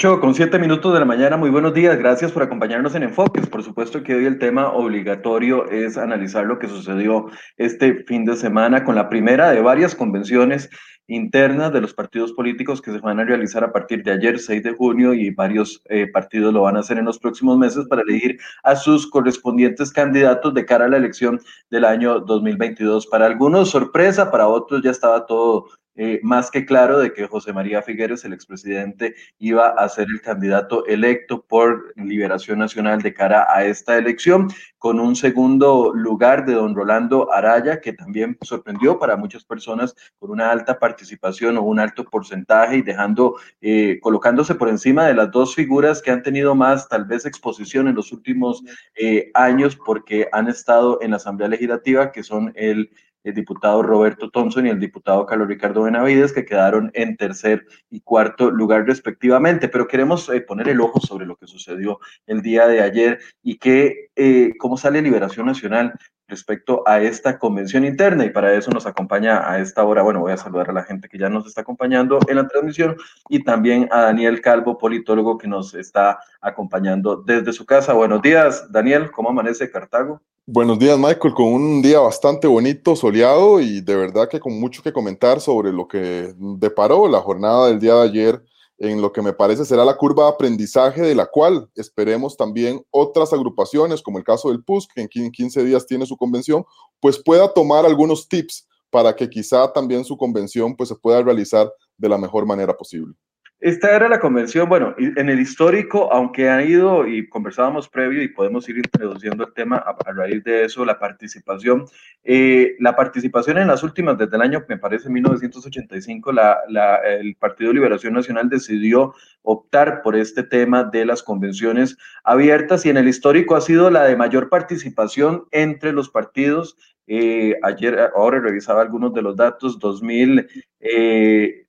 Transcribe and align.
8 0.00 0.18
con 0.18 0.34
7 0.34 0.58
minutos 0.58 0.94
de 0.94 0.98
la 0.98 1.04
mañana, 1.04 1.36
muy 1.36 1.50
buenos 1.50 1.74
días, 1.74 1.98
gracias 1.98 2.32
por 2.32 2.42
acompañarnos 2.42 2.94
en 2.94 3.02
Enfoques. 3.02 3.46
Por 3.46 3.62
supuesto 3.62 4.02
que 4.02 4.14
hoy 4.14 4.24
el 4.24 4.38
tema 4.38 4.72
obligatorio 4.72 5.68
es 5.68 5.98
analizar 5.98 6.46
lo 6.46 6.58
que 6.58 6.68
sucedió 6.68 7.26
este 7.58 8.02
fin 8.04 8.24
de 8.24 8.34
semana 8.34 8.82
con 8.82 8.94
la 8.94 9.10
primera 9.10 9.50
de 9.50 9.60
varias 9.60 9.94
convenciones 9.94 10.70
internas 11.06 11.70
de 11.74 11.82
los 11.82 11.92
partidos 11.92 12.32
políticos 12.32 12.80
que 12.80 12.92
se 12.92 13.00
van 13.00 13.20
a 13.20 13.26
realizar 13.26 13.62
a 13.62 13.72
partir 13.72 14.02
de 14.02 14.12
ayer, 14.12 14.38
6 14.38 14.62
de 14.62 14.72
junio, 14.72 15.12
y 15.12 15.34
varios 15.34 15.82
eh, 15.90 16.06
partidos 16.06 16.54
lo 16.54 16.62
van 16.62 16.78
a 16.78 16.80
hacer 16.80 16.96
en 16.96 17.04
los 17.04 17.18
próximos 17.18 17.58
meses 17.58 17.84
para 17.86 18.00
elegir 18.00 18.38
a 18.62 18.76
sus 18.76 19.06
correspondientes 19.06 19.92
candidatos 19.92 20.54
de 20.54 20.64
cara 20.64 20.86
a 20.86 20.88
la 20.88 20.96
elección 20.96 21.38
del 21.68 21.84
año 21.84 22.20
2022. 22.20 23.06
Para 23.06 23.26
algunos 23.26 23.68
sorpresa, 23.68 24.30
para 24.30 24.48
otros 24.48 24.80
ya 24.82 24.92
estaba 24.92 25.26
todo 25.26 25.66
eh, 26.02 26.18
más 26.22 26.50
que 26.50 26.64
claro 26.64 26.98
de 26.98 27.12
que 27.12 27.26
José 27.26 27.52
María 27.52 27.82
Figueres, 27.82 28.24
el 28.24 28.32
expresidente, 28.32 29.14
iba 29.38 29.68
a 29.68 29.86
ser 29.90 30.06
el 30.08 30.22
candidato 30.22 30.86
electo 30.86 31.42
por 31.42 31.92
Liberación 31.94 32.58
Nacional 32.58 33.02
de 33.02 33.12
cara 33.12 33.46
a 33.50 33.66
esta 33.66 33.98
elección, 33.98 34.48
con 34.78 34.98
un 34.98 35.14
segundo 35.14 35.92
lugar 35.92 36.46
de 36.46 36.54
don 36.54 36.74
Rolando 36.74 37.30
Araya, 37.30 37.82
que 37.82 37.92
también 37.92 38.38
sorprendió 38.40 38.98
para 38.98 39.18
muchas 39.18 39.44
personas 39.44 39.94
con 40.18 40.30
una 40.30 40.50
alta 40.50 40.78
participación 40.78 41.58
o 41.58 41.62
un 41.64 41.78
alto 41.78 42.06
porcentaje 42.06 42.78
y 42.78 42.82
dejando, 42.82 43.36
eh, 43.60 43.98
colocándose 44.00 44.54
por 44.54 44.70
encima 44.70 45.04
de 45.06 45.12
las 45.12 45.30
dos 45.30 45.54
figuras 45.54 46.00
que 46.00 46.12
han 46.12 46.22
tenido 46.22 46.54
más 46.54 46.88
tal 46.88 47.04
vez 47.04 47.26
exposición 47.26 47.88
en 47.88 47.96
los 47.96 48.10
últimos 48.10 48.62
eh, 48.94 49.30
años 49.34 49.76
porque 49.76 50.30
han 50.32 50.48
estado 50.48 51.02
en 51.02 51.10
la 51.10 51.18
Asamblea 51.18 51.50
Legislativa, 51.50 52.10
que 52.10 52.22
son 52.22 52.54
el 52.56 52.90
el 53.24 53.34
diputado 53.34 53.82
Roberto 53.82 54.30
Thompson 54.30 54.66
y 54.66 54.70
el 54.70 54.80
diputado 54.80 55.26
Carlos 55.26 55.48
Ricardo 55.48 55.82
Benavides, 55.82 56.32
que 56.32 56.44
quedaron 56.44 56.90
en 56.94 57.16
tercer 57.16 57.66
y 57.90 58.00
cuarto 58.00 58.50
lugar 58.50 58.86
respectivamente. 58.86 59.68
Pero 59.68 59.86
queremos 59.86 60.28
eh, 60.28 60.40
poner 60.40 60.68
el 60.68 60.80
ojo 60.80 61.00
sobre 61.00 61.26
lo 61.26 61.36
que 61.36 61.46
sucedió 61.46 61.98
el 62.26 62.42
día 62.42 62.66
de 62.66 62.80
ayer 62.80 63.20
y 63.42 63.58
que, 63.58 64.10
eh, 64.16 64.52
cómo 64.58 64.76
sale 64.76 65.02
Liberación 65.02 65.46
Nacional 65.46 65.94
respecto 66.30 66.82
a 66.86 67.00
esta 67.02 67.38
convención 67.38 67.84
interna 67.84 68.24
y 68.24 68.30
para 68.30 68.54
eso 68.54 68.70
nos 68.70 68.86
acompaña 68.86 69.50
a 69.50 69.58
esta 69.58 69.84
hora, 69.84 70.02
bueno, 70.02 70.20
voy 70.20 70.32
a 70.32 70.36
saludar 70.36 70.70
a 70.70 70.72
la 70.72 70.84
gente 70.84 71.08
que 71.08 71.18
ya 71.18 71.28
nos 71.28 71.46
está 71.46 71.62
acompañando 71.62 72.20
en 72.28 72.36
la 72.36 72.48
transmisión 72.48 72.96
y 73.28 73.42
también 73.42 73.88
a 73.90 74.02
Daniel 74.02 74.40
Calvo, 74.40 74.78
politólogo 74.78 75.36
que 75.36 75.48
nos 75.48 75.74
está 75.74 76.20
acompañando 76.40 77.16
desde 77.16 77.52
su 77.52 77.66
casa. 77.66 77.92
Buenos 77.92 78.22
días, 78.22 78.70
Daniel, 78.70 79.10
¿cómo 79.10 79.30
amanece 79.30 79.70
Cartago? 79.70 80.22
Buenos 80.52 80.80
días, 80.80 80.98
Michael, 80.98 81.32
con 81.32 81.46
un 81.46 81.80
día 81.80 82.00
bastante 82.00 82.48
bonito, 82.48 82.96
soleado 82.96 83.60
y 83.60 83.80
de 83.82 83.94
verdad 83.94 84.28
que 84.28 84.40
con 84.40 84.58
mucho 84.58 84.82
que 84.82 84.92
comentar 84.92 85.40
sobre 85.40 85.72
lo 85.72 85.86
que 85.86 86.34
deparó 86.36 87.06
la 87.06 87.20
jornada 87.20 87.68
del 87.68 87.78
día 87.78 87.94
de 87.94 88.08
ayer 88.08 88.44
en 88.78 89.00
lo 89.00 89.12
que 89.12 89.22
me 89.22 89.32
parece 89.32 89.64
será 89.64 89.84
la 89.84 89.96
curva 89.96 90.24
de 90.24 90.30
aprendizaje 90.30 91.02
de 91.02 91.14
la 91.14 91.26
cual 91.26 91.70
esperemos 91.76 92.36
también 92.36 92.84
otras 92.90 93.32
agrupaciones, 93.32 94.02
como 94.02 94.18
el 94.18 94.24
caso 94.24 94.48
del 94.48 94.64
PUS, 94.64 94.88
que 94.92 95.08
en 95.14 95.30
15 95.30 95.64
días 95.64 95.86
tiene 95.86 96.04
su 96.04 96.16
convención, 96.16 96.64
pues 96.98 97.22
pueda 97.22 97.54
tomar 97.54 97.86
algunos 97.86 98.28
tips 98.28 98.66
para 98.90 99.14
que 99.14 99.30
quizá 99.30 99.72
también 99.72 100.04
su 100.04 100.16
convención 100.16 100.74
pues 100.74 100.88
se 100.88 100.96
pueda 100.96 101.22
realizar 101.22 101.72
de 101.96 102.08
la 102.08 102.18
mejor 102.18 102.44
manera 102.44 102.76
posible. 102.76 103.14
Esta 103.60 103.94
era 103.94 104.08
la 104.08 104.20
convención, 104.20 104.70
bueno, 104.70 104.94
en 104.96 105.28
el 105.28 105.38
histórico, 105.38 106.10
aunque 106.10 106.48
ha 106.48 106.64
ido 106.64 107.06
y 107.06 107.28
conversábamos 107.28 107.90
previo 107.90 108.22
y 108.22 108.28
podemos 108.28 108.66
ir 108.70 108.78
introduciendo 108.78 109.44
el 109.44 109.52
tema 109.52 109.76
a, 109.76 110.12
raíz 110.12 110.42
de 110.44 110.64
eso, 110.64 110.82
la 110.82 110.98
participación, 110.98 111.84
eh, 112.24 112.74
la 112.78 112.96
participación 112.96 113.58
en 113.58 113.68
las 113.68 113.82
últimas, 113.82 114.16
desde 114.16 114.34
el 114.34 114.40
año, 114.40 114.64
me 114.66 114.78
parece, 114.78 115.10
1985, 115.10 116.32
la, 116.32 116.58
la, 116.70 116.96
el 117.04 117.36
Partido 117.36 117.74
Liberación 117.74 118.14
Nacional 118.14 118.48
decidió 118.48 119.12
optar 119.42 120.00
por 120.00 120.16
este 120.16 120.42
tema 120.42 120.84
de 120.84 121.04
las 121.04 121.22
convenciones 121.22 121.98
abiertas 122.24 122.86
y 122.86 122.88
en 122.88 122.96
el 122.96 123.08
histórico 123.08 123.56
ha 123.56 123.60
sido 123.60 123.90
la 123.90 124.04
de 124.04 124.16
mayor 124.16 124.48
participación 124.48 125.44
entre 125.50 125.92
los 125.92 126.08
partidos. 126.08 126.78
Eh, 127.06 127.58
ayer, 127.62 128.10
ahora 128.16 128.40
revisaba 128.40 128.80
algunos 128.80 129.12
de 129.12 129.20
los 129.20 129.36
datos, 129.36 129.78
2000. 129.78 130.48
Eh, 130.80 131.66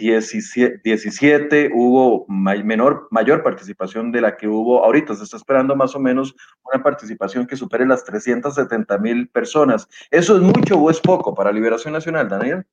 17, 0.00 1.70
hubo 1.74 2.26
menor, 2.28 3.08
mayor 3.10 3.42
participación 3.42 4.10
de 4.10 4.20
la 4.20 4.36
que 4.36 4.48
hubo 4.48 4.84
ahorita. 4.84 5.14
Se 5.14 5.24
está 5.24 5.36
esperando 5.36 5.76
más 5.76 5.94
o 5.94 6.00
menos 6.00 6.34
una 6.64 6.82
participación 6.82 7.46
que 7.46 7.56
supere 7.56 7.86
las 7.86 8.04
370 8.04 8.98
mil 8.98 9.28
personas. 9.28 9.88
¿Eso 10.10 10.36
es 10.36 10.42
mucho 10.42 10.78
o 10.78 10.90
es 10.90 11.00
poco 11.00 11.34
para 11.34 11.52
Liberación 11.52 11.92
Nacional, 11.92 12.28
Daniel? 12.28 12.66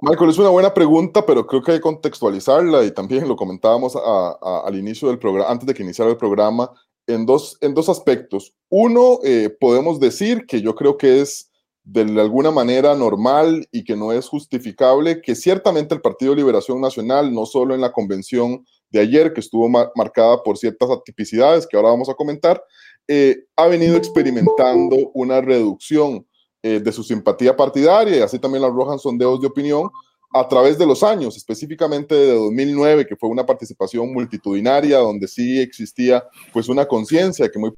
Michael, 0.00 0.30
es 0.30 0.38
una 0.38 0.50
buena 0.50 0.72
pregunta, 0.72 1.26
pero 1.26 1.44
creo 1.44 1.60
que 1.60 1.72
hay 1.72 1.78
que 1.78 1.82
contextualizarla 1.82 2.84
y 2.84 2.92
también 2.92 3.26
lo 3.26 3.34
comentábamos 3.34 3.96
al 3.96 4.76
inicio 4.76 5.08
del 5.08 5.18
programa, 5.18 5.50
antes 5.50 5.66
de 5.66 5.74
que 5.74 5.82
iniciara 5.82 6.10
el 6.10 6.16
programa, 6.16 6.70
en 7.08 7.26
dos, 7.26 7.58
en 7.60 7.74
dos 7.74 7.88
aspectos. 7.88 8.54
Uno, 8.68 9.18
eh, 9.24 9.50
podemos 9.60 9.98
decir 9.98 10.46
que 10.46 10.62
yo 10.62 10.74
creo 10.76 10.96
que 10.96 11.20
es 11.20 11.47
de 11.90 12.02
alguna 12.20 12.50
manera 12.50 12.94
normal 12.94 13.66
y 13.72 13.82
que 13.82 13.96
no 13.96 14.12
es 14.12 14.28
justificable, 14.28 15.22
que 15.22 15.34
ciertamente 15.34 15.94
el 15.94 16.02
Partido 16.02 16.34
Liberación 16.34 16.82
Nacional, 16.82 17.32
no 17.32 17.46
solo 17.46 17.74
en 17.74 17.80
la 17.80 17.92
convención 17.92 18.62
de 18.90 19.00
ayer, 19.00 19.32
que 19.32 19.40
estuvo 19.40 19.70
marcada 19.70 20.42
por 20.42 20.58
ciertas 20.58 20.90
atipicidades 20.90 21.66
que 21.66 21.78
ahora 21.78 21.88
vamos 21.88 22.10
a 22.10 22.14
comentar, 22.14 22.62
eh, 23.06 23.38
ha 23.56 23.66
venido 23.68 23.96
experimentando 23.96 25.10
una 25.14 25.40
reducción 25.40 26.26
eh, 26.62 26.78
de 26.78 26.92
su 26.92 27.02
simpatía 27.02 27.56
partidaria 27.56 28.18
y 28.18 28.20
así 28.20 28.38
también 28.38 28.60
la 28.60 28.68
arrojan 28.68 28.98
sondeos 28.98 29.40
de 29.40 29.46
opinión 29.46 29.88
a 30.34 30.46
través 30.46 30.76
de 30.76 30.84
los 30.84 31.02
años, 31.02 31.38
específicamente 31.38 32.14
de 32.14 32.34
2009, 32.34 33.06
que 33.06 33.16
fue 33.16 33.30
una 33.30 33.46
participación 33.46 34.12
multitudinaria 34.12 34.98
donde 34.98 35.26
sí 35.26 35.58
existía 35.58 36.22
pues 36.52 36.68
una 36.68 36.84
conciencia 36.84 37.48
que 37.48 37.58
muy 37.58 37.72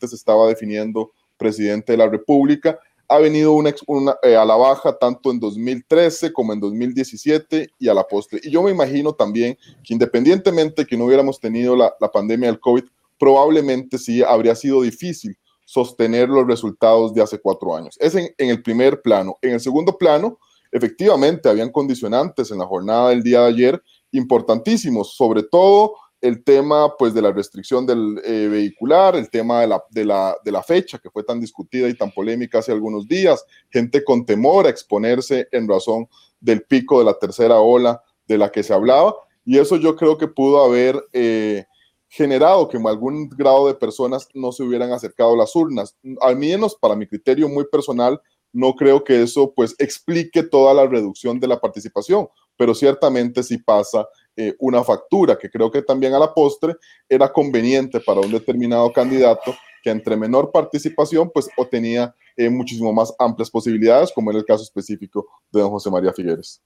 se 0.00 0.16
estaba 0.16 0.48
definiendo 0.48 1.12
presidente 1.36 1.92
de 1.92 1.98
la 1.98 2.08
República 2.08 2.78
ha 3.08 3.18
venido 3.18 3.52
una, 3.52 3.74
eh, 4.22 4.36
a 4.36 4.44
la 4.44 4.56
baja 4.56 4.96
tanto 4.96 5.30
en 5.30 5.38
2013 5.38 6.32
como 6.32 6.52
en 6.52 6.60
2017 6.60 7.70
y 7.78 7.88
a 7.88 7.94
la 7.94 8.04
postre. 8.04 8.40
Y 8.42 8.50
yo 8.50 8.62
me 8.62 8.70
imagino 8.70 9.12
también 9.12 9.56
que 9.84 9.92
independientemente 9.92 10.86
que 10.86 10.96
no 10.96 11.04
hubiéramos 11.04 11.38
tenido 11.38 11.76
la, 11.76 11.92
pandemia 12.12 12.48
del 12.48 12.60
COVID, 12.60 12.84
probablemente 13.18 13.98
sí 13.98 14.22
habría 14.22 14.54
sido 14.54 14.82
difícil 14.82 15.36
sostener 15.64 16.28
los 16.28 16.46
resultados 16.46 17.14
de 17.14 17.22
hace 17.22 17.38
cuatro 17.38 17.76
años. 17.76 17.96
Es 18.00 18.14
en 18.14 18.32
el 18.36 18.62
primer 18.62 19.00
plano. 19.02 19.38
En 19.42 19.52
el 19.52 19.60
segundo 19.60 19.96
plano, 19.96 20.38
efectivamente, 20.70 21.48
habían 21.48 21.70
condicionantes 21.70 22.50
en 22.50 22.58
la 22.58 22.66
jornada 22.66 23.10
del 23.10 23.22
día 23.22 23.40
de 23.42 23.48
ayer 23.48 23.82
importantísimos, 24.10 25.14
sobre 25.14 25.42
todo 25.42 25.94
el 26.22 26.44
tema 26.44 26.96
pues 26.96 27.12
de 27.12 27.20
la 27.20 27.32
restricción 27.32 27.84
del 27.84 28.20
eh, 28.24 28.48
vehicular, 28.48 29.16
el 29.16 29.28
tema 29.28 29.60
de 29.60 29.66
la, 29.66 29.84
de, 29.90 30.04
la, 30.04 30.36
de 30.44 30.52
la 30.52 30.62
fecha 30.62 30.98
que 30.98 31.10
fue 31.10 31.24
tan 31.24 31.40
discutida 31.40 31.88
y 31.88 31.94
tan 31.94 32.12
polémica 32.12 32.60
hace 32.60 32.70
algunos 32.70 33.08
días, 33.08 33.44
gente 33.70 34.04
con 34.04 34.24
temor 34.24 34.66
a 34.66 34.70
exponerse 34.70 35.48
en 35.50 35.68
razón 35.68 36.08
del 36.40 36.62
pico 36.62 37.00
de 37.00 37.06
la 37.06 37.18
tercera 37.18 37.58
ola 37.58 38.00
de 38.26 38.38
la 38.38 38.50
que 38.50 38.62
se 38.62 38.72
hablaba, 38.72 39.14
y 39.44 39.58
eso 39.58 39.76
yo 39.76 39.96
creo 39.96 40.16
que 40.16 40.28
pudo 40.28 40.64
haber 40.64 41.04
eh, 41.12 41.64
generado 42.08 42.68
que 42.68 42.76
algún 42.76 43.28
grado 43.28 43.66
de 43.66 43.74
personas 43.74 44.28
no 44.32 44.52
se 44.52 44.62
hubieran 44.62 44.92
acercado 44.92 45.34
a 45.34 45.38
las 45.38 45.56
urnas. 45.56 45.96
Al 46.20 46.36
menos 46.36 46.76
para 46.76 46.94
mi 46.94 47.08
criterio 47.08 47.48
muy 47.48 47.64
personal, 47.64 48.20
no 48.52 48.74
creo 48.74 49.02
que 49.02 49.22
eso 49.22 49.52
pues 49.54 49.74
explique 49.78 50.44
toda 50.44 50.72
la 50.72 50.86
reducción 50.86 51.40
de 51.40 51.48
la 51.48 51.60
participación, 51.60 52.28
pero 52.56 52.74
ciertamente 52.74 53.42
sí 53.42 53.58
pasa 53.58 54.06
eh, 54.36 54.54
una 54.58 54.82
factura, 54.82 55.36
que 55.36 55.50
creo 55.50 55.70
que 55.70 55.82
también 55.82 56.14
a 56.14 56.18
la 56.18 56.32
postre 56.32 56.76
era 57.08 57.32
conveniente 57.32 58.00
para 58.00 58.20
un 58.20 58.30
determinado 58.30 58.92
candidato 58.92 59.54
que 59.82 59.90
entre 59.90 60.16
menor 60.16 60.50
participación, 60.52 61.30
pues 61.32 61.48
obtenía 61.56 62.14
eh, 62.36 62.48
muchísimo 62.48 62.92
más 62.92 63.14
amplias 63.18 63.50
posibilidades, 63.50 64.12
como 64.12 64.30
en 64.30 64.38
el 64.38 64.44
caso 64.44 64.62
específico 64.62 65.26
de 65.50 65.60
don 65.60 65.70
José 65.70 65.90
María 65.90 66.12
Figueres. 66.12 66.62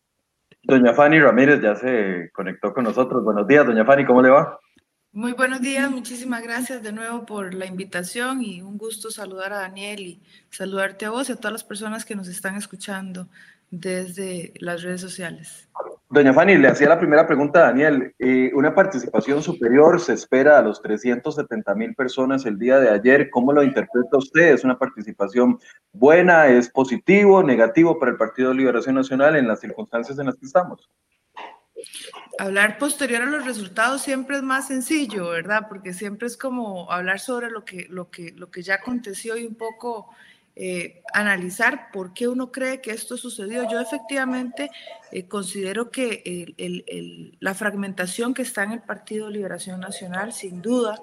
Doña 0.63 0.95
Fanny 0.95 1.21
Ramírez 1.21 1.61
ya 1.63 1.75
se 1.75 2.31
conectó 2.33 2.73
con 2.73 2.85
nosotros. 2.85 3.25
Buenos 3.25 3.47
días, 3.47 3.67
doña 3.67 3.85
Fanny, 3.85 4.05
¿cómo 4.05 4.23
le 4.23 4.31
va? 4.31 4.59
Muy 5.13 5.33
buenos 5.33 5.63
días, 5.63 5.91
muchísimas 5.91 6.43
gracias 6.43 6.83
de 6.83 6.93
nuevo 6.93 7.25
por 7.25 7.55
la 7.55 7.65
invitación 7.65 8.43
y 8.43 8.61
un 8.61 8.77
gusto 8.77 9.11
saludar 9.11 9.53
a 9.55 9.61
Daniel 9.61 10.01
y 10.01 10.23
saludarte 10.51 11.07
a 11.07 11.11
vos 11.11 11.31
y 11.31 11.33
a 11.33 11.37
todas 11.37 11.53
las 11.53 11.65
personas 11.65 12.05
que 12.05 12.15
nos 12.15 12.29
están 12.29 12.57
escuchando 12.57 13.27
desde 13.71 14.53
las 14.61 14.83
redes 14.83 15.01
sociales. 15.01 15.69
Doña 16.09 16.33
Fanny, 16.33 16.57
le 16.57 16.69
hacía 16.69 16.89
la 16.89 17.01
primera 17.01 17.27
pregunta 17.27 17.59
a 17.59 17.63
Daniel. 17.63 18.15
Eh, 18.21 18.53
una 18.55 18.73
participación 18.73 19.43
superior 19.43 20.01
se 20.01 20.13
espera 20.13 20.57
a 20.57 20.63
los 20.63 20.81
370 20.81 21.75
mil 21.75 21.97
personas 21.97 22.47
el 22.47 22.59
día 22.59 22.79
de 22.79 22.91
ayer. 22.91 23.29
¿Cómo 23.29 23.53
lo 23.53 23.65
interpreta 23.65 24.17
usted? 24.17 24.55
¿Es 24.55 24.63
una 24.63 24.79
participación 24.79 25.59
buena? 25.93 26.47
¿Es 26.47 26.71
positivo? 26.71 27.43
¿Negativo 27.43 27.99
para 27.99 28.13
el 28.13 28.19
Partido 28.19 28.51
de 28.51 28.55
Liberación 28.55 28.95
Nacional 28.95 29.35
en 29.35 29.49
las 29.49 29.59
circunstancias 29.59 30.17
en 30.21 30.27
las 30.27 30.37
que 30.37 30.47
estamos? 30.47 30.89
Hablar 32.39 32.79
posterior 32.79 33.23
a 33.23 33.27
los 33.27 33.45
resultados 33.45 34.01
siempre 34.01 34.37
es 34.37 34.43
más 34.45 34.69
sencillo, 34.69 35.31
¿verdad? 35.31 35.67
Porque 35.69 35.93
siempre 35.93 36.29
es 36.29 36.37
como 36.37 36.91
hablar 36.93 37.19
sobre 37.19 37.51
lo 37.51 37.65
que, 37.65 37.89
lo 37.91 38.11
que, 38.11 38.31
lo 38.31 38.49
que 38.49 38.63
ya 38.63 38.77
aconteció 38.77 39.37
y 39.37 39.45
un 39.45 39.57
poco 39.57 40.09
eh, 40.59 41.03
analizar 41.13 41.91
por 41.93 42.15
qué 42.15 42.29
uno 42.29 42.51
cree 42.51 42.81
que 42.81 42.91
esto 42.91 43.19
sucedió. 43.19 43.71
Yo 43.71 43.79
efectivamente 43.79 44.71
eh, 45.13 45.29
considero 45.29 45.91
que 45.91 46.55
la 47.41 47.55
fragmentación 47.55 48.33
que 48.33 48.41
está 48.41 48.65
en 48.65 48.73
el 48.73 48.81
Partido 48.81 49.29
Liberación 49.29 49.81
Nacional, 49.81 50.33
sin 50.33 50.63
duda, 50.63 50.99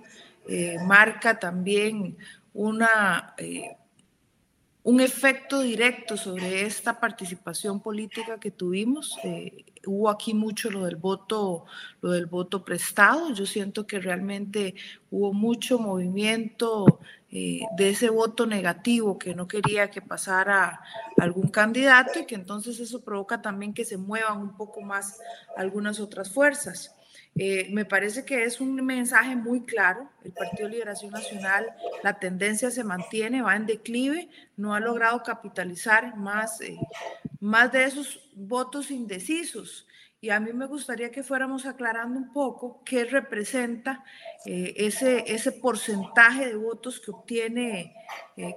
eh, 0.48 0.78
marca 0.86 1.38
también 1.40 2.18
una 2.54 3.36
un 4.84 5.00
efecto 5.00 5.62
directo 5.62 6.18
sobre 6.18 6.64
esta 6.64 7.00
participación 7.00 7.80
política 7.80 8.38
que 8.40 8.52
tuvimos. 8.52 9.18
Eh, 9.24 9.64
hubo 9.86 10.10
aquí 10.10 10.34
mucho 10.34 10.70
lo 10.70 10.84
del 10.86 10.98
voto, 10.98 11.66
lo 12.02 12.12
del 12.12 12.26
voto 12.26 12.66
prestado. 12.66 13.34
Yo 13.34 13.46
siento 13.46 13.88
que 13.88 14.00
realmente 14.00 14.76
hubo 15.10 15.34
mucho 15.34 15.80
movimiento 15.80 17.00
eh, 17.36 17.62
de 17.76 17.90
ese 17.90 18.12
voto 18.12 18.46
negativo 18.46 19.18
que 19.18 19.34
no 19.34 19.48
quería 19.48 19.90
que 19.90 20.04
pasara 20.04 20.82
algún 21.18 21.48
candidato 21.48 22.20
y 22.20 22.28
que 22.28 22.36
entonces 22.36 22.80
eso 22.80 23.04
provoca 23.04 23.42
también 23.42 23.74
que 23.74 23.86
se 23.86 23.98
muevan 23.98 24.38
un 24.40 24.56
poco 24.56 24.82
más 24.82 25.20
algunas 25.58 26.00
otras 26.00 26.32
fuerzas. 26.32 26.96
Eh, 27.36 27.70
me 27.72 27.86
parece 27.86 28.24
que 28.24 28.44
es 28.44 28.62
un 28.62 28.76
mensaje 28.76 29.36
muy 29.36 29.66
claro. 29.66 30.12
El 30.24 30.32
Partido 30.32 30.70
Liberación 30.70 31.10
Nacional, 31.10 31.66
la 32.04 32.20
tendencia 32.20 32.70
se 32.70 32.84
mantiene, 32.84 33.42
va 33.42 33.56
en 33.56 33.66
declive, 33.66 34.30
no 34.56 34.76
ha 34.76 34.80
logrado 34.80 35.24
capitalizar 35.24 36.16
más, 36.16 36.62
eh, 36.62 36.78
más 37.40 37.72
de 37.72 37.86
esos 37.86 38.22
votos 38.36 38.92
indecisos. 38.92 39.88
Y 40.24 40.30
a 40.30 40.40
mí 40.40 40.54
me 40.54 40.68
gustaría 40.68 41.12
que 41.12 41.22
fuéramos 41.22 41.66
aclarando 41.66 42.18
un 42.18 42.32
poco 42.32 42.82
qué 42.86 43.04
representa 43.04 44.06
eh, 44.46 44.74
ese, 44.78 45.26
ese 45.28 45.52
porcentaje 45.52 46.48
de 46.48 46.56
votos 46.56 47.02
que 47.02 47.12
obtiene, 47.12 47.94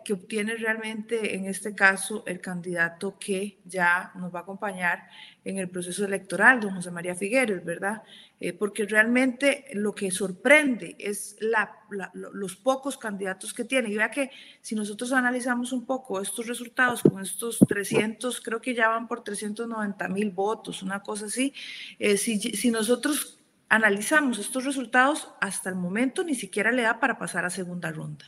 que 0.04 0.12
obtiene 0.12 0.54
realmente, 0.54 1.34
en 1.34 1.46
este 1.46 1.74
caso, 1.74 2.22
el 2.28 2.40
candidato 2.40 3.18
que 3.18 3.58
ya 3.64 4.12
nos 4.14 4.32
va 4.32 4.38
a 4.38 4.42
acompañar 4.42 5.08
en 5.44 5.58
el 5.58 5.68
proceso 5.68 6.04
electoral, 6.04 6.60
don 6.60 6.72
José 6.72 6.92
María 6.92 7.16
Figueres, 7.16 7.64
¿verdad? 7.64 8.04
Eh, 8.38 8.52
porque 8.52 8.84
realmente 8.84 9.64
lo 9.72 9.94
que 9.94 10.10
sorprende 10.10 10.94
es 10.98 11.36
los 12.12 12.56
pocos 12.56 12.98
candidatos 12.98 13.54
que 13.54 13.64
tiene. 13.64 13.88
Y 13.88 13.96
vea 13.96 14.10
que 14.10 14.30
si 14.60 14.74
nosotros 14.74 15.12
analizamos 15.12 15.72
un 15.72 15.86
poco 15.86 16.20
estos 16.20 16.46
resultados 16.46 17.00
con 17.00 17.22
estos 17.22 17.58
300, 17.66 18.42
creo 18.42 18.60
que 18.60 18.74
ya 18.74 18.88
van 18.88 19.08
por 19.08 19.24
390 19.24 20.08
mil 20.08 20.30
votos, 20.32 20.82
una 20.82 21.02
cosa 21.02 21.26
así, 21.26 21.54
eh, 21.98 22.18
si, 22.18 22.38
si 22.38 22.70
nosotros 22.70 23.38
analizamos 23.70 24.38
estos 24.38 24.64
resultados, 24.64 25.30
hasta 25.40 25.70
el 25.70 25.76
momento 25.76 26.22
ni 26.22 26.34
siquiera 26.34 26.70
le 26.72 26.82
da 26.82 27.00
para 27.00 27.18
pasar 27.18 27.46
a 27.46 27.50
segunda 27.50 27.90
ronda. 27.90 28.26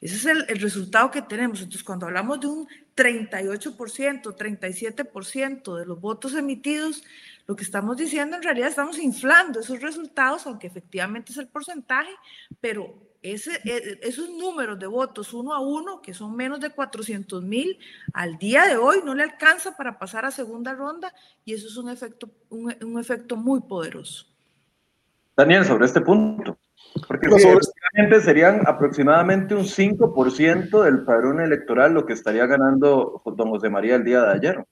Ese 0.00 0.14
es 0.14 0.24
el, 0.26 0.46
el, 0.48 0.60
resultado 0.60 1.10
que 1.10 1.20
tenemos. 1.20 1.58
Entonces, 1.60 1.84
cuando 1.84 2.06
hablamos 2.06 2.40
de 2.40 2.46
un 2.46 2.68
38%, 2.96 4.34
37% 4.34 5.76
de 5.76 5.84
los 5.84 6.00
votos 6.00 6.34
emitidos, 6.34 7.02
lo 7.50 7.56
que 7.56 7.64
estamos 7.64 7.96
diciendo 7.96 8.36
en 8.36 8.44
realidad 8.44 8.68
estamos 8.68 8.96
inflando 9.00 9.58
esos 9.58 9.80
resultados, 9.80 10.46
aunque 10.46 10.68
efectivamente 10.68 11.32
es 11.32 11.38
el 11.38 11.48
porcentaje, 11.48 12.12
pero 12.60 12.94
ese, 13.22 13.58
e, 13.64 13.98
esos 14.02 14.30
números 14.30 14.78
de 14.78 14.86
votos 14.86 15.34
uno 15.34 15.52
a 15.52 15.58
uno, 15.58 16.00
que 16.00 16.14
son 16.14 16.36
menos 16.36 16.60
de 16.60 16.70
400 16.70 17.42
mil, 17.42 17.76
al 18.12 18.38
día 18.38 18.68
de 18.68 18.76
hoy 18.76 18.98
no 19.04 19.16
le 19.16 19.24
alcanza 19.24 19.76
para 19.76 19.98
pasar 19.98 20.24
a 20.24 20.30
segunda 20.30 20.74
ronda 20.74 21.12
y 21.44 21.54
eso 21.54 21.66
es 21.66 21.76
un 21.76 21.90
efecto, 21.90 22.30
un, 22.50 22.72
un 22.84 23.00
efecto 23.00 23.34
muy 23.34 23.62
poderoso. 23.62 24.26
Daniel, 25.36 25.64
sobre 25.64 25.86
este 25.86 26.02
punto. 26.02 26.56
Porque 27.08 27.28
sí, 27.30 27.48
serían 28.22 28.62
aproximadamente 28.64 29.56
un 29.56 29.64
5% 29.64 30.84
del 30.84 31.02
padrón 31.02 31.40
electoral 31.40 31.94
lo 31.94 32.06
que 32.06 32.12
estaría 32.12 32.46
ganando 32.46 33.20
don 33.24 33.50
José 33.50 33.70
María 33.70 33.96
el 33.96 34.04
día 34.04 34.20
de 34.22 34.32
ayer. 34.34 34.64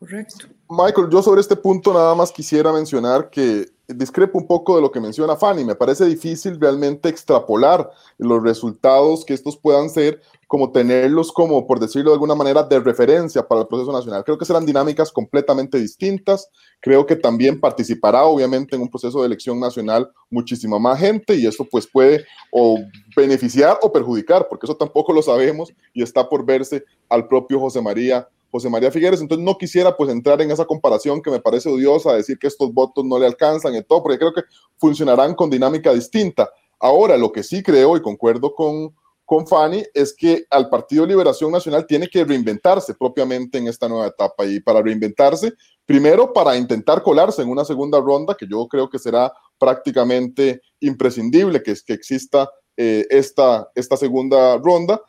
Correcto. 0.00 0.46
Michael, 0.70 1.08
yo 1.10 1.22
sobre 1.22 1.42
este 1.42 1.56
punto 1.56 1.92
nada 1.92 2.14
más 2.14 2.32
quisiera 2.32 2.72
mencionar 2.72 3.28
que 3.28 3.66
discrepo 3.86 4.38
un 4.38 4.46
poco 4.46 4.74
de 4.76 4.80
lo 4.80 4.90
que 4.90 4.98
menciona 4.98 5.36
Fanny. 5.36 5.62
Me 5.62 5.74
parece 5.74 6.06
difícil 6.06 6.58
realmente 6.58 7.10
extrapolar 7.10 7.90
los 8.16 8.42
resultados 8.42 9.26
que 9.26 9.34
estos 9.34 9.58
puedan 9.58 9.90
ser, 9.90 10.22
como 10.46 10.72
tenerlos 10.72 11.30
como, 11.30 11.66
por 11.66 11.80
decirlo 11.80 12.12
de 12.12 12.14
alguna 12.14 12.34
manera, 12.34 12.62
de 12.62 12.80
referencia 12.80 13.46
para 13.46 13.60
el 13.60 13.66
proceso 13.66 13.92
nacional. 13.92 14.24
Creo 14.24 14.38
que 14.38 14.46
serán 14.46 14.64
dinámicas 14.64 15.12
completamente 15.12 15.78
distintas. 15.78 16.48
Creo 16.80 17.04
que 17.04 17.16
también 17.16 17.60
participará, 17.60 18.24
obviamente, 18.24 18.76
en 18.76 18.82
un 18.82 18.88
proceso 18.88 19.20
de 19.20 19.26
elección 19.26 19.60
nacional 19.60 20.10
muchísima 20.30 20.78
más 20.78 20.98
gente 20.98 21.34
y 21.34 21.46
eso 21.46 21.66
pues 21.70 21.86
puede 21.86 22.24
o 22.50 22.78
beneficiar 23.14 23.78
o 23.82 23.92
perjudicar, 23.92 24.48
porque 24.48 24.64
eso 24.64 24.76
tampoco 24.78 25.12
lo 25.12 25.20
sabemos 25.20 25.74
y 25.92 26.02
está 26.02 26.26
por 26.26 26.46
verse 26.46 26.84
al 27.10 27.28
propio 27.28 27.60
José 27.60 27.82
María 27.82 28.26
José 28.50 28.68
María 28.68 28.90
Figueres, 28.90 29.20
entonces 29.20 29.44
no 29.44 29.56
quisiera 29.56 29.96
pues 29.96 30.10
entrar 30.10 30.40
en 30.42 30.50
esa 30.50 30.64
comparación 30.64 31.22
que 31.22 31.30
me 31.30 31.40
parece 31.40 31.68
odiosa, 31.68 32.14
decir 32.14 32.38
que 32.38 32.46
estos 32.46 32.72
votos 32.72 33.04
no 33.04 33.18
le 33.18 33.26
alcanzan 33.26 33.74
y 33.74 33.82
todo, 33.82 34.02
porque 34.02 34.18
creo 34.18 34.32
que 34.32 34.42
funcionarán 34.76 35.34
con 35.34 35.50
dinámica 35.50 35.92
distinta. 35.92 36.50
Ahora, 36.78 37.16
lo 37.16 37.30
que 37.30 37.42
sí 37.42 37.62
creo 37.62 37.96
y 37.96 38.02
concuerdo 38.02 38.54
con, 38.54 38.94
con 39.24 39.46
Fanny 39.46 39.84
es 39.94 40.14
que 40.14 40.44
al 40.50 40.68
Partido 40.68 41.06
Liberación 41.06 41.52
Nacional 41.52 41.86
tiene 41.86 42.08
que 42.08 42.24
reinventarse 42.24 42.94
propiamente 42.94 43.58
en 43.58 43.68
esta 43.68 43.88
nueva 43.88 44.08
etapa 44.08 44.44
y 44.46 44.60
para 44.60 44.82
reinventarse, 44.82 45.52
primero 45.86 46.32
para 46.32 46.56
intentar 46.56 47.02
colarse 47.02 47.42
en 47.42 47.48
una 47.48 47.64
segunda 47.64 48.00
ronda, 48.00 48.34
que 48.34 48.46
yo 48.48 48.66
creo 48.66 48.88
que 48.90 48.98
será 48.98 49.32
prácticamente 49.58 50.62
imprescindible 50.80 51.62
que, 51.62 51.74
que 51.86 51.92
exista 51.92 52.50
eh, 52.76 53.06
esta, 53.10 53.70
esta 53.74 53.96
segunda 53.96 54.56
ronda 54.56 55.00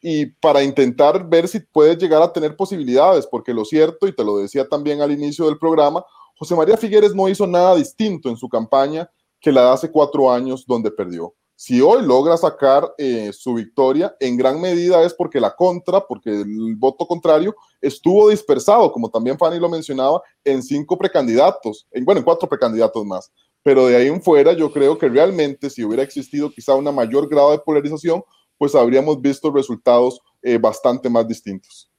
y 0.00 0.26
para 0.26 0.62
intentar 0.62 1.28
ver 1.28 1.48
si 1.48 1.60
puedes 1.60 1.98
llegar 1.98 2.22
a 2.22 2.32
tener 2.32 2.56
posibilidades, 2.56 3.26
porque 3.26 3.52
lo 3.52 3.64
cierto, 3.64 4.06
y 4.06 4.14
te 4.14 4.24
lo 4.24 4.38
decía 4.38 4.68
también 4.68 5.00
al 5.00 5.12
inicio 5.12 5.46
del 5.46 5.58
programa, 5.58 6.04
José 6.36 6.54
María 6.54 6.76
Figueres 6.76 7.14
no 7.14 7.28
hizo 7.28 7.46
nada 7.46 7.74
distinto 7.74 8.28
en 8.28 8.36
su 8.36 8.48
campaña 8.48 9.10
que 9.40 9.52
la 9.52 9.62
de 9.62 9.70
hace 9.70 9.90
cuatro 9.90 10.30
años 10.30 10.64
donde 10.66 10.90
perdió. 10.90 11.34
Si 11.60 11.80
hoy 11.80 12.06
logra 12.06 12.36
sacar 12.36 12.94
eh, 12.98 13.32
su 13.32 13.54
victoria, 13.54 14.14
en 14.20 14.36
gran 14.36 14.60
medida 14.60 15.02
es 15.02 15.12
porque 15.12 15.40
la 15.40 15.56
contra, 15.56 16.06
porque 16.06 16.30
el 16.42 16.76
voto 16.76 17.04
contrario 17.04 17.56
estuvo 17.80 18.28
dispersado, 18.28 18.92
como 18.92 19.10
también 19.10 19.36
Fanny 19.36 19.58
lo 19.58 19.68
mencionaba, 19.68 20.22
en 20.44 20.62
cinco 20.62 20.96
precandidatos, 20.96 21.88
en, 21.90 22.04
bueno, 22.04 22.20
en 22.20 22.24
cuatro 22.24 22.48
precandidatos 22.48 23.04
más. 23.04 23.32
Pero 23.64 23.86
de 23.86 23.96
ahí 23.96 24.06
en 24.06 24.22
fuera, 24.22 24.52
yo 24.52 24.70
creo 24.70 24.96
que 24.96 25.08
realmente 25.08 25.68
si 25.68 25.82
hubiera 25.82 26.04
existido 26.04 26.48
quizá 26.48 26.76
una 26.76 26.92
mayor 26.92 27.28
grado 27.28 27.50
de 27.50 27.58
polarización, 27.58 28.22
pues 28.58 28.74
habríamos 28.74 29.20
visto 29.22 29.50
resultados 29.50 30.20
eh, 30.42 30.58
bastante 30.58 31.08
más 31.08 31.26
distintos. 31.26 31.90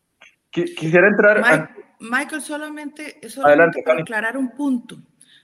Quisiera 0.51 1.07
entrar. 1.07 1.71
Michael, 1.99 2.41
solamente, 2.41 3.19
solamente 3.29 3.83
para 3.83 4.01
aclarar 4.01 4.37
un 4.37 4.51
punto. 4.51 4.97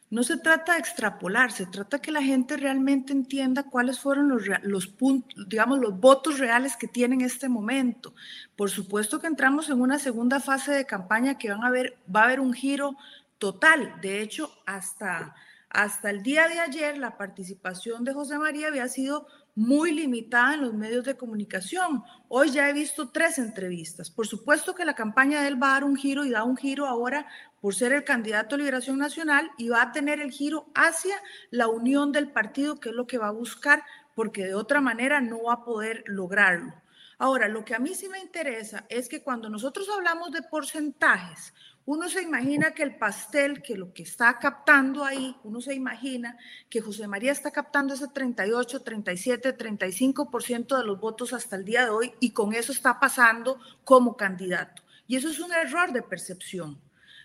No 0.10 0.24
se 0.24 0.38
trata 0.38 0.74
de 0.74 0.80
extrapolar, 0.80 1.52
se 1.52 1.66
trata 1.66 2.00
que 2.00 2.12
la 2.12 2.22
gente 2.22 2.58
realmente 2.58 3.12
entienda 3.12 3.64
cuáles 3.64 4.00
fueron 4.00 4.30
los, 4.30 4.44
los 4.62 4.88
puntos, 4.88 5.50
digamos, 5.50 5.80
los 5.80 6.00
votos 6.00 6.38
reales 6.38 6.78
que 6.78 6.88
tienen 6.88 7.22
en 7.22 7.26
este 7.26 7.50
momento. 7.50 8.14
Por 8.56 8.70
supuesto 8.70 9.20
que 9.20 9.28
entramos 9.28 9.70
en 9.70 9.82
una 9.82 9.98
segunda 9.98 10.40
fase 10.40 10.72
de 10.72 10.86
campaña 10.86 11.38
que 11.38 11.50
van 11.50 11.64
a 11.64 11.72
ver, 11.72 11.98
va 12.16 12.22
a 12.22 12.26
haber 12.26 12.40
un 12.40 12.54
giro 12.54 12.96
total. 13.40 13.96
De 14.02 14.22
hecho, 14.22 14.52
hasta, 14.68 15.36
hasta 15.70 16.12
el 16.12 16.22
día 16.22 16.48
de 16.48 16.60
ayer, 16.60 16.98
la 17.00 17.18
participación 17.18 18.04
de 18.04 18.14
José 18.14 18.38
María 18.38 18.68
había 18.68 18.88
sido 18.88 19.28
muy 19.56 19.94
limitada 19.94 20.54
en 20.54 20.62
los 20.62 20.74
medios 20.74 21.06
de 21.06 21.16
comunicación. 21.16 22.04
Hoy 22.28 22.52
ya 22.52 22.70
he 22.70 22.74
visto 22.74 23.10
tres 23.10 23.40
entrevistas. 23.40 24.12
Por 24.12 24.28
supuesto 24.28 24.76
que 24.76 24.84
la 24.84 24.96
campaña 24.96 25.42
de 25.42 25.48
él 25.48 25.62
va 25.62 25.70
a 25.70 25.74
dar 25.76 25.84
un 25.86 25.96
giro 25.96 26.26
y 26.26 26.30
da 26.30 26.44
un 26.44 26.58
giro 26.58 26.86
ahora 26.86 27.26
por 27.62 27.74
ser 27.74 27.94
el 27.94 28.04
candidato 28.04 28.56
a 28.56 28.58
Liberación 28.58 28.98
Nacional 28.98 29.50
y 29.58 29.70
va 29.70 29.82
a 29.82 29.92
tener 29.94 30.20
el 30.20 30.32
giro 30.32 30.68
hacia 30.76 31.16
la 31.52 31.68
unión 31.68 32.12
del 32.12 32.32
partido, 32.32 32.80
que 32.80 32.90
es 32.90 32.96
lo 32.96 33.08
que 33.08 33.18
va 33.18 33.30
a 33.30 33.32
buscar, 33.32 33.84
porque 34.14 34.46
de 34.46 34.56
otra 34.56 34.82
manera 34.82 35.22
no 35.22 35.44
va 35.44 35.54
a 35.54 35.64
poder 35.64 36.04
lograrlo. 36.06 36.74
Ahora, 37.18 37.48
lo 37.48 37.64
que 37.64 37.76
a 37.76 37.80
mí 37.80 37.96
sí 37.96 38.10
me 38.10 38.20
interesa 38.20 38.86
es 38.90 39.08
que 39.08 39.24
cuando 39.24 39.50
nosotros 39.50 39.88
hablamos 39.90 40.32
de 40.32 40.42
porcentajes, 40.42 41.54
uno 41.88 42.10
se 42.10 42.24
imagina 42.24 42.72
que 42.72 42.82
el 42.82 42.96
pastel, 42.96 43.62
que 43.62 43.78
lo 43.78 43.94
que 43.94 44.02
está 44.04 44.40
captando 44.40 45.04
ahí, 45.04 45.36
uno 45.44 45.62
se 45.62 45.76
imagina 45.76 46.36
que 46.68 46.82
José 46.82 47.08
María 47.08 47.32
está 47.32 47.52
captando 47.52 47.94
ese 47.94 48.08
38, 48.08 48.82
37, 48.82 49.56
35% 49.56 50.78
de 50.78 50.84
los 50.84 51.00
votos 51.00 51.32
hasta 51.34 51.56
el 51.56 51.64
día 51.64 51.84
de 51.84 51.92
hoy 51.92 52.14
y 52.20 52.32
con 52.32 52.54
eso 52.54 52.72
está 52.72 53.00
pasando 53.00 53.60
como 53.84 54.18
candidato. 54.18 54.82
Y 55.08 55.16
eso 55.16 55.30
es 55.30 55.40
un 55.40 55.54
error 55.54 55.94
de 55.94 56.02
percepción. 56.02 56.82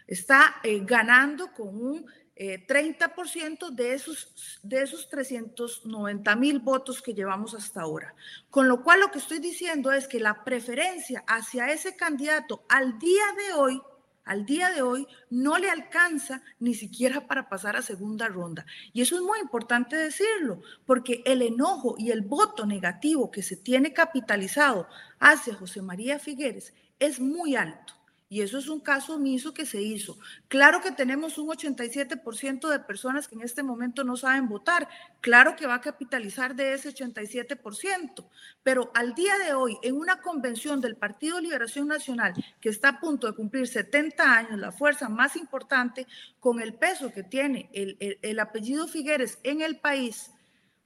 Está 0.07 0.57
eh, 0.62 0.81
ganando 0.85 1.52
con 1.52 1.69
un 1.69 2.07
30% 2.37 3.71
eh, 3.71 3.75
de 3.75 3.95
esos, 3.95 4.59
de 4.62 4.83
esos 4.83 5.09
390 5.09 6.37
mil 6.37 6.59
votos 6.59 7.00
que 7.00 7.14
llevamos 7.14 7.55
hasta 7.55 7.81
ahora. 7.81 8.14
Con 8.50 8.69
lo 8.69 8.83
cual 8.83 9.00
lo 9.00 9.11
que 9.11 9.19
estoy 9.19 9.38
diciendo 9.38 9.90
es 9.93 10.07
que 10.07 10.21
la 10.21 10.45
preferencia 10.45 11.25
hacia 11.26 11.71
ese 11.71 11.97
candidato 11.97 12.64
al 12.69 12.99
día 12.99 13.25
de 13.37 13.55
hoy 13.55 13.83
al 14.31 14.47
día 14.47 14.71
de 14.71 14.81
hoy 14.81 15.09
no 15.29 15.59
le 15.59 15.69
alcanza 15.69 16.41
ni 16.61 16.75
siquiera 16.75 17.27
para 17.27 17.49
pasar 17.49 17.75
a 17.75 17.83
segunda 17.83 18.29
ronda. 18.29 18.65
Y 18.93 19.03
eso 19.03 19.17
es 19.17 19.23
muy 19.23 19.41
importante 19.41 19.97
decirlo, 19.97 20.63
porque 20.87 21.21
el 21.27 21.43
enojo 21.43 21.97
y 21.99 22.13
el 22.13 22.21
voto 22.21 22.65
negativo 22.65 23.33
que 23.33 23.43
se 23.43 23.57
tiene 23.57 23.93
capitalizado 23.93 24.87
hacia 25.19 25.57
José 25.57 25.83
María 25.83 26.21
Figueres 26.21 26.73
es 27.01 27.19
muy 27.19 27.57
alto. 27.57 28.00
Y 28.33 28.43
eso 28.43 28.59
es 28.59 28.69
un 28.69 28.79
caso 28.79 29.17
omiso 29.17 29.53
que 29.53 29.67
se 29.67 29.83
hizo. 29.83 30.17
Claro 30.47 30.81
que 30.81 30.93
tenemos 30.93 31.37
un 31.37 31.49
87% 31.49 32.69
de 32.69 32.79
personas 32.79 33.27
que 33.27 33.35
en 33.35 33.43
este 33.43 33.65
momento 33.65 34.05
no 34.05 34.17
saben 34.17 34.49
votar. 34.49 34.89
Claro 35.21 35.57
que 35.57 35.67
va 35.67 35.75
a 35.75 35.81
capitalizar 35.81 36.55
de 36.55 36.75
ese 36.75 36.95
87%. 36.95 38.25
Pero 38.63 38.93
al 38.95 39.15
día 39.17 39.37
de 39.39 39.53
hoy, 39.55 39.79
en 39.83 39.97
una 39.97 40.21
convención 40.21 40.81
del 40.81 40.95
Partido 40.95 41.41
Liberación 41.41 41.89
Nacional, 41.89 42.35
que 42.61 42.69
está 42.69 42.91
a 42.91 43.01
punto 43.01 43.27
de 43.27 43.35
cumplir 43.35 43.67
70 43.67 44.23
años, 44.23 44.61
la 44.61 44.71
fuerza 44.71 45.09
más 45.09 45.35
importante, 45.35 46.07
con 46.39 46.61
el 46.61 46.75
peso 46.75 47.13
que 47.13 47.25
tiene 47.25 47.69
el, 47.73 47.99
el 48.23 48.39
apellido 48.39 48.87
Figueres 48.87 49.41
en 49.43 49.61
el 49.61 49.81
país, 49.81 50.31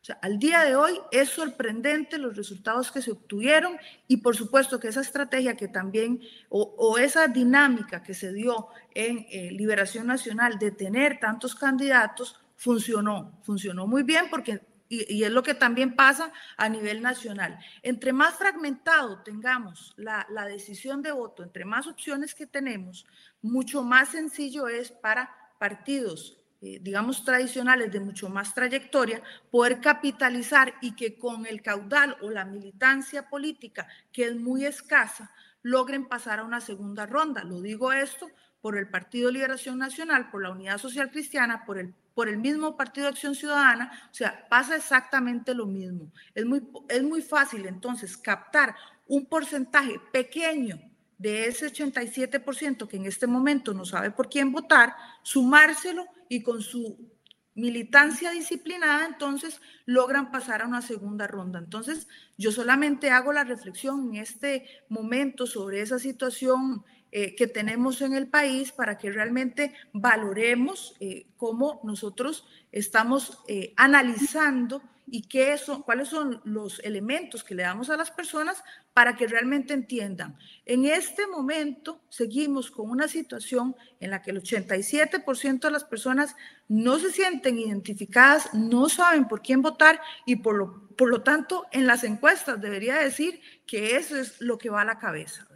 o 0.04 0.06
sea, 0.06 0.18
al 0.20 0.38
día 0.38 0.61
de 0.64 0.76
hoy 0.76 1.00
es 1.12 1.30
sorprendente 1.30 2.18
los 2.18 2.37
resultados 2.37 2.92
que 2.92 3.00
se 3.00 3.12
obtuvieron 3.12 3.78
y 4.06 4.18
por 4.18 4.37
supuesto 4.37 4.78
que 4.78 4.88
esa 4.88 5.00
estrategia 5.00 5.56
que 5.56 5.66
también, 5.66 6.20
o, 6.50 6.99
esa 6.99 7.26
dinámica 7.26 8.02
que 8.02 8.12
se 8.12 8.30
dio 8.30 8.66
en 8.94 9.26
eh, 9.30 9.50
Liberación 9.52 10.06
Nacional 10.06 10.58
de 10.58 10.73
tener 10.73 11.20
tantos 11.20 11.54
candidatos, 11.54 12.38
funcionó, 12.54 13.40
funcionó 13.44 13.87
muy 13.87 14.02
bien 14.02 14.26
porque, 14.28 14.61
y, 14.90 15.25
es 15.25 15.30
lo 15.30 15.42
que 15.42 15.54
también 15.54 15.96
pasa 15.96 16.30
a 16.58 16.68
nivel 16.68 17.00
nacional. 17.00 17.58
Entre 17.82 18.12
más 18.12 18.34
fragmentado 18.34 19.23
tengamos 19.23 19.94
la, 19.96 20.26
la 20.28 20.44
decisión 20.44 21.00
de 21.00 21.12
voto, 21.12 21.42
entre 21.42 21.64
más 21.64 21.87
opciones 21.87 22.34
que 22.34 22.46
tenemos, 22.46 23.06
mucho 23.40 23.82
más 23.82 24.11
sencillo 24.11 24.68
es 24.68 24.92
para 24.92 25.34
partidos 25.58 26.44
eh, 26.66 26.78
digamos, 26.80 27.26
tradicionales 27.26 27.92
de 27.92 28.00
mucho 28.00 28.30
más 28.30 28.54
trayectoria, 28.54 29.23
poder 29.50 29.83
capitalizar 29.83 30.73
y 30.80 30.97
que 30.97 31.18
con 31.18 31.44
el 31.44 31.61
caudal 31.61 32.16
o 32.23 32.30
la 32.30 32.47
militancia 32.47 33.28
política, 33.28 33.87
que 34.11 34.25
es 34.28 34.35
muy 34.35 34.64
escasa, 34.64 35.30
logren 35.61 36.06
pasar 36.06 36.38
a 36.38 36.44
una 36.44 36.62
segunda 36.62 37.04
ronda. 37.04 37.44
Lo 37.44 37.61
digo 37.61 37.92
esto 37.92 38.30
por 38.62 38.78
el 38.78 38.88
Partido 38.88 39.30
Liberación 39.30 39.76
Nacional, 39.76 40.30
por 40.30 40.42
la 40.42 40.52
Unidad 40.52 40.78
Social 40.78 41.11
Cristiana, 41.11 41.66
por 41.66 41.76
el, 41.76 41.92
por 42.14 42.30
el 42.30 42.38
mismo 42.38 42.78
Partido 42.78 43.09
Acción 43.09 43.35
Ciudadana, 43.35 44.09
o 44.11 44.14
sea, 44.14 44.49
pasa 44.49 44.75
exactamente 44.75 45.54
lo 45.54 45.66
mismo. 45.66 46.11
Es 46.35 46.47
muy, 46.47 46.66
es 46.88 47.02
muy 47.02 47.21
fácil 47.21 47.66
entonces 47.66 48.16
captar 48.16 48.75
un 49.06 49.26
porcentaje 49.26 50.00
pequeño 50.11 50.80
de 51.18 51.47
ese 51.47 51.71
87% 51.71 52.88
que 52.88 52.97
en 52.97 53.06
este 53.06 53.26
momento 53.26 53.75
no 53.75 53.85
sabe 53.85 54.11
por 54.11 54.28
quién 54.30 54.50
votar, 54.50 54.97
sumárselo 55.23 56.06
y 56.35 56.43
con 56.43 56.62
su 56.62 57.14
militancia 57.55 58.33
disciplinada, 58.33 59.07
entonces 59.07 59.61
logran 59.87 60.33
pasar 60.33 60.62
a 60.62 60.67
una 60.67 60.83
segunda 60.83 61.26
ronda. 61.26 61.61
Entonces, 61.61 62.09
yo 62.37 62.50
solamente 62.50 63.11
hago 63.11 63.33
la 63.33 63.45
reflexión 63.45 64.09
en 64.09 64.21
este 64.21 64.67
momento 64.88 65.47
sobre 65.47 65.81
esa 65.81 65.99
situación 65.99 66.85
eh, 67.16 67.37
que 67.37 67.47
tenemos 67.47 68.02
en 68.02 68.12
el 68.14 68.26
país 68.26 68.73
para 68.73 68.99
que 68.99 69.09
realmente 69.09 69.73
valoremos 69.92 70.97
eh, 70.99 71.28
cómo 71.37 71.80
nosotros 71.85 72.44
estamos 72.73 73.38
eh, 73.47 73.73
analizando 73.76 74.83
y 75.06 75.28
qué 75.28 75.56
son, 75.56 75.83
cuáles 75.83 76.09
son 76.09 76.40
los 76.42 76.80
elementos 76.80 77.44
que 77.44 77.54
le 77.54 77.62
damos 77.62 77.88
a 77.88 77.97
las 77.97 78.11
personas 78.11 78.64
para 78.92 79.14
que 79.14 79.28
realmente 79.28 79.75
entiendan. 79.75 80.37
En 80.66 80.87
este 80.87 81.28
momento 81.28 82.00
seguimos 82.09 82.73
con 82.73 82.90
una 82.90 83.06
situación 83.06 83.76
en 84.00 84.11
la 84.11 84.21
que 84.21 84.33
el 84.33 84.42
87% 84.42 85.61
de 85.61 85.71
las 85.71 85.85
personas 85.85 86.35
no 86.66 86.99
se 86.99 87.12
sienten 87.12 87.61
identificadas, 87.61 88.52
no 88.54 88.88
saben 88.88 89.28
por 89.28 89.40
quién 89.40 89.62
votar 89.62 90.00
y 90.26 90.35
por 90.35 90.56
lo, 90.56 90.88
por 90.97 91.11
lo 91.11 91.23
tanto 91.23 91.64
en 91.71 91.87
las 91.87 92.02
encuestas 92.02 92.61
debería 92.61 92.97
decir 92.97 93.40
que 93.68 93.94
eso 93.94 94.16
es 94.16 94.40
lo 94.40 94.59
que 94.59 94.71
va 94.71 94.83
a 94.83 94.85
la 94.85 94.99
cabeza. 94.99 95.47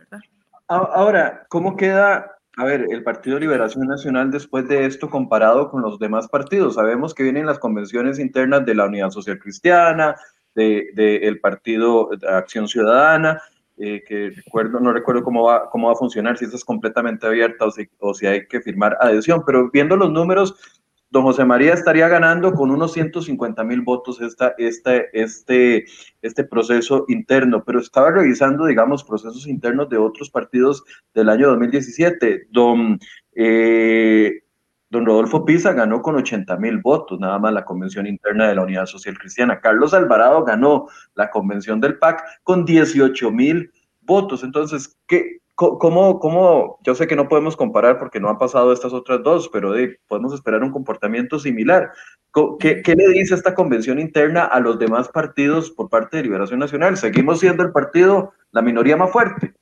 Ahora, 0.69 1.47
¿cómo 1.49 1.77
queda 1.77 2.39
a 2.59 2.65
ver, 2.65 2.87
el 2.91 3.05
Partido 3.05 3.39
Liberación 3.39 3.87
Nacional 3.87 4.33
después 4.33 4.67
de 4.67 4.85
esto 4.85 5.09
comparado 5.09 5.71
con 5.71 5.81
los 5.81 6.01
demás 6.01 6.27
partidos, 6.27 6.75
sabemos 6.75 7.15
que 7.15 7.23
vienen 7.23 7.47
las 7.47 7.61
convenciones 7.61 8.19
internas 8.19 8.67
de 8.67 8.75
la 8.75 8.87
Unidad 8.87 9.11
Social 9.11 9.39
Cristiana, 9.39 10.17
del 10.57 10.93
de, 10.93 11.39
Partido 11.41 12.11
de 12.21 12.29
Acción 12.29 12.67
Ciudadana, 12.67 13.41
eh, 13.77 14.03
que 14.05 14.31
recuerdo, 14.31 14.81
no 14.81 14.93
recuerdo 14.93 15.23
cómo 15.23 15.45
va, 15.45 15.71
cómo 15.71 15.87
va 15.87 15.93
a 15.93 15.97
funcionar, 15.97 16.37
si 16.37 16.47
eso 16.47 16.57
es 16.57 16.65
completamente 16.65 17.29
abierta 17.29 17.67
o 17.67 17.71
si, 17.71 17.89
o 18.01 18.13
si 18.13 18.27
hay 18.27 18.49
que 18.49 18.61
firmar 18.61 18.99
adhesión, 19.01 19.45
pero 19.47 19.71
viendo 19.71 19.97
los 19.97 20.11
números, 20.11 20.57
don 21.11 21.23
José 21.23 21.45
María 21.45 21.73
estaría 21.73 22.09
ganando 22.09 22.53
con 22.53 22.71
unos 22.71 22.93
150 22.93 23.65
mil 23.65 23.81
votos 23.81 24.21
esta, 24.21 24.55
este, 24.59 25.09
este, 25.13 25.87
este 26.21 26.45
proceso 26.45 27.05
interno, 27.09 27.65
pero 27.65 27.81
estaba 27.81 28.11
revisando, 28.11 28.67
digamos, 28.67 29.05
procesos 29.05 29.47
internos 29.47 29.89
de 29.89 29.97
otros 29.97 30.31
partidos 30.31 30.85
del 31.15 31.31
año 31.31 31.49
2017. 31.49 32.49
Don, 32.51 32.99
eh, 33.35 34.43
don 34.91 35.07
Rodolfo 35.07 35.45
Pisa 35.45 35.73
ganó 35.73 36.03
con 36.03 36.17
80 36.17 36.57
mil 36.59 36.79
votos, 36.79 37.19
nada 37.19 37.39
más 37.39 37.55
la 37.55 37.65
convención 37.65 38.07
interna 38.07 38.49
de 38.49 38.55
la 38.55 38.63
Unidad 38.63 38.87
Social 38.87 39.19
Cristiana. 39.19 39.61
Carlos 39.61 39.95
Alvarado 39.95 40.45
ganó 40.45 40.89
la 41.15 41.31
convención 41.31 41.81
del 41.81 41.99
PAC 41.99 42.23
con 42.43 42.67
18 42.67 43.31
mil 43.31 43.73
votos. 44.03 44.45
Entonces, 44.45 44.99
¿qué, 45.07 45.39
¿Cómo, 45.59 46.21
¿Cómo, 46.21 46.79
yo 46.85 46.95
sé 46.95 47.09
que 47.09 47.17
no 47.17 47.29
podemos 47.29 47.57
comparar 47.57 47.99
porque 47.99 48.21
no 48.21 48.29
han 48.29 48.39
pasado 48.39 48.73
estas 48.73 48.93
otras 48.93 49.25
dos, 49.25 49.51
pero 49.53 49.73
podemos 50.07 50.33
esperar 50.33 50.63
un 50.63 50.71
comportamiento 50.71 51.41
similar? 51.41 51.91
¿Qué, 52.61 52.81
¿Qué, 52.81 52.95
le 52.95 53.09
dice 53.09 53.35
esta 53.35 53.57
convención 53.57 53.99
interna 53.99 54.45
a 54.45 54.61
los 54.61 54.79
demás 54.79 55.09
partidos 55.09 55.73
por 55.73 55.89
parte 55.89 56.17
de 56.17 56.23
Liberación 56.23 56.61
Nacional? 56.61 56.97
¿Seguimos 56.97 57.41
siendo 57.41 57.65
el 57.65 57.73
partido, 57.73 58.33
la 58.53 58.63
minoría 58.63 58.97
más 58.97 59.11
fuerte? 59.11 59.53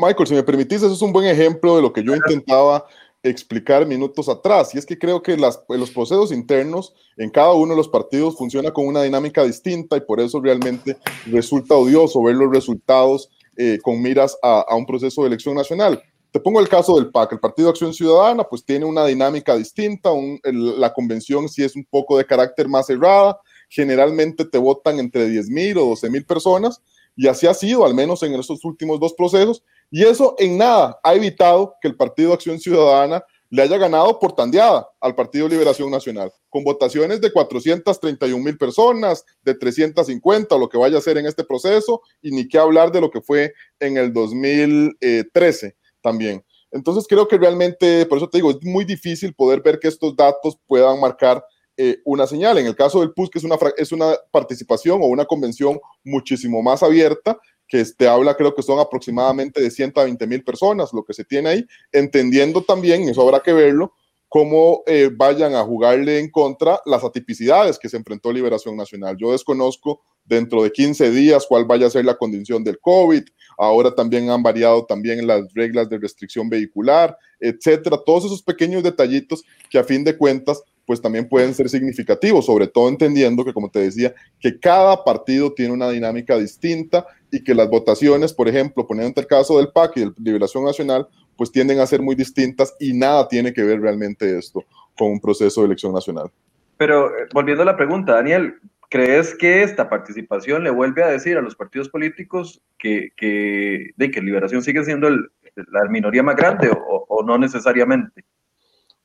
Michael, 0.00 0.26
si 0.26 0.34
me 0.34 0.42
permitís, 0.42 0.78
eso 0.78 0.92
es 0.92 1.02
un 1.02 1.12
buen 1.12 1.28
ejemplo 1.28 1.76
de 1.76 1.82
lo 1.82 1.92
que 1.92 2.02
yo 2.02 2.12
intentaba 2.12 2.84
explicar 3.22 3.86
minutos 3.86 4.28
atrás. 4.28 4.74
Y 4.74 4.78
es 4.78 4.86
que 4.86 4.98
creo 4.98 5.22
que 5.22 5.36
las, 5.36 5.62
los 5.68 5.90
procesos 5.92 6.32
internos 6.32 6.96
en 7.16 7.30
cada 7.30 7.52
uno 7.52 7.74
de 7.74 7.76
los 7.76 7.88
partidos 7.88 8.36
funciona 8.36 8.72
con 8.72 8.88
una 8.88 9.04
dinámica 9.04 9.44
distinta 9.44 9.96
y 9.96 10.00
por 10.00 10.18
eso 10.18 10.40
realmente 10.40 10.96
resulta 11.26 11.76
odioso 11.76 12.20
ver 12.24 12.34
los 12.34 12.52
resultados 12.52 13.30
eh, 13.56 13.78
con 13.82 14.00
miras 14.00 14.36
a, 14.42 14.74
un 14.76 14.86
proceso 14.86 15.22
de 15.22 15.28
elección 15.28 15.54
nacional. 15.54 16.02
Te 16.30 16.40
pongo 16.40 16.60
el 16.60 16.68
caso 16.68 16.96
del 16.96 17.10
PAC, 17.10 17.32
el 17.32 17.40
Partido 17.40 17.70
Acción 17.70 17.94
Ciudadana, 17.94 18.44
pues 18.44 18.64
tiene 18.64 18.84
una 18.84 19.06
dinámica 19.06 19.56
distinta, 19.56 20.10
la 20.42 20.92
convención 20.92 21.48
sí 21.48 21.64
es 21.64 21.74
un 21.74 21.84
poco 21.88 22.18
de 22.18 22.26
carácter 22.26 22.68
más 22.68 22.86
cerrada, 22.86 23.38
generalmente 23.70 24.44
te 24.44 24.58
votan 24.58 24.98
entre 24.98 25.28
10 25.28 25.48
mil 25.48 25.78
o 25.78 25.86
12 25.86 26.10
mil 26.10 26.26
personas, 26.26 26.82
y 27.16 27.26
así 27.26 27.46
ha 27.46 27.54
sido, 27.54 27.86
al 27.86 27.94
menos 27.94 28.22
en 28.22 28.34
estos 28.34 28.62
últimos 28.64 29.00
dos 29.00 29.14
procesos, 29.14 29.62
y 29.90 30.02
eso 30.02 30.34
en 30.38 30.58
nada 30.58 30.98
ha 31.02 31.14
evitado 31.14 31.74
que 31.80 31.88
el 31.88 31.96
Partido 31.96 32.34
Acción 32.34 32.58
Ciudadana 32.60 33.24
le 33.50 33.62
haya 33.62 33.78
ganado 33.78 34.18
por 34.18 34.34
tandeada 34.34 34.88
al 35.00 35.14
Partido 35.14 35.48
Liberación 35.48 35.90
Nacional, 35.90 36.32
con 36.48 36.64
votaciones 36.64 37.20
de 37.20 37.32
431 37.32 38.42
mil 38.42 38.56
personas, 38.56 39.24
de 39.42 39.54
350, 39.54 40.54
o 40.54 40.58
lo 40.58 40.68
que 40.68 40.78
vaya 40.78 40.98
a 40.98 41.02
ser 41.02 41.18
en 41.18 41.26
este 41.26 41.44
proceso, 41.44 42.02
y 42.22 42.30
ni 42.30 42.48
qué 42.48 42.58
hablar 42.58 42.92
de 42.92 43.00
lo 43.00 43.10
que 43.10 43.20
fue 43.20 43.52
en 43.80 43.96
el 43.96 44.12
2013 44.12 45.76
también. 46.02 46.44
Entonces 46.70 47.06
creo 47.08 47.26
que 47.26 47.38
realmente, 47.38 48.06
por 48.06 48.18
eso 48.18 48.28
te 48.28 48.38
digo, 48.38 48.50
es 48.50 48.62
muy 48.62 48.84
difícil 48.84 49.34
poder 49.34 49.62
ver 49.62 49.78
que 49.78 49.88
estos 49.88 50.14
datos 50.16 50.58
puedan 50.66 51.00
marcar 51.00 51.44
eh, 51.76 51.98
una 52.04 52.26
señal. 52.26 52.58
En 52.58 52.66
el 52.66 52.74
caso 52.74 53.00
del 53.00 53.12
PUS, 53.12 53.30
que 53.30 53.38
es 53.38 53.44
una, 53.44 53.56
es 53.76 53.92
una 53.92 54.14
participación 54.30 55.00
o 55.02 55.06
una 55.06 55.26
convención 55.26 55.78
muchísimo 56.04 56.62
más 56.62 56.82
abierta, 56.82 57.38
que 57.68 57.80
este, 57.80 58.08
habla, 58.08 58.36
creo 58.36 58.54
que 58.54 58.62
son 58.62 58.78
aproximadamente 58.78 59.60
de 59.60 59.70
120 59.70 60.26
mil 60.26 60.44
personas 60.44 60.92
lo 60.92 61.04
que 61.04 61.14
se 61.14 61.24
tiene 61.24 61.48
ahí, 61.48 61.66
entendiendo 61.92 62.62
también, 62.62 63.08
eso 63.08 63.22
habrá 63.22 63.40
que 63.40 63.52
verlo, 63.52 63.92
cómo 64.28 64.82
eh, 64.86 65.10
vayan 65.14 65.54
a 65.54 65.62
jugarle 65.62 66.18
en 66.18 66.30
contra 66.30 66.80
las 66.84 67.04
atipicidades 67.04 67.78
que 67.78 67.88
se 67.88 67.96
enfrentó 67.96 68.32
Liberación 68.32 68.76
Nacional. 68.76 69.16
Yo 69.16 69.32
desconozco 69.32 70.02
dentro 70.24 70.62
de 70.62 70.72
15 70.72 71.10
días 71.10 71.46
cuál 71.48 71.64
vaya 71.64 71.86
a 71.86 71.90
ser 71.90 72.04
la 72.04 72.16
condición 72.16 72.64
del 72.64 72.78
COVID. 72.80 73.22
Ahora 73.56 73.94
también 73.94 74.28
han 74.30 74.42
variado 74.42 74.84
también 74.84 75.26
las 75.26 75.52
reglas 75.54 75.88
de 75.88 75.98
restricción 75.98 76.48
vehicular, 76.48 77.16
etcétera. 77.38 77.98
Todos 78.04 78.26
esos 78.26 78.42
pequeños 78.42 78.82
detallitos 78.82 79.44
que 79.70 79.78
a 79.78 79.84
fin 79.84 80.04
de 80.04 80.16
cuentas 80.16 80.62
pues 80.86 81.02
también 81.02 81.28
pueden 81.28 81.52
ser 81.52 81.68
significativos, 81.68 82.46
sobre 82.46 82.68
todo 82.68 82.88
entendiendo 82.88 83.44
que, 83.44 83.52
como 83.52 83.70
te 83.70 83.80
decía, 83.80 84.14
que 84.40 84.58
cada 84.58 85.02
partido 85.04 85.52
tiene 85.52 85.72
una 85.72 85.90
dinámica 85.90 86.38
distinta 86.38 87.06
y 87.30 87.42
que 87.42 87.54
las 87.54 87.68
votaciones, 87.68 88.32
por 88.32 88.48
ejemplo, 88.48 88.86
poniendo 88.86 89.20
el 89.20 89.26
caso 89.26 89.58
del 89.58 89.68
PAC 89.68 89.96
y 89.96 90.00
de 90.04 90.12
Liberación 90.18 90.64
Nacional, 90.64 91.08
pues 91.36 91.52
tienden 91.52 91.80
a 91.80 91.86
ser 91.86 92.00
muy 92.00 92.14
distintas 92.14 92.74
y 92.78 92.96
nada 92.96 93.28
tiene 93.28 93.52
que 93.52 93.62
ver 93.62 93.80
realmente 93.80 94.38
esto 94.38 94.64
con 94.96 95.10
un 95.10 95.20
proceso 95.20 95.60
de 95.60 95.66
elección 95.66 95.92
nacional. 95.92 96.30
Pero 96.76 97.08
eh, 97.08 97.26
volviendo 97.32 97.62
a 97.62 97.66
la 97.66 97.76
pregunta, 97.76 98.12
Daniel, 98.12 98.54
¿crees 98.88 99.34
que 99.34 99.62
esta 99.62 99.88
participación 99.88 100.64
le 100.64 100.70
vuelve 100.70 101.02
a 101.02 101.08
decir 101.08 101.36
a 101.36 101.42
los 101.42 101.56
partidos 101.56 101.88
políticos 101.88 102.62
que, 102.78 103.10
que, 103.16 103.90
de 103.96 104.10
que 104.10 104.22
Liberación 104.22 104.62
sigue 104.62 104.84
siendo 104.84 105.08
el, 105.08 105.30
la 105.70 105.84
minoría 105.88 106.22
más 106.22 106.36
grande 106.36 106.70
o, 106.70 107.22
no 107.24 107.38
necesariamente? 107.38 108.24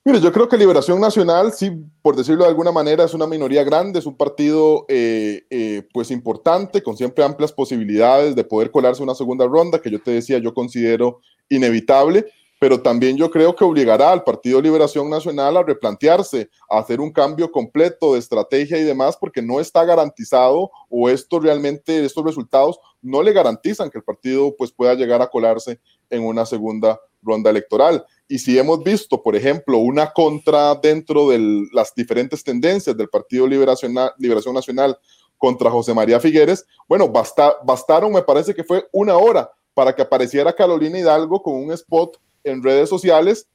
Mire, 0.03 0.19
yo 0.19 0.31
creo 0.31 0.49
que 0.49 0.57
Liberación 0.57 0.99
Nacional, 0.99 1.53
sí, 1.53 1.71
por 2.01 2.15
decirlo 2.15 2.43
de 2.43 2.49
alguna 2.49 2.71
manera, 2.71 3.03
es 3.03 3.13
una 3.13 3.27
minoría 3.27 3.63
grande, 3.63 3.99
es 3.99 4.07
un 4.07 4.17
partido 4.17 4.85
eh, 4.89 5.43
eh, 5.51 5.87
pues 5.93 6.09
importante, 6.09 6.81
con 6.81 6.97
siempre 6.97 7.23
amplias 7.23 7.51
posibilidades 7.51 8.35
de 8.35 8.43
poder 8.43 8.71
colarse 8.71 9.03
una 9.03 9.13
segunda 9.13 9.45
ronda, 9.45 9.79
que 9.79 9.91
yo 9.91 10.01
te 10.01 10.09
decía, 10.09 10.39
yo 10.39 10.55
considero 10.55 11.19
inevitable 11.49 12.25
pero 12.61 12.79
también 12.79 13.17
yo 13.17 13.31
creo 13.31 13.55
que 13.55 13.63
obligará 13.63 14.11
al 14.11 14.23
Partido 14.23 14.61
Liberación 14.61 15.09
Nacional 15.09 15.57
a 15.57 15.63
replantearse, 15.63 16.47
a 16.69 16.77
hacer 16.77 17.01
un 17.01 17.11
cambio 17.11 17.51
completo 17.51 18.13
de 18.13 18.19
estrategia 18.19 18.77
y 18.77 18.83
demás, 18.83 19.17
porque 19.19 19.41
no 19.41 19.59
está 19.59 19.83
garantizado 19.83 20.69
o 20.87 21.09
esto 21.09 21.39
realmente, 21.39 22.05
estos 22.05 22.23
resultados 22.23 22.79
no 23.01 23.23
le 23.23 23.33
garantizan 23.33 23.89
que 23.89 23.97
el 23.97 24.03
partido 24.03 24.53
pues 24.55 24.71
pueda 24.71 24.93
llegar 24.93 25.23
a 25.23 25.27
colarse 25.31 25.79
en 26.11 26.23
una 26.23 26.45
segunda 26.45 26.89
ronda 26.89 27.10
electoral. 27.49 28.05
Y 28.27 28.39
si 28.39 28.57
hemos 28.57 28.83
visto, 28.83 29.21
por 29.21 29.35
ejemplo, 29.35 29.77
una 29.77 30.11
contra 30.11 30.75
dentro 30.75 31.29
de 31.29 31.67
las 31.71 31.93
diferentes 31.93 32.43
tendencias 32.43 32.95
del 32.95 33.09
Partido 33.09 33.47
Liberación, 33.47 33.93
Nacional 33.93 34.97
contra 35.37 35.71
José 35.71 35.93
María 35.93 36.19
Figueres, 36.19 36.65
bueno, 36.87 37.07
basta, 37.09 37.57
bastaron, 37.63 38.13
me 38.13 38.21
parece 38.21 38.53
que 38.53 38.63
fue 38.63 38.87
una 38.91 39.17
hora 39.17 39.51
para 39.73 39.95
que 39.95 40.01
apareciera 40.01 40.53
Carolina 40.53 40.99
Hidalgo 40.99 41.41
con 41.41 41.55
un 41.55 41.71
spot 41.71 42.17
en 42.43 42.63
redes 42.63 42.89
sociales 42.89 43.47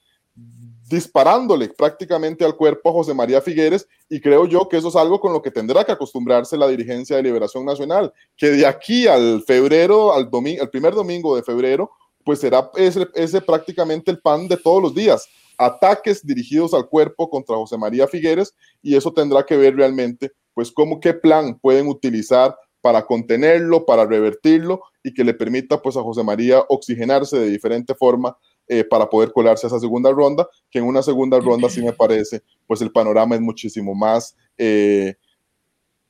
disparándole 0.89 1.69
prácticamente 1.69 2.45
al 2.45 2.57
cuerpo 2.57 2.89
a 2.89 2.93
José 2.93 3.13
María 3.13 3.41
Figueres 3.41 3.89
y 4.09 4.21
creo 4.21 4.47
yo 4.47 4.69
que 4.69 4.77
eso 4.77 4.89
es 4.89 4.97
algo 4.97 5.21
con 5.21 5.33
lo 5.33 5.43
que 5.43 5.51
tendrá 5.51 5.85
que 5.85 5.93
acostumbrarse 5.93 6.57
la 6.57 6.69
dirigencia 6.69 7.17
de 7.17 7.25
Liberación 7.25 7.65
Nacional, 7.65 8.13
que 8.37 8.51
de 8.51 8.67
aquí 8.67 9.09
al 9.09 9.43
febrero, 9.43 10.13
al, 10.13 10.31
primer 10.71 10.95
domingo 10.95 11.35
de 11.35 11.43
febrero, 11.43 11.91
pues 12.27 12.41
será 12.41 12.69
ese, 12.75 13.07
ese 13.15 13.41
prácticamente 13.41 14.11
el 14.11 14.19
pan 14.19 14.49
de 14.49 14.57
todos 14.57 14.83
los 14.83 14.93
días, 14.93 15.29
ataques 15.57 16.27
dirigidos 16.27 16.75
al 16.75 16.89
cuerpo 16.89 17.31
contra 17.31 17.55
José 17.55 17.79
María 17.79 18.09
Figueres 18.09 18.53
y 18.83 18.97
eso 18.97 19.13
tendrá 19.13 19.47
que 19.47 19.57
ver 19.57 19.77
realmente 19.77 20.33
pues 20.53 20.73
cómo 20.73 20.99
qué 20.99 21.15
plan 21.15 21.57
pueden 21.57 21.87
utilizar 21.87 22.57
para 22.81 23.07
contenerlo, 23.07 23.87
para 23.87 24.05
revertirlo 24.05 24.81
y 25.05 25.15
que 25.15 25.23
le 25.23 25.35
permita 25.35 25.81
pues 25.81 25.97
a 25.97 26.03
José 26.03 26.25
María 26.25 26.65
oxigenarse 26.69 27.39
de 27.39 27.49
diferente 27.49 27.95
forma 27.95 28.37
eh, 28.67 28.83
para 28.83 29.09
poder 29.09 29.31
colarse 29.31 29.67
a 29.67 29.69
esa 29.69 29.79
segunda 29.79 30.11
ronda, 30.11 30.49
que 30.69 30.81
en 30.81 30.87
una 30.87 31.03
segunda 31.03 31.39
ronda 31.39 31.71
sí 31.71 31.81
me 31.81 31.93
parece, 31.93 32.43
pues 32.67 32.83
el 32.83 32.91
panorama 32.91 33.37
es 33.37 33.41
muchísimo 33.41 33.95
más 33.95 34.37
eh, 34.59 35.15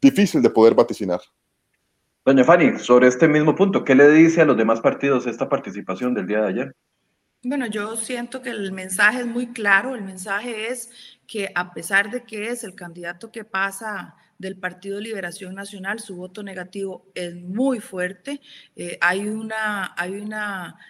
difícil 0.01 0.41
de 0.41 0.49
poder 0.49 0.75
vaticinar. 0.75 1.21
Doña 2.27 2.43
Fanny, 2.43 2.81
sobre 2.81 3.07
este 3.07 3.29
mismo 3.29 3.55
punto, 3.55 3.85
¿qué 3.85 3.95
le 3.95 4.11
dice 4.11 4.43
a 4.43 4.45
los 4.45 4.57
demás 4.57 4.81
partidos 4.81 5.29
esta 5.29 5.49
participación 5.49 6.13
del 6.13 6.27
día 6.27 6.41
de 6.41 6.49
ayer? 6.49 6.77
Bueno, 7.45 7.67
yo 7.69 7.95
siento 7.95 8.43
que 8.43 8.51
el 8.51 8.73
mensaje 8.73 9.21
es 9.21 9.27
muy 9.29 9.53
claro, 9.53 9.95
el 9.95 10.03
mensaje 10.03 10.67
es 10.67 10.91
que 11.29 11.53
a 11.55 11.73
pesar 11.73 12.11
de 12.11 12.25
que 12.25 12.49
es 12.49 12.65
el 12.65 12.75
candidato 12.75 13.31
que 13.31 13.45
pasa 13.45 14.17
del 14.39 14.59
Partido 14.59 14.99
Liberación 14.99 15.55
Nacional, 15.55 16.01
su 16.01 16.17
voto 16.17 16.43
negativo 16.43 17.07
es 17.15 17.37
muy 17.37 17.79
fuerte, 17.79 18.41
eh, 18.75 18.99
hay 19.01 19.29
una, 19.29 19.95
hay 19.97 20.15
una 20.15 20.81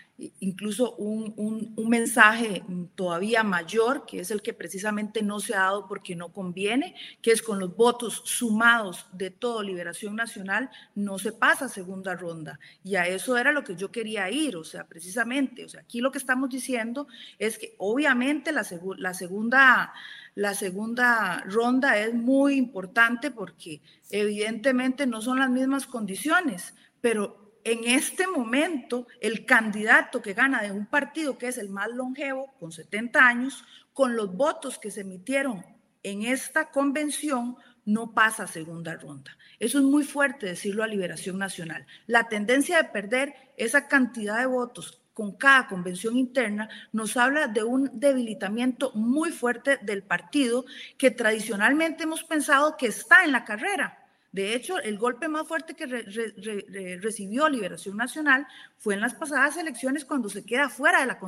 incluso 0.40 0.94
un, 0.96 1.34
un, 1.36 1.88
mensaje 1.88 2.62
todavía 2.94 3.42
mayor, 3.42 4.06
que 4.06 4.20
es 4.20 4.30
el 4.30 4.40
que 4.40 4.54
precisamente 4.54 5.22
no 5.22 5.40
se 5.40 5.54
ha 5.54 5.60
dado 5.60 5.86
porque 5.86 6.16
no 6.16 6.32
conviene, 6.32 6.94
que 7.20 7.32
es 7.32 7.42
con 7.42 7.58
los 7.58 7.76
votos 7.76 8.22
sumados 8.24 9.06
de 9.12 9.30
todo 9.30 9.62
Liberación 9.62 10.16
Nacional, 10.16 10.70
no 10.94 11.18
se 11.18 11.32
pasa 11.32 11.68
segunda 11.68 12.14
ronda. 12.14 12.58
Y 12.82 12.96
a 12.96 13.06
eso 13.06 13.36
era 13.36 13.52
lo 13.52 13.62
que 13.62 13.76
yo 13.76 13.90
quería 13.90 14.30
ir, 14.30 14.56
o 14.56 14.64
sea, 14.64 14.86
precisamente, 14.86 15.64
o 15.64 15.68
sea, 15.68 15.82
aquí 15.82 16.00
lo 16.00 16.10
que 16.10 16.18
estamos 16.18 16.48
diciendo 16.48 17.06
es 17.38 17.58
que 17.58 17.74
obviamente 17.78 18.52
la, 18.52 18.66
la 18.98 19.14
segunda... 19.14 19.92
La 20.38 20.52
segunda 20.52 21.42
ronda 21.46 21.96
es 21.96 22.12
muy 22.12 22.56
importante 22.56 23.30
porque 23.30 23.80
evidentemente 24.10 25.06
no 25.06 25.22
son 25.22 25.38
las 25.38 25.48
mismas 25.48 25.86
condiciones, 25.86 26.74
pero 27.00 27.45
en 27.66 27.82
este 27.82 28.28
momento 28.28 29.08
el 29.20 29.44
candidato 29.44 30.22
que 30.22 30.34
gana 30.34 30.62
de 30.62 30.70
un 30.70 30.86
partido 30.86 31.36
que 31.36 31.48
es 31.48 31.58
el 31.58 31.68
más 31.68 31.88
longevo, 31.88 32.54
con 32.60 32.70
70 32.70 33.18
años, 33.18 33.64
con 33.92 34.14
los 34.14 34.36
votos 34.36 34.78
que 34.78 34.92
se 34.92 35.00
emitieron 35.00 35.66
en 36.04 36.22
esta 36.22 36.70
convención, 36.70 37.56
no 37.84 38.14
pasa 38.14 38.44
a 38.44 38.46
segunda 38.46 38.94
ronda. 38.94 39.36
Eso 39.58 39.78
es 39.78 39.84
muy 39.84 40.04
fuerte 40.04 40.46
decirlo 40.46 40.84
a 40.84 40.86
Liberación 40.86 41.38
Nacional. 41.38 41.84
La 42.06 42.28
tendencia 42.28 42.80
de 42.80 42.88
perder 42.88 43.34
esa 43.56 43.88
cantidad 43.88 44.38
de 44.38 44.46
votos 44.46 45.02
con 45.12 45.32
cada 45.32 45.66
convención 45.66 46.16
interna 46.16 46.68
nos 46.92 47.16
habla 47.16 47.48
de 47.48 47.64
un 47.64 47.90
debilitamiento 47.94 48.92
muy 48.94 49.32
fuerte 49.32 49.78
del 49.82 50.04
partido 50.04 50.66
que 50.98 51.10
tradicionalmente 51.10 52.04
hemos 52.04 52.22
pensado 52.22 52.76
que 52.76 52.86
está 52.86 53.24
en 53.24 53.32
la 53.32 53.44
carrera 53.44 54.05
de 54.36 54.54
hecho, 54.54 54.78
el 54.80 54.98
golpe 54.98 55.28
más 55.28 55.48
fuerte 55.48 55.72
que 55.72 55.86
recibió 55.86 57.48
Liberación 57.48 57.96
Nacional 57.96 58.46
fue 58.76 58.92
en 58.92 59.00
las 59.00 59.14
pasadas 59.14 59.56
elecciones 59.56 60.04
cuando 60.04 60.28
se 60.28 60.44
queda 60.44 60.68
fuera 60.68 61.00
de 61.00 61.06
la, 61.06 61.18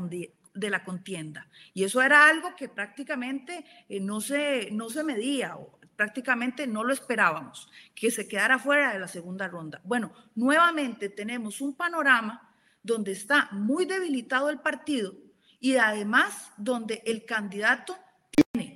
de 0.52 0.68
la 0.68 0.84
contienda. 0.84 1.48
Y 1.72 1.84
eso 1.84 2.02
era 2.02 2.28
algo 2.28 2.54
que 2.54 2.68
prácticamente 2.68 3.64
eh, 3.88 3.98
no, 3.98 4.20
se, 4.20 4.68
no 4.72 4.90
se 4.90 5.04
medía 5.04 5.56
o 5.56 5.78
prácticamente 5.96 6.66
no 6.66 6.84
lo 6.84 6.92
esperábamos, 6.92 7.70
que 7.94 8.10
se 8.10 8.28
quedara 8.28 8.58
fuera 8.58 8.92
de 8.92 8.98
la 8.98 9.08
segunda 9.08 9.48
ronda. 9.48 9.80
Bueno, 9.84 10.12
nuevamente 10.34 11.08
tenemos 11.08 11.62
un 11.62 11.74
panorama 11.74 12.52
donde 12.82 13.12
está 13.12 13.48
muy 13.52 13.86
debilitado 13.86 14.50
el 14.50 14.60
partido 14.60 15.14
y 15.60 15.76
además 15.76 16.52
donde 16.58 17.02
el 17.06 17.24
candidato 17.24 17.96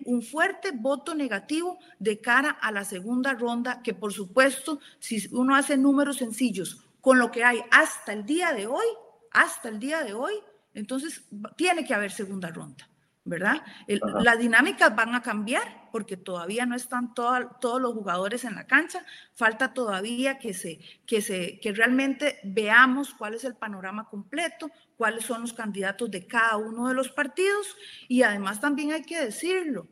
un 0.06 0.22
fuerte 0.22 0.72
voto 0.72 1.14
negativo 1.14 1.78
de 1.98 2.20
cara 2.20 2.50
a 2.50 2.70
la 2.72 2.84
segunda 2.84 3.34
ronda, 3.34 3.82
que 3.82 3.94
por 3.94 4.12
supuesto, 4.12 4.80
si 4.98 5.28
uno 5.32 5.54
hace 5.54 5.76
números 5.76 6.18
sencillos 6.18 6.84
con 7.00 7.18
lo 7.18 7.30
que 7.30 7.44
hay 7.44 7.62
hasta 7.70 8.12
el 8.12 8.24
día 8.24 8.52
de 8.52 8.66
hoy, 8.66 8.86
hasta 9.32 9.68
el 9.68 9.78
día 9.78 10.04
de 10.04 10.14
hoy, 10.14 10.34
entonces 10.74 11.24
tiene 11.56 11.84
que 11.84 11.94
haber 11.94 12.12
segunda 12.12 12.48
ronda. 12.48 12.88
¿Verdad? 13.24 13.62
las 13.86 14.38
dinámicas 14.38 14.94
van 14.96 15.14
a 15.14 15.22
cambiar 15.22 15.88
porque 15.92 16.16
todavía 16.16 16.66
no 16.66 16.74
están 16.74 17.14
todos 17.14 17.80
los 17.80 17.92
jugadores 17.92 18.44
en 18.44 18.54
la 18.54 18.66
cancha, 18.66 19.04
falta 19.34 19.74
todavía 19.74 20.38
que, 20.38 20.54
se, 20.54 20.80
que, 21.06 21.20
se, 21.20 21.60
que 21.60 21.72
realmente 21.72 22.40
veamos 22.42 23.14
cuál 23.14 23.34
es 23.34 23.44
el 23.44 23.54
panorama 23.54 24.08
completo, 24.08 24.70
cuáles 24.96 25.24
son 25.24 25.42
los 25.42 25.52
candidatos 25.52 26.10
de 26.10 26.26
cada 26.26 26.56
uno 26.56 26.88
de 26.88 26.94
los 26.94 27.10
partidos. 27.10 27.76
Y 28.08 28.22
además 28.22 28.60
también 28.60 28.92
hay 28.92 29.02
que 29.02 29.20
decirlo, 29.20 29.86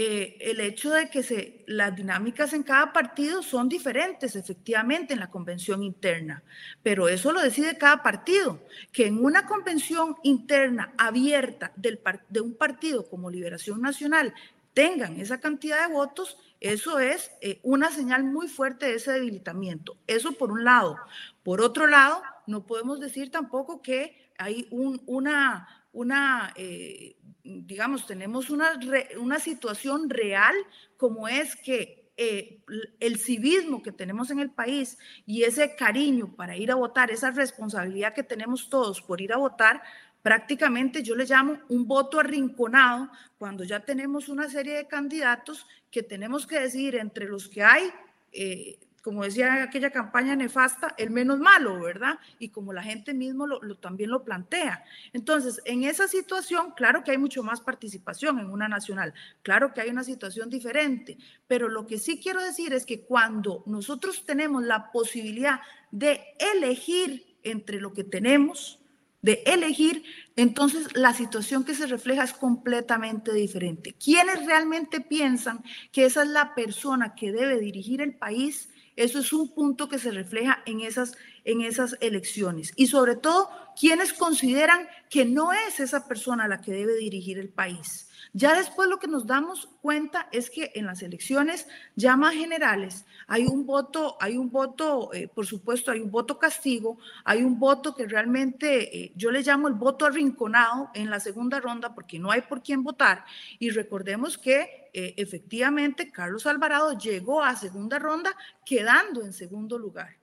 eh, 0.00 0.36
el 0.52 0.60
hecho 0.60 0.92
de 0.92 1.10
que 1.10 1.24
se, 1.24 1.64
las 1.66 1.96
dinámicas 1.96 2.52
en 2.52 2.62
cada 2.62 2.92
partido 2.92 3.42
son 3.42 3.68
diferentes, 3.68 4.36
efectivamente, 4.36 5.12
en 5.12 5.18
la 5.18 5.28
convención 5.28 5.82
interna, 5.82 6.44
pero 6.84 7.08
eso 7.08 7.32
lo 7.32 7.40
decide 7.40 7.76
cada 7.76 8.00
partido, 8.00 8.60
que 8.92 9.08
en 9.08 9.24
una 9.24 9.44
convención 9.46 10.14
interna 10.22 10.92
abierta 10.96 11.72
del, 11.74 11.98
de 12.28 12.40
un 12.40 12.54
partido 12.54 13.08
como 13.08 13.28
Liberación 13.28 13.82
Nacional 13.82 14.32
tengan 14.72 15.18
esa 15.18 15.40
cantidad 15.40 15.88
de 15.88 15.92
votos, 15.92 16.38
eso 16.60 17.00
es 17.00 17.32
eh, 17.40 17.58
una 17.64 17.90
señal 17.90 18.22
muy 18.22 18.46
fuerte 18.46 18.86
de 18.86 18.94
ese 18.94 19.10
debilitamiento. 19.10 19.96
Eso 20.06 20.30
por 20.30 20.52
un 20.52 20.62
lado. 20.62 20.96
Por 21.42 21.60
otro 21.60 21.88
lado, 21.88 22.22
no 22.46 22.64
podemos 22.66 23.00
decir 23.00 23.32
tampoco 23.32 23.82
que 23.82 24.30
hay 24.38 24.68
un, 24.70 25.02
una, 25.06 25.77
una 25.92 26.52
eh, 26.56 27.16
digamos, 27.48 28.06
tenemos 28.06 28.50
una, 28.50 28.78
una 29.18 29.38
situación 29.38 30.10
real 30.10 30.54
como 30.96 31.28
es 31.28 31.56
que 31.56 32.10
eh, 32.16 32.60
el 33.00 33.18
civismo 33.18 33.82
que 33.82 33.92
tenemos 33.92 34.30
en 34.30 34.40
el 34.40 34.50
país 34.50 34.98
y 35.24 35.44
ese 35.44 35.76
cariño 35.76 36.34
para 36.34 36.56
ir 36.56 36.70
a 36.70 36.74
votar, 36.74 37.10
esa 37.10 37.30
responsabilidad 37.30 38.12
que 38.12 38.24
tenemos 38.24 38.68
todos 38.68 39.00
por 39.00 39.20
ir 39.20 39.32
a 39.32 39.36
votar, 39.36 39.82
prácticamente 40.22 41.02
yo 41.02 41.14
le 41.14 41.26
llamo 41.26 41.58
un 41.68 41.86
voto 41.86 42.18
arrinconado 42.18 43.08
cuando 43.38 43.64
ya 43.64 43.80
tenemos 43.80 44.28
una 44.28 44.48
serie 44.48 44.74
de 44.74 44.88
candidatos 44.88 45.66
que 45.90 46.02
tenemos 46.02 46.46
que 46.46 46.60
decidir 46.60 46.96
entre 46.96 47.26
los 47.26 47.48
que 47.48 47.62
hay. 47.62 47.90
Eh, 48.32 48.78
como 49.02 49.24
decía 49.24 49.62
aquella 49.62 49.90
campaña 49.90 50.36
nefasta, 50.36 50.94
el 50.98 51.10
menos 51.10 51.38
malo, 51.38 51.80
¿verdad? 51.80 52.18
Y 52.38 52.50
como 52.50 52.72
la 52.72 52.82
gente 52.82 53.14
mismo 53.14 53.46
lo, 53.46 53.60
también 53.76 54.10
lo 54.10 54.24
plantea. 54.24 54.84
Entonces, 55.12 55.60
en 55.64 55.84
esa 55.84 56.08
situación, 56.08 56.72
claro 56.76 57.04
que 57.04 57.12
hay 57.12 57.18
mucho 57.18 57.42
más 57.42 57.60
participación 57.60 58.38
en 58.38 58.50
una 58.50 58.68
nacional, 58.68 59.14
claro 59.42 59.72
que 59.72 59.80
hay 59.80 59.90
una 59.90 60.04
situación 60.04 60.50
diferente, 60.50 61.18
pero 61.46 61.68
lo 61.68 61.86
que 61.86 61.98
sí 61.98 62.20
quiero 62.20 62.42
decir 62.42 62.72
es 62.72 62.84
que 62.84 63.02
cuando 63.02 63.62
nosotros 63.66 64.24
tenemos 64.24 64.62
la 64.62 64.90
posibilidad 64.92 65.60
de 65.90 66.22
elegir 66.54 67.36
entre 67.42 67.80
lo 67.80 67.92
que 67.92 68.04
tenemos, 68.04 68.80
de 69.22 69.42
elegir, 69.46 70.04
entonces 70.36 70.96
la 70.96 71.12
situación 71.12 71.64
que 71.64 71.74
se 71.74 71.86
refleja 71.86 72.22
es 72.24 72.32
completamente 72.32 73.32
diferente. 73.32 73.94
¿Quiénes 73.94 74.46
realmente 74.46 75.00
piensan 75.00 75.62
que 75.90 76.04
esa 76.04 76.22
es 76.22 76.28
la 76.28 76.54
persona 76.54 77.14
que 77.14 77.32
debe 77.32 77.58
dirigir 77.58 78.00
el 78.00 78.14
país? 78.14 78.68
Eso 78.98 79.20
es 79.20 79.32
un 79.32 79.54
punto 79.54 79.88
que 79.88 80.00
se 80.00 80.10
refleja 80.10 80.60
en 80.66 80.80
esas, 80.80 81.16
en 81.44 81.60
esas 81.60 81.96
elecciones. 82.00 82.72
Y 82.74 82.88
sobre 82.88 83.14
todo, 83.14 83.48
¿quiénes 83.78 84.12
consideran 84.12 84.88
que 85.08 85.24
no 85.24 85.52
es 85.52 85.78
esa 85.78 86.08
persona 86.08 86.48
la 86.48 86.60
que 86.60 86.72
debe 86.72 86.96
dirigir 86.96 87.38
el 87.38 87.48
país? 87.48 88.07
Ya 88.32 88.54
después 88.54 88.88
lo 88.88 88.98
que 88.98 89.08
nos 89.08 89.26
damos 89.26 89.68
cuenta 89.80 90.28
es 90.32 90.50
que 90.50 90.72
en 90.74 90.86
las 90.86 91.02
elecciones 91.02 91.66
ya 91.96 92.16
más 92.16 92.34
generales 92.34 93.06
hay 93.26 93.46
un 93.46 93.64
voto, 93.64 94.16
hay 94.20 94.36
un 94.36 94.50
voto, 94.50 95.12
eh, 95.12 95.28
por 95.28 95.46
supuesto, 95.46 95.90
hay 95.90 96.00
un 96.00 96.10
voto 96.10 96.38
castigo, 96.38 96.98
hay 97.24 97.42
un 97.42 97.58
voto 97.58 97.94
que 97.94 98.06
realmente 98.06 98.96
eh, 99.04 99.12
yo 99.16 99.30
le 99.30 99.42
llamo 99.42 99.68
el 99.68 99.74
voto 99.74 100.06
arrinconado 100.06 100.90
en 100.94 101.10
la 101.10 101.20
segunda 101.20 101.60
ronda 101.60 101.94
porque 101.94 102.18
no 102.18 102.30
hay 102.30 102.42
por 102.42 102.62
quién 102.62 102.82
votar. 102.82 103.24
Y 103.58 103.70
recordemos 103.70 104.36
que 104.36 104.90
eh, 104.92 105.14
efectivamente 105.16 106.10
Carlos 106.10 106.46
Alvarado 106.46 106.98
llegó 106.98 107.42
a 107.42 107.56
segunda 107.56 107.98
ronda 107.98 108.36
quedando 108.64 109.22
en 109.22 109.32
segundo 109.32 109.78
lugar 109.78 110.18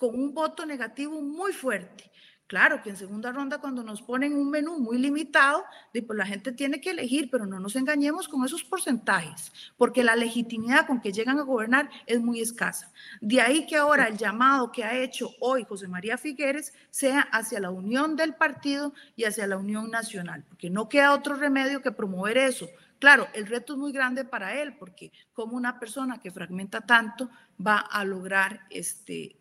con 0.00 0.18
un 0.18 0.32
voto 0.32 0.64
negativo 0.64 1.20
muy 1.20 1.52
fuerte. 1.52 2.10
Claro 2.50 2.82
que 2.82 2.90
en 2.90 2.96
segunda 2.96 3.30
ronda 3.30 3.58
cuando 3.58 3.84
nos 3.84 4.02
ponen 4.02 4.34
un 4.34 4.50
menú 4.50 4.80
muy 4.80 4.98
limitado, 4.98 5.64
pues 5.92 6.18
la 6.18 6.26
gente 6.26 6.50
tiene 6.50 6.80
que 6.80 6.90
elegir, 6.90 7.30
pero 7.30 7.46
no 7.46 7.60
nos 7.60 7.76
engañemos 7.76 8.26
con 8.26 8.44
esos 8.44 8.64
porcentajes, 8.64 9.52
porque 9.76 10.02
la 10.02 10.16
legitimidad 10.16 10.84
con 10.84 11.00
que 11.00 11.12
llegan 11.12 11.38
a 11.38 11.42
gobernar 11.42 11.88
es 12.06 12.20
muy 12.20 12.40
escasa. 12.40 12.92
De 13.20 13.40
ahí 13.40 13.68
que 13.68 13.76
ahora 13.76 14.08
el 14.08 14.16
llamado 14.16 14.72
que 14.72 14.82
ha 14.82 14.98
hecho 14.98 15.30
hoy 15.38 15.62
José 15.62 15.86
María 15.86 16.18
Figueres 16.18 16.74
sea 16.90 17.20
hacia 17.20 17.60
la 17.60 17.70
unión 17.70 18.16
del 18.16 18.34
partido 18.34 18.94
y 19.14 19.26
hacia 19.26 19.46
la 19.46 19.56
unión 19.56 19.88
nacional, 19.88 20.42
porque 20.48 20.70
no 20.70 20.88
queda 20.88 21.14
otro 21.14 21.36
remedio 21.36 21.82
que 21.82 21.92
promover 21.92 22.36
eso. 22.36 22.68
Claro, 22.98 23.28
el 23.32 23.46
reto 23.46 23.74
es 23.74 23.78
muy 23.78 23.92
grande 23.92 24.24
para 24.24 24.60
él, 24.60 24.74
porque 24.76 25.12
como 25.34 25.56
una 25.56 25.78
persona 25.78 26.18
que 26.18 26.32
fragmenta 26.32 26.80
tanto 26.80 27.30
va 27.64 27.78
a 27.78 28.04
lograr 28.04 28.62
este, 28.70 29.36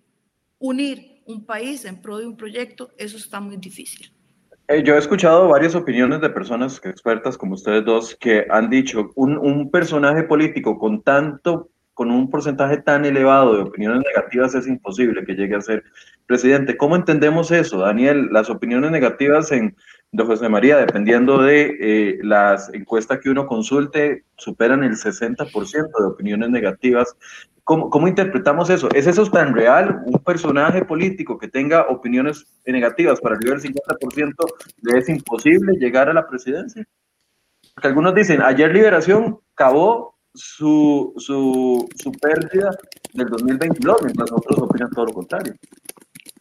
unir 0.60 1.18
un 1.30 1.46
país 1.46 1.86
en 1.86 2.02
pro 2.02 2.18
de 2.18 2.28
un 2.28 2.36
proyecto, 2.36 2.89
eso 2.98 3.18
está 3.18 3.39
muy 3.39 3.58
difícil. 3.58 4.12
Eh, 4.68 4.84
yo 4.84 4.96
he 4.96 4.98
escuchado 4.98 5.48
varias 5.48 5.76
opiniones 5.76 6.22
de 6.22 6.30
personas 6.30 6.82
expertas 6.84 7.38
como 7.38 7.54
ustedes 7.54 7.86
dos 7.86 8.15
que 8.20 8.46
han 8.50 8.70
dicho 8.70 9.12
un, 9.15 9.38
un 9.38 9.70
personaje 9.72 10.24
político 10.24 10.78
con 10.78 11.02
tanto 11.02 11.70
con 12.00 12.12
un 12.12 12.30
porcentaje 12.30 12.78
tan 12.78 13.04
elevado 13.04 13.56
de 13.56 13.62
opiniones 13.63 14.04
negativas 14.08 14.56
es 14.56 14.68
imposible 14.68 15.26
que 15.26 15.34
llegue 15.34 15.56
a 15.56 15.62
ser 15.62 15.84
presidente. 16.28 16.78
¿Cómo 16.78 16.96
entendemos 16.96 17.52
eso, 17.52 17.80
Daniel? 17.80 18.30
Las 18.32 18.50
opiniones 18.50 18.92
negativas 18.92 19.52
en 19.52 19.76
de 20.12 20.24
José 20.24 20.50
María, 20.50 20.78
dependiendo 20.78 21.41
de 21.41 21.78
eh, 21.80 22.19
las 22.24 22.74
encuestas 22.74 23.19
que 23.19 23.30
uno 23.30 23.45
consulte, 23.45 24.24
superan 24.38 24.84
el 24.84 24.93
60% 24.93 26.00
de 26.00 26.06
opiniones 26.06 26.50
negativas 26.50 27.15
¿Cómo, 27.69 28.08
interpretamos 28.08 28.72
eso? 28.72 28.89
¿Es 28.95 29.06
eso 29.06 29.24
tan 29.30 29.54
real? 29.54 30.02
¿Un 30.08 30.17
personaje 30.24 30.84
político 30.84 31.38
que 31.38 31.48
tenga 31.48 31.88
opiniones 31.88 32.48
negativas 32.65 33.22
para 33.22 33.36
arriba 33.36 33.54
del 33.54 33.62
50% 33.62 34.34
le 34.82 34.98
es 34.98 35.08
imposible 35.08 35.78
llegar 35.78 36.10
a 36.10 36.13
la 36.13 36.28
presidencia? 36.28 36.84
Porque 37.76 37.89
algunos 37.89 38.15
dicen, 38.15 38.41
ayer 38.41 38.74
Liberación 38.74 39.38
acabó 39.54 40.17
su, 40.34 41.13
su, 41.17 41.88
su 41.95 42.12
pérdida 42.13 42.72
del 43.13 43.28
2022, 43.28 44.02
mientras 44.02 44.32
otros 44.32 44.58
opinan 44.58 44.89
todo 44.89 45.06
lo 45.06 45.13
contrario. 45.13 45.54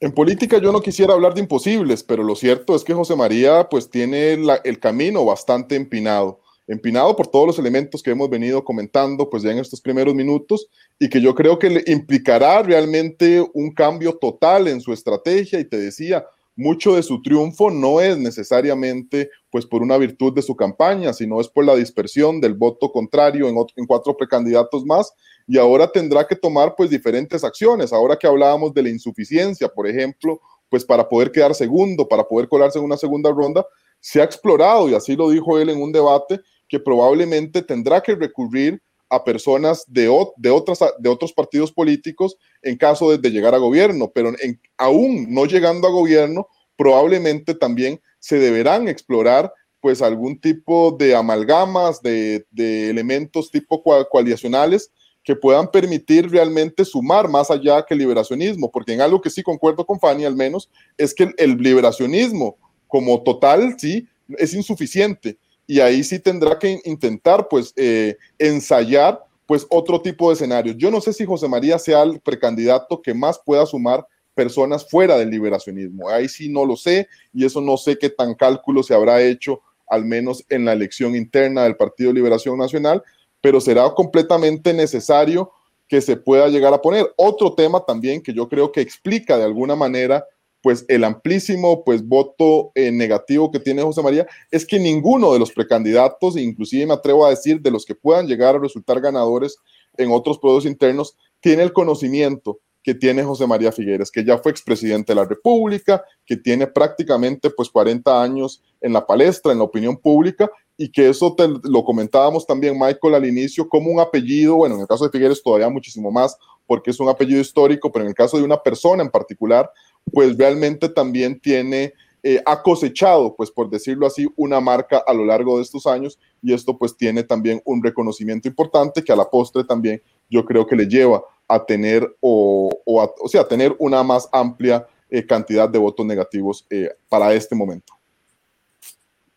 En 0.01 0.13
política 0.13 0.59
yo 0.59 0.71
no 0.71 0.81
quisiera 0.81 1.13
hablar 1.13 1.35
de 1.35 1.41
imposibles, 1.41 2.05
pero 2.05 2.23
lo 2.23 2.37
cierto 2.37 2.77
es 2.77 2.85
que 2.85 2.95
José 2.95 3.17
María 3.17 3.69
pues 3.69 3.91
tiene 3.91 4.33
el 4.33 4.79
camino 4.79 5.25
bastante 5.25 5.75
empinado. 5.75 6.41
Empinado 6.69 7.17
por 7.17 7.27
todos 7.27 7.47
los 7.47 7.59
elementos 7.59 8.03
que 8.03 8.11
hemos 8.11 8.31
venido 8.31 8.63
comentando 8.63 9.29
pues 9.29 9.43
ya 9.43 9.51
en 9.51 9.59
estos 9.59 9.81
primeros 9.81 10.15
minutos 10.15 10.69
y 11.01 11.09
que 11.09 11.21
yo 11.21 11.35
creo 11.35 11.59
que 11.59 11.71
le 11.71 11.83
implicará 11.87 12.63
realmente 12.63 13.45
un 13.55 13.73
cambio 13.73 14.17
total 14.19 14.69
en 14.69 14.81
su 14.81 14.93
estrategia. 14.93 15.59
Y 15.59 15.65
te 15.65 15.79
decía, 15.79 16.25
mucho 16.59 16.97
de 16.97 17.05
su 17.05 17.23
triunfo 17.23 17.71
no 17.71 18.01
es 18.01 18.19
necesariamente 18.19 19.31
pues 19.49 19.65
por 19.65 19.81
una 19.81 19.97
virtud 19.97 20.35
de 20.35 20.43
su 20.43 20.57
campaña, 20.57 21.13
sino 21.13 21.41
es 21.41 21.47
por 21.47 21.65
la 21.65 21.77
dispersión 21.77 22.41
del 22.41 22.55
voto 22.55 22.91
contrario 22.91 23.49
en, 23.49 23.87
cuatro 23.87 24.17
precandidatos 24.17 24.85
más 24.85 25.13
y 25.47 25.57
ahora 25.57 25.91
tendrá 25.91 26.27
que 26.27 26.35
tomar 26.35 26.75
pues 26.77 26.91
diferentes 26.91 27.45
acciones. 27.45 27.93
Ahora 27.93 28.17
que 28.17 28.27
hablábamos 28.27 28.75
de 28.75 28.83
la 28.83 28.89
insuficiencia, 28.89 29.69
por 29.69 29.87
ejemplo, 29.87 30.41
pues 30.69 30.85
para 30.85 31.09
poder 31.09 31.31
quedar 31.31 31.55
segundo, 31.55 32.09
para 32.09 32.27
poder 32.27 32.49
colarse 32.49 32.81
en 32.81 32.85
una 32.85 32.97
segunda 32.97 33.31
ronda, 33.31 33.65
se 34.01 34.21
ha 34.21 34.25
explorado 34.25 34.89
y 34.89 34.95
así 34.95 35.15
lo 35.15 35.31
dijo 35.31 35.61
él 35.61 35.71
en 35.71 35.81
un 35.81 35.93
debate 35.93 36.41
que 36.67 36.81
probablemente 36.81 37.63
tendrá 37.63 38.01
que 38.01 38.17
recurrir 38.17 38.83
a 39.11 39.25
personas 39.25 39.85
de, 39.87 40.11
de, 40.37 40.51
otras, 40.51 40.79
de 40.99 41.09
otros 41.09 41.33
partidos 41.33 41.73
políticos 41.73 42.37
en 42.63 42.77
caso 42.77 43.17
de, 43.17 43.31
llegar 43.31 43.55
a 43.55 43.59
gobierno, 43.59 44.11
pero 44.15 44.33
en, 44.41 44.61
aún 44.77 45.33
no 45.33 45.47
llegando 45.47 45.89
a 45.89 45.93
gobierno, 45.93 46.49
probablemente 46.77 47.55
también 47.55 48.01
se 48.19 48.39
deberán 48.39 48.89
explorar 48.89 49.53
pues 49.81 50.03
algún 50.03 50.41
tipo 50.41 50.97
de 50.99 51.15
amalgamas, 51.15 52.03
de, 52.03 52.45
elementos 52.57 53.51
tipo 53.51 53.83
coalicionales 53.83 54.91
que 55.23 55.37
puedan 55.37 55.71
permitir 55.71 56.31
realmente 56.31 56.85
sumar 56.85 57.29
más 57.29 57.51
allá 57.51 57.85
que 57.85 57.95
el 57.95 58.01
liberacionismo, 58.01 58.71
porque 58.71 58.95
en 58.95 59.01
algo 59.01 59.21
que 59.21 59.31
sí 59.31 59.43
concuerdo 59.43 59.85
con 59.85 60.01
Fanny 60.01 60.25
al 60.25 60.35
menos, 60.35 60.71
es 60.97 61.15
que 61.15 61.31
el 61.37 61.57
liberacionismo 61.59 62.57
como 62.87 63.23
total, 63.23 63.77
sí, 63.79 64.09
es 64.39 64.55
insuficiente 64.55 65.39
y 65.69 65.81
ahí 65.81 66.03
sí 66.03 66.19
tendrá 66.19 66.59
que 66.59 66.81
intentar 66.85 67.47
pues 67.47 67.75
eh, 67.77 68.17
ensayar 68.39 69.23
pues 69.47 69.67
otro 69.69 70.01
tipo 70.01 70.29
de 70.29 70.35
escenarios. 70.35 70.77
Yo 70.79 70.91
no 70.91 71.01
sé 71.01 71.13
si 71.13 71.27
José 71.27 71.47
María 71.47 71.79
sea 71.79 72.03
el 72.03 72.21
precandidato 72.21 73.01
que 73.03 73.13
más 73.13 73.39
pueda 73.39 73.67
sumar 73.67 74.07
personas 74.35 74.89
fuera 74.89 75.19
del 75.19 75.31
liberacionismo. 75.31 76.09
Ahí 76.09 76.29
sí 76.29 76.49
no 76.49 76.65
lo 76.65 76.75
sé 76.75 77.07
y 77.35 77.45
eso 77.45 77.61
no 77.61 77.77
sé 77.77 77.99
qué 77.99 78.09
tan 78.09 78.35
cálculo 78.35 78.83
se 78.83 78.95
habrá 78.95 79.23
hecho 79.23 79.61
al 79.87 80.07
menos 80.07 80.43
en 80.49 80.65
la 80.65 80.73
elección 80.73 81.15
interna 81.15 81.65
del 81.65 81.77
Partido 81.77 82.13
Liberación 82.13 82.59
Nacional, 82.59 83.03
pero 83.41 83.61
será 83.61 83.91
completamente 83.95 84.73
necesario 84.73 85.53
que 85.87 86.01
se 86.01 86.17
pueda 86.17 86.49
llegar 86.49 86.73
a 86.73 86.81
poner. 86.81 87.13
Otro 87.17 87.55
tema 87.55 87.85
también 87.85 88.23
que 88.23 88.33
yo 88.33 88.49
creo 88.49 88.73
que 88.73 88.81
explica 88.81 89.37
de 89.37 89.45
alguna 89.45 89.77
manera 89.77 90.25
pues 90.69 90.85
el 90.89 91.03
amplísimo 91.05 91.83
pues 91.83 92.07
voto 92.07 92.73
eh, 92.75 92.93
negativo 92.93 93.51
que 93.51 93.59
tiene 93.59 93.81
José 93.81 94.03
María 94.03 94.27
es 94.51 94.67
que 94.67 94.79
ninguno 94.79 95.33
de 95.33 95.39
los 95.39 95.51
precandidatos, 95.51 96.37
inclusive 96.37 96.85
me 96.85 96.93
atrevo 96.93 97.25
a 97.25 97.31
decir 97.31 97.63
de 97.63 97.71
los 97.71 97.87
que 97.87 97.95
puedan 97.95 98.27
llegar 98.27 98.55
a 98.55 98.59
resultar 98.59 99.01
ganadores 99.01 99.57
en 99.97 100.11
otros 100.11 100.39
productos 100.39 100.71
internos, 100.71 101.17
tiene 101.41 101.63
el 101.63 101.73
conocimiento 101.73 102.61
que 102.83 102.95
tiene 102.95 103.25
José 103.25 103.47
María 103.47 103.73
Figueres, 103.73 104.11
que 104.11 104.23
ya 104.23 104.37
fue 104.37 104.53
expresidente 104.53 105.13
de 105.13 105.17
la 105.17 105.25
República, 105.25 106.05
que 106.27 106.37
tiene 106.37 106.67
prácticamente 106.67 107.49
pues 107.49 107.71
40 107.71 108.23
años 108.23 108.63
en 108.83 108.93
la 108.93 109.07
palestra, 109.07 109.53
en 109.53 109.59
la 109.59 109.65
opinión 109.65 109.97
pública, 109.97 110.51
y 110.77 110.91
que 110.93 111.09
eso 111.09 111.35
lo 111.65 111.83
comentábamos 111.83 112.47
también, 112.47 112.79
Michael, 112.79 113.15
al 113.15 113.27
inicio, 113.27 113.69
como 113.69 113.91
un 113.91 114.01
apellido, 114.01 114.57
bueno, 114.57 114.77
en 114.77 114.83
el 114.83 114.87
caso 114.87 115.05
de 115.05 115.11
Figueres 115.11 115.43
todavía 115.43 115.69
muchísimo 115.69 116.11
más, 116.11 116.37
porque 116.67 116.91
es 116.91 117.01
un 117.01 117.09
apellido 117.09 117.41
histórico, 117.41 117.91
pero 117.91 118.05
en 118.05 118.11
el 118.11 118.15
caso 118.15 118.37
de 118.37 118.45
una 118.45 118.63
persona 118.63 119.03
en 119.03 119.11
particular, 119.11 119.71
pues 120.13 120.37
realmente 120.37 120.89
también 120.89 121.39
tiene, 121.41 121.95
eh, 122.23 122.43
ha 122.45 122.63
cosechado, 122.63 123.35
pues 123.37 123.51
por 123.51 123.71
decirlo 123.71 124.07
así, 124.07 124.27
una 124.37 124.61
marca 124.61 125.03
a 125.07 125.13
lo 125.13 125.25
largo 125.25 125.57
de 125.57 125.63
estos 125.63 125.87
años 125.87 126.19
y 126.43 126.53
esto 126.53 126.77
pues 126.77 126.97
tiene 126.97 127.23
también 127.23 127.61
un 127.65 127.83
reconocimiento 127.83 128.49
importante 128.49 129.03
que 129.03 129.13
a 129.13 129.17
la 129.17 129.29
postre 129.29 129.65
también 129.65 130.03
yo 130.29 130.45
creo 130.45 130.67
que 130.67 130.77
le 130.77 130.87
lleva 130.87 131.23
a 131.47 131.65
tener 131.65 132.17
o, 132.21 132.71
o, 132.85 133.29
sea, 133.29 133.43
a 133.43 133.49
tener 133.49 133.75
una 133.79 134.03
más 134.03 134.29
amplia 134.33 134.87
eh, 135.11 135.25
cantidad 135.25 135.69
de 135.69 135.79
votos 135.79 136.05
negativos 136.05 136.67
eh, 136.69 136.91
para 137.09 137.33
este 137.33 137.55
momento. 137.55 137.95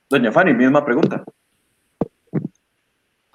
Doña 0.10 0.31
Fanny, 0.31 0.53
misma 0.53 0.84
pregunta. 0.84 1.23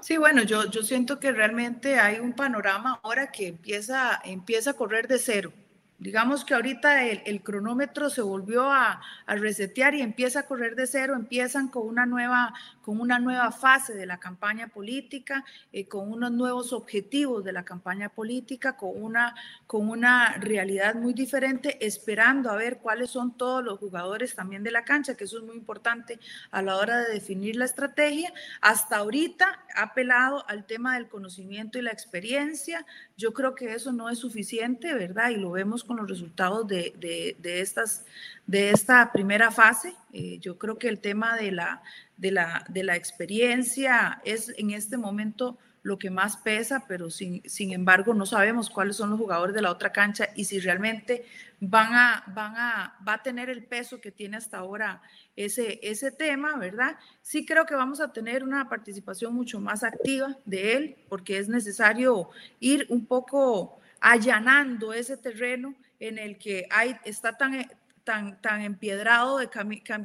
Sí, 0.07 0.19
bueno, 0.19 0.43
yo, 0.43 0.71
yo 0.71 0.83
siento 0.83 1.19
que 1.19 1.33
realmente 1.33 1.99
hay 1.99 2.21
un 2.21 2.35
panorama 2.35 3.01
ahora 3.03 3.33
que 3.33 3.49
empieza, 3.49 4.21
empieza 4.25 4.71
a 4.71 4.75
correr 4.75 5.09
de 5.09 5.19
cero. 5.19 5.53
Digamos 5.99 6.45
que 6.45 6.53
ahorita 6.53 7.07
el, 7.07 7.43
cronómetro 7.43 8.11
se 8.11 8.21
volvió 8.21 8.71
a, 8.71 9.01
resetear 9.27 9.95
y 9.95 10.03
empieza 10.03 10.41
a 10.41 10.47
correr 10.47 10.77
de 10.77 10.87
cero, 10.87 11.15
empiezan 11.15 11.69
con 11.69 11.89
una 11.89 12.05
nueva, 12.05 12.53
con 12.83 13.01
una 13.01 13.19
nueva 13.19 13.51
fase 13.51 13.95
de 13.95 14.05
la 14.05 14.19
campaña 14.19 14.69
política, 14.69 15.43
eh, 15.73 15.89
con 15.89 16.13
unos 16.13 16.33
nuevos 16.33 16.75
objetivos 16.75 17.45
de 17.45 17.53
la 17.53 17.65
campaña 17.65 18.11
política, 18.11 18.77
con 18.77 18.91
una, 19.03 19.35
con 19.67 19.89
una 19.89 20.35
realidad 20.35 20.97
muy 20.97 21.15
diferente, 21.15 21.85
esperando 21.85 22.51
a 22.51 22.57
ver 22.57 22.79
cuáles 22.79 23.11
son 23.11 23.35
todos 23.35 23.65
los 23.65 23.79
jugadores 23.79 24.35
también 24.35 24.63
de 24.63 24.73
la 24.73 24.85
cancha, 24.85 25.17
que 25.17 25.25
eso 25.25 25.39
es 25.39 25.45
muy 25.45 25.57
importante 25.57 26.21
a 26.51 26.61
la 26.61 26.77
hora 26.77 26.99
de 26.99 27.15
definir 27.15 27.57
la 27.57 27.65
estrategia. 27.65 28.35
Hasta 28.61 28.99
ahorita 28.99 29.65
ha 29.75 29.83
apelado 29.83 30.47
al 30.47 30.67
tema 30.67 30.97
del 30.97 31.09
conocimiento 31.09 31.79
y 31.79 31.83
la 31.83 31.93
experiencia. 31.93 32.85
Yo 33.17 33.33
creo 33.33 33.55
que 33.55 33.73
eso 33.73 33.93
no 33.93 34.11
es 34.11 34.19
suficiente, 34.19 34.93
¿verdad? 34.93 35.31
Y 35.31 35.37
lo 35.37 35.53
vemos 35.53 35.86
con 35.87 35.97
los 35.97 36.09
resultados 36.09 36.67
de, 36.67 36.95
de, 37.39 37.61
estas, 37.61 38.05
de 38.47 38.71
esta 38.71 39.13
primera 39.13 39.51
fase. 39.51 39.95
Eh, 40.13 40.39
yo 40.41 40.59
creo 40.59 40.79
que 40.79 40.89
el 40.89 41.01
tema 41.01 41.37
de 41.37 41.53
la, 41.53 41.83
de, 42.17 42.33
la, 42.33 42.65
de 42.69 42.83
la 42.83 42.97
experiencia 42.97 44.21
es 44.25 44.53
en 44.59 44.71
este 44.71 44.97
momento 44.97 45.59
lo 45.87 45.99
que 46.01 46.11
más 46.11 46.37
pesa, 46.39 46.85
pero 46.89 47.11
sin, 47.11 47.49
sin, 47.49 47.73
embargo 47.73 48.13
no 48.13 48.27
sabemos 48.27 48.69
cuáles 48.69 48.97
son 48.97 49.11
los 49.11 49.21
jugadores 49.21 49.55
de 49.55 49.63
la 49.63 49.71
otra 49.71 49.93
cancha 49.93 50.31
y 50.35 50.45
si 50.45 50.59
realmente 50.59 51.25
van 51.61 51.95
a, 51.95 52.25
van 52.35 52.57
a, 52.57 52.99
va 53.07 53.15
a 53.15 53.23
tener 53.23 53.49
el 53.51 53.63
peso 53.63 54.01
que 54.01 54.11
tiene 54.11 54.37
hasta 54.37 54.59
ahora 54.59 55.01
ese, 55.37 55.79
ese 55.85 56.11
tema, 56.11 56.57
¿verdad? 56.57 56.97
Sí 57.23 57.47
creo 57.47 57.67
que 57.67 57.77
vamos 57.77 58.01
a 58.01 58.13
tener 58.13 58.43
una 58.43 58.69
participación 58.69 59.33
mucho 59.33 59.61
más 59.61 59.85
activa 59.85 60.37
de 60.45 60.73
él, 60.75 60.97
porque 61.09 61.39
es 61.39 61.49
necesario 61.49 62.31
ir 62.59 62.87
un 62.89 63.07
poco 63.07 63.79
allanando 64.01 64.93
ese 64.93 65.17
terreno 65.17 65.75
en 65.99 66.19
el 66.19 66.39
que 66.39 66.67
hay, 66.71 66.97
está 67.05 67.37
tan, 67.37 67.67
tan, 68.05 68.41
tan 68.41 68.61
empiedrado 68.61 69.39
de 69.39 69.49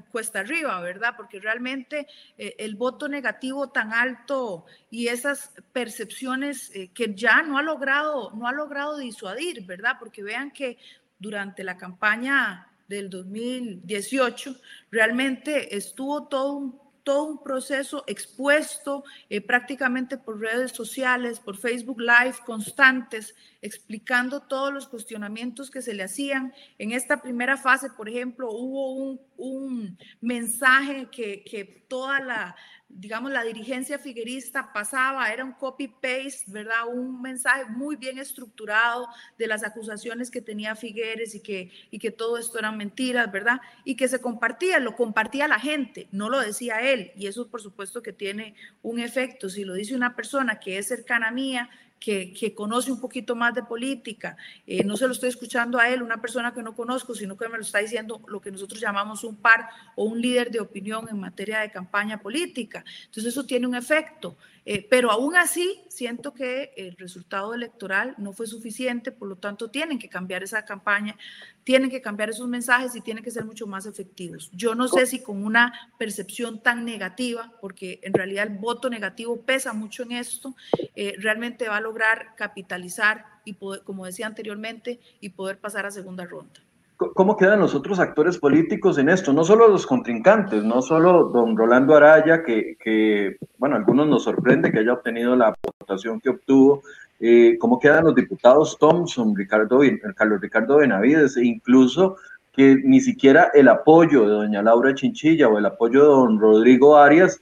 cuesta 0.09 0.39
arriba, 0.39 0.79
¿verdad? 0.81 1.13
Porque 1.15 1.39
realmente 1.39 2.07
eh, 2.37 2.55
el 2.57 2.75
voto 2.75 3.07
negativo 3.07 3.69
tan 3.69 3.93
alto 3.93 4.65
y 4.89 5.07
esas 5.07 5.51
percepciones 5.71 6.71
eh, 6.75 6.89
que 6.93 7.13
ya 7.13 7.43
no 7.43 7.57
ha 7.57 7.61
logrado, 7.61 8.31
no 8.31 8.47
ha 8.47 8.51
logrado 8.51 8.97
disuadir, 8.97 9.65
¿verdad? 9.65 9.97
Porque 9.99 10.23
vean 10.23 10.51
que 10.51 10.77
durante 11.19 11.63
la 11.63 11.77
campaña 11.77 12.67
del 12.87 13.09
2018 13.09 14.55
realmente 14.89 15.75
estuvo 15.75 16.27
todo 16.27 16.53
un 16.53 16.81
todo 17.03 17.23
un 17.23 17.43
proceso 17.43 18.03
expuesto 18.07 19.03
eh, 19.29 19.41
prácticamente 19.41 20.17
por 20.17 20.39
redes 20.39 20.71
sociales, 20.71 21.39
por 21.39 21.57
Facebook 21.57 21.99
Live 21.99 22.35
constantes, 22.45 23.35
explicando 23.61 24.41
todos 24.41 24.73
los 24.73 24.87
cuestionamientos 24.87 25.69
que 25.69 25.81
se 25.81 25.93
le 25.93 26.03
hacían. 26.03 26.53
En 26.77 26.91
esta 26.91 27.21
primera 27.21 27.57
fase, 27.57 27.89
por 27.89 28.09
ejemplo, 28.09 28.51
hubo 28.51 28.93
un, 28.93 29.21
un 29.37 29.97
mensaje 30.19 31.07
que, 31.11 31.43
que 31.43 31.85
toda 31.87 32.19
la, 32.21 32.55
digamos, 32.89 33.31
la 33.31 33.43
dirigencia 33.43 33.99
figuerista 33.99 34.71
pasaba, 34.73 35.31
era 35.31 35.43
un 35.43 35.53
copy-paste, 35.53 36.45
¿verdad? 36.47 36.87
Un 36.87 37.21
mensaje 37.21 37.65
muy 37.65 37.95
bien 37.95 38.17
estructurado 38.17 39.07
de 39.37 39.47
las 39.47 39.63
acusaciones 39.63 40.31
que 40.31 40.41
tenía 40.41 40.75
Figueres 40.75 41.35
y 41.35 41.41
que, 41.41 41.71
y 41.91 41.99
que 41.99 42.11
todo 42.11 42.37
esto 42.37 42.59
eran 42.59 42.77
mentiras, 42.77 43.31
¿verdad? 43.31 43.61
Y 43.83 43.95
que 43.95 44.07
se 44.07 44.21
compartía, 44.21 44.79
lo 44.79 44.95
compartía 44.95 45.47
la 45.47 45.59
gente, 45.59 46.07
no 46.11 46.29
lo 46.29 46.39
decía 46.39 46.81
él. 46.81 47.11
Y 47.15 47.27
eso, 47.27 47.47
por 47.49 47.61
supuesto, 47.61 48.01
que 48.01 48.13
tiene 48.13 48.55
un 48.81 48.99
efecto. 48.99 49.49
Si 49.49 49.63
lo 49.63 49.73
dice 49.73 49.95
una 49.95 50.15
persona 50.15 50.59
que 50.59 50.77
es 50.77 50.87
cercana 50.87 51.31
mía, 51.31 51.69
que, 52.01 52.53
conoce 52.55 52.91
un 52.91 52.99
poquito 52.99 53.35
más 53.35 53.53
de 53.53 53.61
política. 53.61 54.35
Eh, 54.65 54.83
no 54.83 54.97
se 54.97 55.05
lo 55.05 55.13
estoy 55.13 55.29
escuchando 55.29 55.77
a 55.77 55.87
él, 55.87 56.01
una 56.01 56.19
persona 56.19 56.51
que 56.51 56.63
no 56.63 56.75
conozco, 56.75 57.13
sino 57.13 57.37
que 57.37 57.47
me 57.47 57.57
lo 57.57 57.61
está 57.61 57.77
diciendo 57.77 58.19
lo 58.27 58.41
que 58.41 58.51
nosotros 58.51 58.81
llamamos 58.81 59.23
un 59.23 59.35
par 59.35 59.69
o 59.95 60.05
un 60.05 60.19
líder 60.19 60.49
de 60.49 60.59
opinión 60.59 61.07
en 61.09 61.19
materia 61.19 61.59
de 61.59 61.69
campaña 61.69 62.19
política. 62.19 62.83
Entonces 63.05 63.31
eso 63.31 63.45
tiene 63.45 63.67
un 63.67 63.75
efecto. 63.75 64.35
Eh, 64.65 64.85
pero 64.89 65.11
aún 65.11 65.35
así, 65.35 65.81
siento 65.89 66.33
que 66.33 66.71
el 66.77 66.95
resultado 66.97 67.53
electoral 67.53 68.13
no 68.17 68.31
fue 68.31 68.45
suficiente, 68.45 69.11
por 69.11 69.27
lo 69.27 69.35
tanto, 69.35 69.71
tienen 69.71 69.97
que 69.97 70.07
cambiar 70.07 70.43
esa 70.43 70.65
campaña, 70.65 71.17
tienen 71.63 71.89
que 71.89 72.01
cambiar 72.01 72.29
esos 72.29 72.47
mensajes 72.47 72.95
y 72.95 73.01
tienen 73.01 73.23
que 73.23 73.31
ser 73.31 73.45
mucho 73.45 73.65
más 73.65 73.85
efectivos. 73.85 74.51
Yo 74.53 74.75
no 74.75 74.87
sé 74.87 75.05
si 75.07 75.21
con 75.21 75.43
una 75.43 75.91
percepción 75.97 76.61
tan 76.61 76.85
negativa, 76.85 77.51
porque 77.59 77.99
en 78.03 78.13
realidad 78.13 78.47
el 78.47 78.57
voto 78.57 78.89
negativo 78.89 79.41
pesa 79.41 79.73
mucho 79.73 80.03
en 80.03 80.11
esto, 80.13 80.55
eh, 80.95 81.15
realmente 81.17 81.67
va 81.67 81.77
a 81.77 81.81
lograr 81.81 82.35
capitalizar 82.35 83.25
y, 83.45 83.55
como 83.55 84.05
decía 84.05 84.27
anteriormente, 84.27 84.99
y 85.19 85.29
poder 85.29 85.57
pasar 85.57 85.85
a 85.85 85.91
segunda 85.91 86.25
ronda. 86.25 86.61
¿Cómo 87.09 87.35
quedan 87.35 87.59
los 87.59 87.73
otros 87.73 87.99
actores 87.99 88.37
políticos 88.37 88.99
en 88.99 89.09
esto? 89.09 89.33
No 89.33 89.43
solo 89.43 89.67
los 89.67 89.87
contrincantes, 89.87 90.63
no 90.63 90.83
solo 90.83 91.29
don 91.29 91.57
Rolando 91.57 91.95
Araya, 91.95 92.43
que, 92.43 92.77
que 92.79 93.37
bueno, 93.57 93.75
algunos 93.75 94.07
nos 94.07 94.23
sorprende 94.23 94.71
que 94.71 94.79
haya 94.79 94.93
obtenido 94.93 95.35
la 95.35 95.55
votación 95.79 96.19
que 96.19 96.29
obtuvo. 96.29 96.83
Eh, 97.19 97.57
¿Cómo 97.59 97.79
quedan 97.79 98.05
los 98.05 98.13
diputados 98.13 98.77
Thompson, 98.79 99.35
Ricardo, 99.35 99.79
Carlos 100.15 100.41
Ricardo 100.41 100.77
Benavides, 100.77 101.37
e 101.37 101.45
incluso 101.45 102.17
que 102.53 102.75
ni 102.83 103.01
siquiera 103.01 103.49
el 103.53 103.67
apoyo 103.67 104.21
de 104.21 104.33
doña 104.33 104.61
Laura 104.61 104.93
Chinchilla 104.93 105.47
o 105.47 105.57
el 105.57 105.65
apoyo 105.65 106.01
de 106.01 106.07
don 106.07 106.39
Rodrigo 106.39 106.97
Arias, 106.97 107.41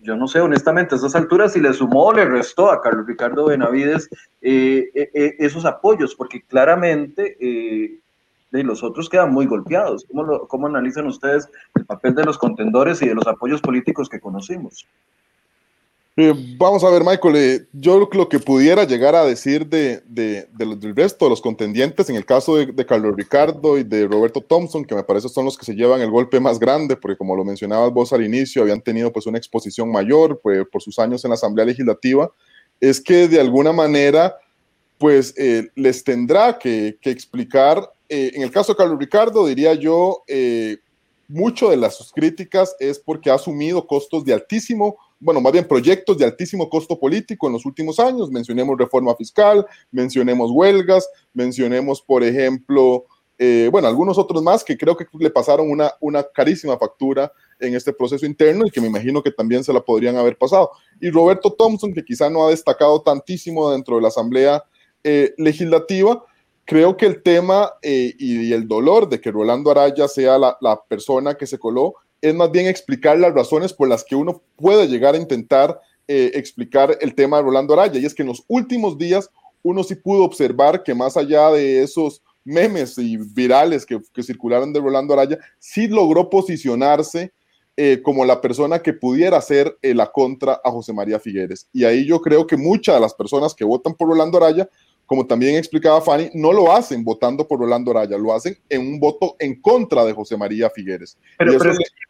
yo 0.00 0.16
no 0.16 0.26
sé 0.26 0.40
honestamente 0.40 0.94
a 0.94 0.98
esas 0.98 1.14
alturas 1.14 1.52
si 1.52 1.60
le 1.60 1.74
sumó 1.74 2.04
o 2.04 2.12
le 2.14 2.24
restó 2.24 2.70
a 2.70 2.80
Carlos 2.80 3.06
Ricardo 3.06 3.46
Benavides 3.46 4.08
eh, 4.40 4.88
eh, 4.94 5.34
esos 5.38 5.66
apoyos, 5.66 6.14
porque 6.14 6.40
claramente 6.42 7.36
y 8.52 8.62
los 8.62 8.82
otros 8.82 9.08
quedan 9.08 9.32
muy 9.32 9.46
golpeados. 9.46 10.04
¿Cómo, 10.10 10.46
¿Cómo, 10.46 10.66
analizan 10.66 11.06
ustedes 11.06 11.48
el 11.74 11.84
papel 11.84 12.14
de 12.14 12.24
los 12.24 12.38
contendores 12.38 13.02
y 13.02 13.08
de 13.08 13.14
los 13.14 13.26
apoyos 13.26 13.60
políticos 13.60 14.08
que 14.08 14.20
conocimos? 14.20 14.86
Eh, 16.18 16.32
vamos 16.56 16.82
a 16.82 16.88
ver, 16.88 17.04
Michael, 17.04 17.36
eh, 17.36 17.66
yo 17.74 18.08
lo 18.10 18.28
que 18.30 18.38
pudiera 18.38 18.84
llegar 18.84 19.14
a 19.14 19.26
decir 19.26 19.66
de, 19.66 20.00
de, 20.06 20.48
del 20.56 20.96
resto 20.96 21.26
de 21.26 21.30
los 21.30 21.42
contendientes, 21.42 22.08
en 22.08 22.16
el 22.16 22.24
caso 22.24 22.56
de, 22.56 22.86
Carlos 22.86 23.14
Ricardo 23.14 23.76
y 23.76 23.84
de 23.84 24.06
Roberto 24.08 24.40
Thompson, 24.40 24.86
que 24.86 24.94
me 24.94 25.02
parece 25.02 25.28
son 25.28 25.44
los 25.44 25.58
que 25.58 25.66
se 25.66 25.74
llevan 25.74 26.00
el 26.00 26.10
golpe 26.10 26.40
más 26.40 26.58
grande, 26.58 26.96
porque 26.96 27.18
como 27.18 27.36
lo 27.36 27.44
mencionabas 27.44 27.92
vos 27.92 28.14
al 28.14 28.24
inicio, 28.24 28.62
habían 28.62 28.80
tenido 28.80 29.12
pues 29.12 29.26
una 29.26 29.36
exposición 29.36 29.92
mayor 29.92 30.40
pues, 30.42 30.66
por 30.72 30.80
sus 30.80 30.98
años 30.98 31.22
en 31.22 31.28
la 31.28 31.34
Asamblea 31.34 31.66
Legislativa, 31.66 32.30
es 32.80 32.98
que 32.98 33.28
de 33.28 33.38
alguna 33.38 33.72
manera 33.72 34.36
pues 34.98 35.34
eh, 35.36 35.68
les 35.74 36.02
tendrá 36.04 36.58
que, 36.58 36.98
explicar 37.02 37.90
eh, 38.08 38.32
en 38.34 38.42
el 38.42 38.50
caso 38.50 38.72
de 38.72 38.76
Carlos 38.76 38.98
Ricardo, 38.98 39.46
diría 39.46 39.74
yo, 39.74 40.22
eh, 40.28 40.78
mucho 41.28 41.70
de 41.70 41.76
las 41.76 41.96
sus 41.96 42.12
críticas 42.12 42.76
es 42.78 42.98
porque 42.98 43.30
ha 43.30 43.34
asumido 43.34 43.86
costos 43.86 44.24
de 44.24 44.32
altísimo, 44.32 44.96
bueno, 45.18 45.40
más 45.40 45.52
bien 45.52 45.66
proyectos 45.66 46.16
de 46.18 46.24
altísimo 46.24 46.68
costo 46.70 46.98
político 46.98 47.46
en 47.46 47.54
los 47.54 47.66
últimos 47.66 47.98
años. 47.98 48.30
Mencionemos 48.30 48.78
reforma 48.78 49.14
fiscal, 49.16 49.66
mencionemos 49.90 50.50
huelgas, 50.52 51.08
mencionemos, 51.32 52.00
por 52.00 52.22
ejemplo, 52.22 53.06
eh, 53.38 53.68
bueno, 53.72 53.88
algunos 53.88 54.18
otros 54.18 54.42
más 54.42 54.62
que 54.62 54.78
creo 54.78 54.96
que 54.96 55.06
le 55.18 55.30
pasaron 55.30 55.70
una, 55.70 55.92
una 56.00 56.22
carísima 56.22 56.78
factura 56.78 57.32
en 57.58 57.74
este 57.74 57.92
proceso 57.92 58.24
interno 58.24 58.64
y 58.66 58.70
que 58.70 58.80
me 58.80 58.86
imagino 58.86 59.22
que 59.22 59.30
también 59.30 59.64
se 59.64 59.72
la 59.72 59.80
podrían 59.80 60.16
haber 60.16 60.38
pasado. 60.38 60.70
Y 61.00 61.10
Roberto 61.10 61.52
Thompson, 61.52 61.92
que 61.92 62.04
quizá 62.04 62.30
no 62.30 62.46
ha 62.46 62.50
destacado 62.50 63.02
tantísimo 63.02 63.70
dentro 63.72 63.96
de 63.96 64.02
la 64.02 64.08
Asamblea 64.08 64.62
Legislativa, 65.36 66.22
creo 66.66 66.96
que 66.96 67.06
el 67.06 67.22
tema 67.22 67.72
eh, 67.80 68.14
y, 68.18 68.52
el 68.52 68.68
dolor 68.68 69.08
de 69.08 69.20
que 69.20 69.30
Rolando 69.30 69.70
Araya 69.70 70.08
sea 70.08 70.36
la, 70.36 70.80
persona 70.88 71.34
que 71.34 71.46
se 71.46 71.58
coló 71.58 71.94
es 72.20 72.34
más 72.34 72.50
bien 72.50 72.66
explicar 72.66 73.18
las 73.18 73.32
razones 73.32 73.72
por 73.72 73.88
las 73.88 74.04
que 74.04 74.16
uno 74.16 74.42
puede 74.56 74.88
llegar 74.88 75.14
a 75.14 75.18
intentar 75.18 75.80
eh, 76.08 76.32
explicar 76.34 76.98
el 77.00 77.14
tema 77.14 77.36
de 77.36 77.44
Rolando 77.44 77.72
Araya. 77.72 78.00
Y 78.00 78.04
es 78.04 78.14
que 78.14 78.22
en 78.22 78.28
los 78.28 78.44
últimos 78.48 78.98
días 78.98 79.30
uno 79.62 79.84
sí 79.84 79.94
pudo 79.94 80.24
observar 80.24 80.82
que 80.82 80.94
más 80.94 81.16
allá 81.16 81.50
de 81.50 81.82
esos 81.82 82.22
memes 82.44 82.98
y 82.98 83.16
virales 83.16 83.86
que, 83.86 84.00
circularon 84.22 84.72
de 84.72 84.80
Rolando 84.80 85.14
Araya, 85.14 85.38
sí 85.58 85.86
logró 85.86 86.28
posicionarse 86.28 87.32
eh, 87.76 88.00
como 88.02 88.24
la 88.24 88.40
persona 88.40 88.80
que 88.80 88.92
pudiera 88.92 89.36
hacer 89.36 89.76
la 89.82 90.10
contra 90.10 90.60
a 90.64 90.70
José 90.70 90.92
María 90.92 91.20
Figueres. 91.20 91.68
Y 91.72 91.84
ahí 91.84 92.06
yo 92.06 92.20
creo 92.20 92.46
que 92.46 92.56
muchas 92.56 92.96
de 92.96 93.00
las 93.00 93.14
personas 93.14 93.54
que 93.54 93.64
votan 93.64 93.94
por 93.94 94.08
Rolando 94.08 94.38
Araya 94.38 94.68
como 95.06 95.26
también 95.26 95.56
explicaba 95.56 96.00
Fanny, 96.00 96.30
no 96.34 96.52
lo 96.52 96.72
hacen 96.72 97.04
votando 97.04 97.46
por 97.46 97.60
Rolando 97.60 97.92
Araya, 97.92 98.18
lo 98.18 98.34
hacen 98.34 98.56
en 98.68 98.80
un 98.80 99.00
voto 99.00 99.36
en 99.38 99.60
contra 99.60 100.04
de 100.04 100.12
José 100.12 100.36
María 100.36 100.68
Figueres. 100.68 101.16
Pero, 101.38 101.58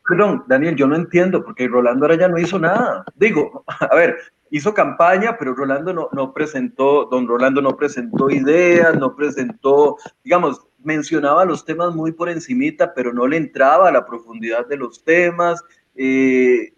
perdón, 0.09 0.45
Daniel, 0.49 0.77
yo 0.77 0.87
no 0.87 0.97
entiendo, 0.97 1.45
porque 1.45 1.69
Rolando 1.69 2.07
Araya 2.07 2.29
no 2.29 2.39
hizo 2.39 2.59
nada. 2.59 3.05
Digo, 3.15 3.65
a 3.81 3.95
ver, 3.95 4.17
hizo 4.51 4.73
campaña, 4.73 5.37
pero 5.39 5.55
Rolando 5.55 5.93
no, 5.93 6.09
no 6.13 6.33
presentó, 6.33 7.05
don 7.05 7.29
Rolando 7.29 7.61
no 7.61 7.77
presentó 7.77 8.31
ideas, 8.31 8.97
no 8.99 9.15
presentó, 9.15 9.97
digamos, 10.25 10.63
mencionaba 10.83 11.45
los 11.45 11.65
temas 11.65 11.95
muy 11.95 12.13
por 12.13 12.29
encimita, 12.31 12.95
pero 12.95 13.13
no 13.13 13.27
le 13.27 13.37
entraba 13.37 13.89
a 13.89 13.93
la 13.93 14.07
profundidad 14.07 14.67
de 14.67 14.77
los 14.77 15.05
temas. 15.05 15.63
Eh, 15.97 16.73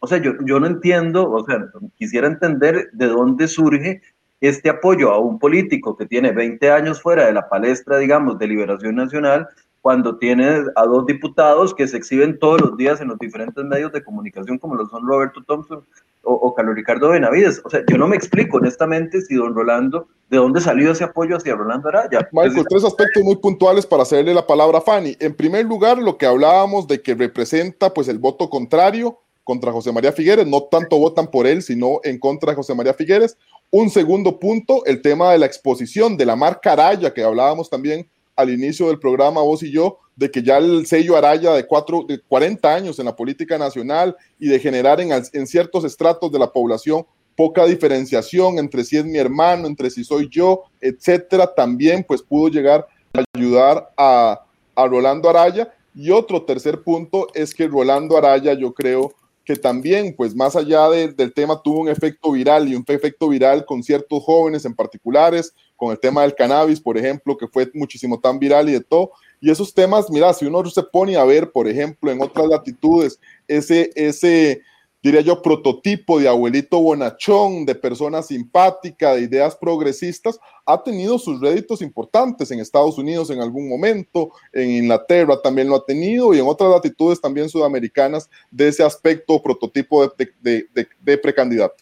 o 0.00 0.06
sea, 0.06 0.18
yo, 0.18 0.34
yo 0.44 0.60
no 0.60 0.66
entiendo, 0.66 1.28
o 1.28 1.44
sea, 1.44 1.66
quisiera 1.96 2.28
entender 2.28 2.90
de 2.92 3.06
dónde 3.08 3.48
surge 3.48 4.02
este 4.40 4.70
apoyo 4.70 5.12
a 5.12 5.18
un 5.18 5.38
político 5.38 5.96
que 5.96 6.06
tiene 6.06 6.32
20 6.32 6.70
años 6.70 7.02
fuera 7.02 7.26
de 7.26 7.32
la 7.32 7.48
palestra, 7.48 7.98
digamos, 7.98 8.38
de 8.38 8.46
liberación 8.46 8.96
nacional, 8.96 9.48
cuando 9.80 10.18
tiene 10.18 10.64
a 10.76 10.84
dos 10.84 11.06
diputados 11.06 11.74
que 11.74 11.86
se 11.88 11.96
exhiben 11.96 12.38
todos 12.38 12.60
los 12.60 12.76
días 12.76 13.00
en 13.00 13.08
los 13.08 13.18
diferentes 13.18 13.64
medios 13.64 13.92
de 13.92 14.02
comunicación, 14.02 14.58
como 14.58 14.74
lo 14.74 14.86
son 14.86 15.06
Roberto 15.06 15.42
Thompson 15.46 15.84
o, 16.22 16.54
Carlos 16.54 16.74
Ricardo 16.74 17.08
Benavides. 17.08 17.62
O 17.64 17.70
sea, 17.70 17.82
yo 17.88 17.96
no 17.96 18.06
me 18.06 18.16
explico 18.16 18.58
honestamente 18.58 19.22
si 19.22 19.34
don 19.34 19.54
Rolando, 19.54 20.08
de 20.28 20.36
dónde 20.36 20.60
salió 20.60 20.92
ese 20.92 21.04
apoyo 21.04 21.36
hacia 21.36 21.54
Rolando 21.54 21.88
Araya. 21.88 22.28
Michael, 22.32 22.66
tres 22.68 22.84
aspectos 22.84 23.22
muy 23.22 23.36
puntuales 23.36 23.86
para 23.86 24.02
hacerle 24.02 24.34
la 24.34 24.46
palabra 24.46 24.78
a 24.78 24.82
Fanny. 24.82 25.16
En 25.20 25.34
primer 25.34 25.64
lugar, 25.64 25.96
lo 25.96 26.18
que 26.18 26.26
hablábamos 26.26 26.86
de 26.86 27.00
que 27.00 27.14
representa 27.14 27.94
pues 27.94 28.08
el 28.08 28.18
voto 28.18 28.50
contrario 28.50 29.18
contra 29.48 29.72
José 29.72 29.90
María 29.92 30.12
Figueres, 30.12 30.46
no 30.46 30.64
tanto 30.64 30.98
votan 30.98 31.26
por 31.30 31.46
él, 31.46 31.62
sino 31.62 32.00
en 32.04 32.18
contra 32.18 32.52
de 32.52 32.56
José 32.56 32.74
María 32.74 32.92
Figueres. 32.92 33.38
Un 33.70 33.88
segundo 33.88 34.38
punto, 34.38 34.84
el 34.84 35.00
tema 35.00 35.32
de 35.32 35.38
la 35.38 35.46
exposición 35.46 36.18
de 36.18 36.26
la 36.26 36.36
marca 36.36 36.72
Araya, 36.72 37.14
que 37.14 37.22
hablábamos 37.22 37.70
también 37.70 38.06
al 38.36 38.50
inicio 38.50 38.88
del 38.88 38.98
programa, 38.98 39.40
vos 39.40 39.62
y 39.62 39.70
yo, 39.70 40.00
de 40.16 40.30
que 40.30 40.42
ya 40.42 40.58
el 40.58 40.84
sello 40.84 41.16
Araya 41.16 41.54
de, 41.54 41.66
cuatro, 41.66 42.04
de 42.06 42.20
40 42.20 42.74
años 42.74 42.98
en 42.98 43.06
la 43.06 43.16
política 43.16 43.56
nacional 43.56 44.14
y 44.38 44.48
de 44.48 44.60
generar 44.60 45.00
en, 45.00 45.12
en 45.12 45.46
ciertos 45.46 45.82
estratos 45.84 46.30
de 46.30 46.38
la 46.38 46.52
población 46.52 47.06
poca 47.34 47.64
diferenciación 47.64 48.58
entre 48.58 48.84
si 48.84 48.98
es 48.98 49.06
mi 49.06 49.16
hermano, 49.16 49.66
entre 49.66 49.88
si 49.88 50.04
soy 50.04 50.28
yo, 50.30 50.64
etcétera, 50.78 51.54
también 51.54 52.04
pues 52.06 52.20
pudo 52.20 52.48
llegar 52.48 52.86
a 53.14 53.24
ayudar 53.34 53.94
a, 53.96 54.44
a 54.74 54.86
Rolando 54.86 55.30
Araya. 55.30 55.72
Y 55.94 56.10
otro 56.10 56.42
tercer 56.42 56.82
punto 56.82 57.28
es 57.32 57.54
que 57.54 57.66
Rolando 57.66 58.18
Araya, 58.18 58.52
yo 58.52 58.74
creo 58.74 59.14
que 59.48 59.56
también, 59.56 60.14
pues 60.14 60.36
más 60.36 60.54
allá 60.56 60.90
del 60.90 61.32
tema, 61.32 61.62
tuvo 61.62 61.80
un 61.80 61.88
efecto 61.88 62.32
viral 62.32 62.68
y 62.68 62.74
un 62.74 62.84
efecto 62.86 63.30
viral 63.30 63.64
con 63.64 63.82
ciertos 63.82 64.22
jóvenes 64.22 64.66
en 64.66 64.74
particulares, 64.74 65.54
con 65.74 65.90
el 65.90 65.98
tema 65.98 66.20
del 66.20 66.34
cannabis, 66.34 66.78
por 66.78 66.98
ejemplo, 66.98 67.34
que 67.34 67.48
fue 67.48 67.66
muchísimo 67.72 68.20
tan 68.20 68.38
viral 68.38 68.68
y 68.68 68.72
de 68.72 68.82
todo. 68.82 69.12
Y 69.40 69.50
esos 69.50 69.72
temas, 69.72 70.10
mira, 70.10 70.34
si 70.34 70.44
uno 70.44 70.62
se 70.68 70.82
pone 70.82 71.16
a 71.16 71.24
ver, 71.24 71.50
por 71.50 71.66
ejemplo, 71.66 72.10
en 72.10 72.20
otras 72.20 72.46
latitudes, 72.46 73.18
ese, 73.46 73.90
ese, 73.94 74.60
diría 75.02 75.20
yo, 75.20 75.42
prototipo 75.42 76.18
de 76.18 76.28
abuelito 76.28 76.80
bonachón, 76.80 77.64
de 77.64 77.74
persona 77.74 78.22
simpática, 78.22 79.14
de 79.14 79.22
ideas 79.22 79.56
progresistas, 79.56 80.40
ha 80.66 80.82
tenido 80.82 81.18
sus 81.18 81.40
réditos 81.40 81.82
importantes 81.82 82.50
en 82.50 82.60
Estados 82.60 82.98
Unidos 82.98 83.30
en 83.30 83.40
algún 83.40 83.68
momento, 83.68 84.30
en 84.52 84.70
Inglaterra 84.70 85.40
también 85.42 85.68
lo 85.68 85.76
ha 85.76 85.84
tenido 85.84 86.34
y 86.34 86.38
en 86.38 86.46
otras 86.46 86.70
latitudes 86.70 87.20
también 87.20 87.48
sudamericanas 87.48 88.28
de 88.50 88.68
ese 88.68 88.82
aspecto 88.82 89.40
prototipo 89.42 90.06
de, 90.08 90.32
de, 90.40 90.66
de, 90.74 90.88
de 91.00 91.18
precandidato. 91.18 91.76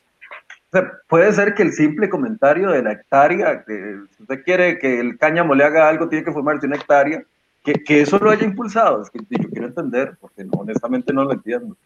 puede 1.08 1.32
ser 1.32 1.54
que 1.54 1.62
el 1.62 1.72
simple 1.72 2.08
comentario 2.08 2.70
de 2.70 2.82
la 2.82 2.92
hectárea, 2.92 3.64
que 3.64 3.96
si 4.16 4.22
usted 4.22 4.44
quiere 4.44 4.78
que 4.78 5.00
el 5.00 5.18
cáñamo 5.18 5.54
le 5.54 5.64
haga 5.64 5.88
algo, 5.88 6.08
tiene 6.08 6.24
que 6.24 6.32
formarse 6.32 6.66
una 6.66 6.76
hectárea, 6.76 7.24
que, 7.64 7.82
que 7.82 8.02
eso 8.02 8.18
lo 8.18 8.30
haya 8.30 8.44
impulsado. 8.44 9.02
Es 9.02 9.10
que 9.10 9.18
yo 9.18 9.48
quiero 9.50 9.66
entender, 9.66 10.16
porque 10.20 10.46
honestamente 10.52 11.12
no 11.12 11.24
lo 11.24 11.32
entiendo. 11.32 11.76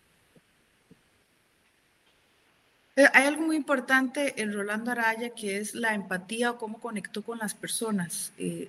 Eh, 2.96 3.06
hay 3.14 3.26
algo 3.26 3.42
muy 3.46 3.56
importante 3.56 4.42
en 4.42 4.52
Rolando 4.52 4.90
Araya 4.90 5.30
que 5.30 5.58
es 5.58 5.74
la 5.76 5.94
empatía 5.94 6.50
o 6.50 6.58
cómo 6.58 6.80
conectó 6.80 7.22
con 7.22 7.38
las 7.38 7.54
personas. 7.54 8.32
Eh, 8.36 8.68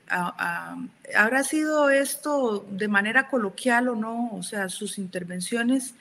¿Habrá 1.16 1.44
sido 1.44 1.90
esto 1.90 2.66
de 2.70 2.88
manera 2.88 3.28
coloquial 3.30 3.90
o 3.90 3.96
no? 3.96 4.30
O 4.34 4.44
sea, 4.44 4.70
sus 4.70 5.00
intervenciones 5.00 5.96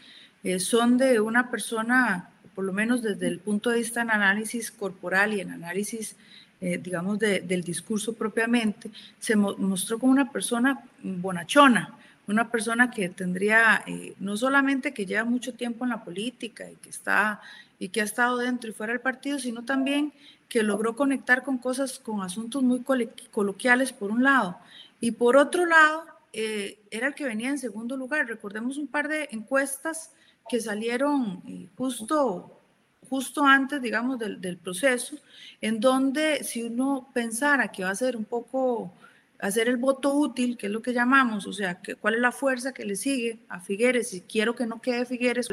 eh, 0.44 0.60
son 0.60 0.98
de 0.98 1.18
una 1.20 1.50
persona, 1.50 2.28
por 2.54 2.64
lo 2.64 2.74
menos 2.74 3.02
desde 3.02 3.26
el 3.26 3.38
punto 3.38 3.70
de 3.70 3.78
vista 3.78 4.02
en 4.02 4.10
análisis 4.10 4.70
corporal 4.70 5.32
y 5.32 5.40
en 5.40 5.52
análisis, 5.52 6.16
digamos, 6.60 7.18
del 7.18 7.62
discurso 7.62 8.12
propiamente, 8.12 8.90
se 9.18 9.34
mostró 9.34 9.98
como 9.98 10.12
una 10.12 10.30
persona 10.30 10.78
bonachona, 11.02 11.94
una 12.30 12.50
persona 12.50 12.90
que 12.90 13.08
tendría, 13.08 13.84
no 14.18 14.36
solamente 14.36 14.94
que 14.94 15.04
lleva 15.04 15.24
mucho 15.24 15.52
tiempo 15.54 15.84
en 15.84 15.90
la 15.90 16.04
política 16.04 16.70
y 16.70 16.76
que 16.76 16.88
está 16.88 17.40
y 17.78 17.88
que 17.88 18.02
ha 18.02 18.04
estado 18.04 18.36
dentro 18.36 18.70
y 18.70 18.72
fuera 18.72 18.92
del 18.92 19.00
partido, 19.00 19.38
sino 19.38 19.64
también 19.64 20.12
que 20.48 20.62
logró 20.62 20.94
conectar 20.94 21.42
con 21.42 21.58
cosas, 21.58 21.98
con 21.98 22.22
asuntos 22.22 22.62
muy 22.62 22.84
coloquiales 23.30 23.92
por 23.92 24.10
un 24.10 24.22
lado. 24.22 24.58
Y 25.00 25.12
por 25.12 25.36
otro 25.36 25.64
lado, 25.64 26.04
eh, 26.32 26.78
era 26.90 27.08
el 27.08 27.14
que 27.14 27.24
venía 27.24 27.48
en 27.48 27.58
segundo 27.58 27.96
lugar. 27.96 28.26
Recordemos 28.26 28.76
un 28.76 28.86
par 28.86 29.08
de 29.08 29.28
encuestas 29.32 30.12
que 30.48 30.60
salieron 30.60 31.42
eh, 31.46 31.68
justo, 31.76 32.60
justo 33.08 33.44
antes, 33.44 33.80
digamos, 33.80 34.18
del, 34.18 34.40
del, 34.40 34.58
proceso, 34.58 35.16
en 35.60 35.80
donde 35.80 36.44
si 36.44 36.62
uno 36.64 37.08
pensara 37.14 37.72
que 37.72 37.84
va 37.84 37.90
a 37.90 37.94
ser 37.94 38.16
un 38.16 38.24
poco 38.24 38.92
hacer 39.40 39.68
el 39.68 39.76
voto 39.76 40.14
útil, 40.14 40.56
que 40.56 40.66
es 40.66 40.72
lo 40.72 40.82
que 40.82 40.92
llamamos, 40.92 41.46
o 41.46 41.52
sea, 41.52 41.80
que, 41.80 41.94
cuál 41.94 42.14
es 42.14 42.20
la 42.20 42.32
fuerza 42.32 42.72
que 42.72 42.84
le 42.84 42.96
sigue 42.96 43.40
a 43.48 43.60
Figueres, 43.60 44.10
si 44.10 44.20
quiero 44.22 44.54
que 44.54 44.66
no 44.66 44.80
quede 44.80 45.06
Figueres, 45.06 45.48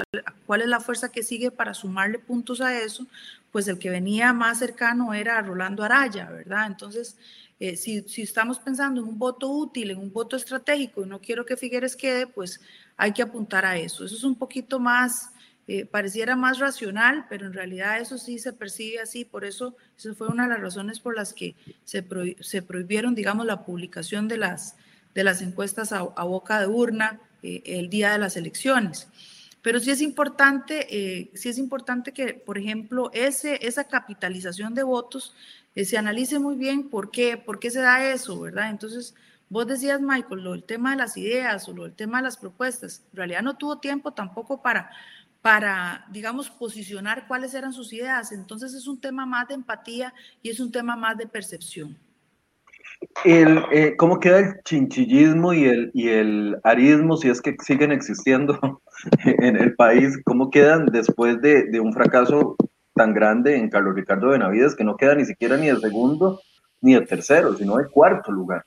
cuál 0.45 0.61
es 0.61 0.67
la 0.67 0.79
fuerza 0.79 1.11
que 1.11 1.23
sigue 1.23 1.51
para 1.51 1.73
sumarle 1.73 2.19
puntos 2.19 2.61
a 2.61 2.79
eso, 2.79 3.07
pues 3.51 3.67
el 3.67 3.79
que 3.79 3.89
venía 3.89 4.33
más 4.33 4.59
cercano 4.59 5.13
era 5.13 5.41
Rolando 5.41 5.83
Araya, 5.83 6.29
¿verdad? 6.29 6.67
Entonces, 6.67 7.17
eh, 7.59 7.75
si, 7.75 8.01
si, 8.03 8.21
estamos 8.21 8.59
pensando 8.59 9.01
en 9.01 9.07
un 9.07 9.17
voto 9.17 9.49
útil, 9.49 9.91
en 9.91 9.97
un 9.97 10.11
voto 10.11 10.35
estratégico, 10.35 11.03
y 11.03 11.07
no 11.07 11.19
quiero 11.19 11.45
que 11.45 11.57
Figueres 11.57 11.95
quede, 11.95 12.27
pues 12.27 12.59
hay 12.97 13.13
que 13.13 13.21
apuntar 13.21 13.65
a 13.65 13.77
eso. 13.77 14.05
Eso 14.05 14.15
es 14.15 14.23
un 14.23 14.35
poquito 14.35 14.79
más 14.79 15.31
eh, 15.69 15.85
pareciera 15.85 16.37
más 16.37 16.59
racional, 16.59 17.25
pero 17.27 17.45
en 17.45 17.51
realidad 17.51 17.99
eso 17.99 18.17
sí 18.17 18.39
se 18.39 18.53
percibe 18.53 19.01
así, 19.01 19.25
por 19.25 19.43
eso 19.43 19.75
esa 19.97 20.13
fue 20.13 20.29
una 20.29 20.43
de 20.43 20.49
las 20.53 20.61
razones 20.61 21.01
por 21.01 21.13
las 21.13 21.33
que 21.33 21.55
se, 21.83 22.05
se 22.39 22.61
prohibieron, 22.61 23.15
digamos, 23.15 23.45
la 23.45 23.65
publicación 23.65 24.29
de 24.29 24.37
las, 24.37 24.77
de 25.13 25.25
las 25.25 25.41
encuestas 25.41 25.91
a, 25.91 26.03
boca 26.03 26.61
de 26.61 26.67
urna 26.67 27.19
eh, 27.43 27.63
el 27.65 27.89
día 27.89 28.13
de 28.13 28.17
las 28.17 28.37
elecciones. 28.37 29.09
Pero 29.61 29.81
sí 29.81 29.91
es 29.91 29.99
importante, 29.99 30.87
eh, 30.89 31.31
sí 31.33 31.49
es 31.49 31.57
importante 31.57 32.13
que, 32.13 32.35
por 32.35 32.57
ejemplo, 32.57 33.11
ese, 33.13 33.59
esa 33.67 33.83
capitalización 33.83 34.73
de 34.73 34.83
votos 34.83 35.35
se 35.75 35.97
analice 35.97 36.39
muy 36.39 36.55
bien 36.55 36.89
por 36.89 37.11
qué, 37.11 37.35
por 37.35 37.59
qué 37.59 37.71
se 37.71 37.81
da 37.81 38.09
eso, 38.09 38.39
¿verdad? 38.39 38.69
Entonces, 38.69 39.13
vos 39.49 39.67
decías, 39.67 39.99
Michael, 39.99 40.43
lo 40.43 40.53
del 40.53 40.63
tema 40.63 40.91
de 40.91 40.97
las 40.97 41.17
ideas 41.17 41.67
o 41.67 41.73
lo 41.73 41.83
del 41.83 41.93
tema 41.93 42.19
de 42.19 42.23
las 42.23 42.37
propuestas, 42.37 43.03
en 43.11 43.17
realidad 43.17 43.41
no 43.41 43.57
tuvo 43.57 43.79
tiempo 43.79 44.13
tampoco 44.13 44.61
para 44.61 44.89
para, 45.47 46.05
digamos, 46.11 46.49
posicionar 46.49 47.25
cuáles 47.25 47.53
eran 47.53 47.71
sus 47.71 47.93
ideas. 47.93 48.33
Entonces 48.33 48.73
es 48.73 48.85
un 48.85 48.99
tema 48.99 49.25
más 49.25 49.47
de 49.47 49.53
empatía 49.53 50.13
y 50.43 50.49
es 50.49 50.59
un 50.59 50.73
tema 50.73 50.97
más 50.97 51.17
de 51.17 51.25
percepción. 51.25 51.97
El, 53.23 53.63
eh, 53.71 53.95
¿Cómo 53.95 54.19
queda 54.19 54.39
el 54.39 54.61
chinchillismo 54.65 55.53
y 55.53 55.63
el, 55.63 55.89
y 55.93 56.09
el 56.09 56.57
arismo, 56.65 57.15
si 57.15 57.29
es 57.29 57.41
que 57.41 57.55
siguen 57.63 57.93
existiendo 57.93 58.81
en 59.23 59.55
el 59.55 59.73
país? 59.75 60.19
¿Cómo 60.25 60.49
quedan 60.49 60.87
después 60.87 61.41
de, 61.41 61.63
de 61.71 61.79
un 61.79 61.93
fracaso 61.93 62.57
tan 62.93 63.13
grande 63.13 63.55
en 63.55 63.69
Carlos 63.69 63.95
Ricardo 63.95 64.31
Benavides 64.31 64.75
que 64.75 64.83
no 64.83 64.97
queda 64.97 65.15
ni 65.15 65.23
siquiera 65.23 65.55
ni 65.55 65.67
de 65.67 65.79
segundo 65.79 66.41
ni 66.81 66.95
de 66.95 67.05
tercero, 67.05 67.55
sino 67.55 67.77
de 67.77 67.87
cuarto 67.87 68.33
lugar? 68.33 68.65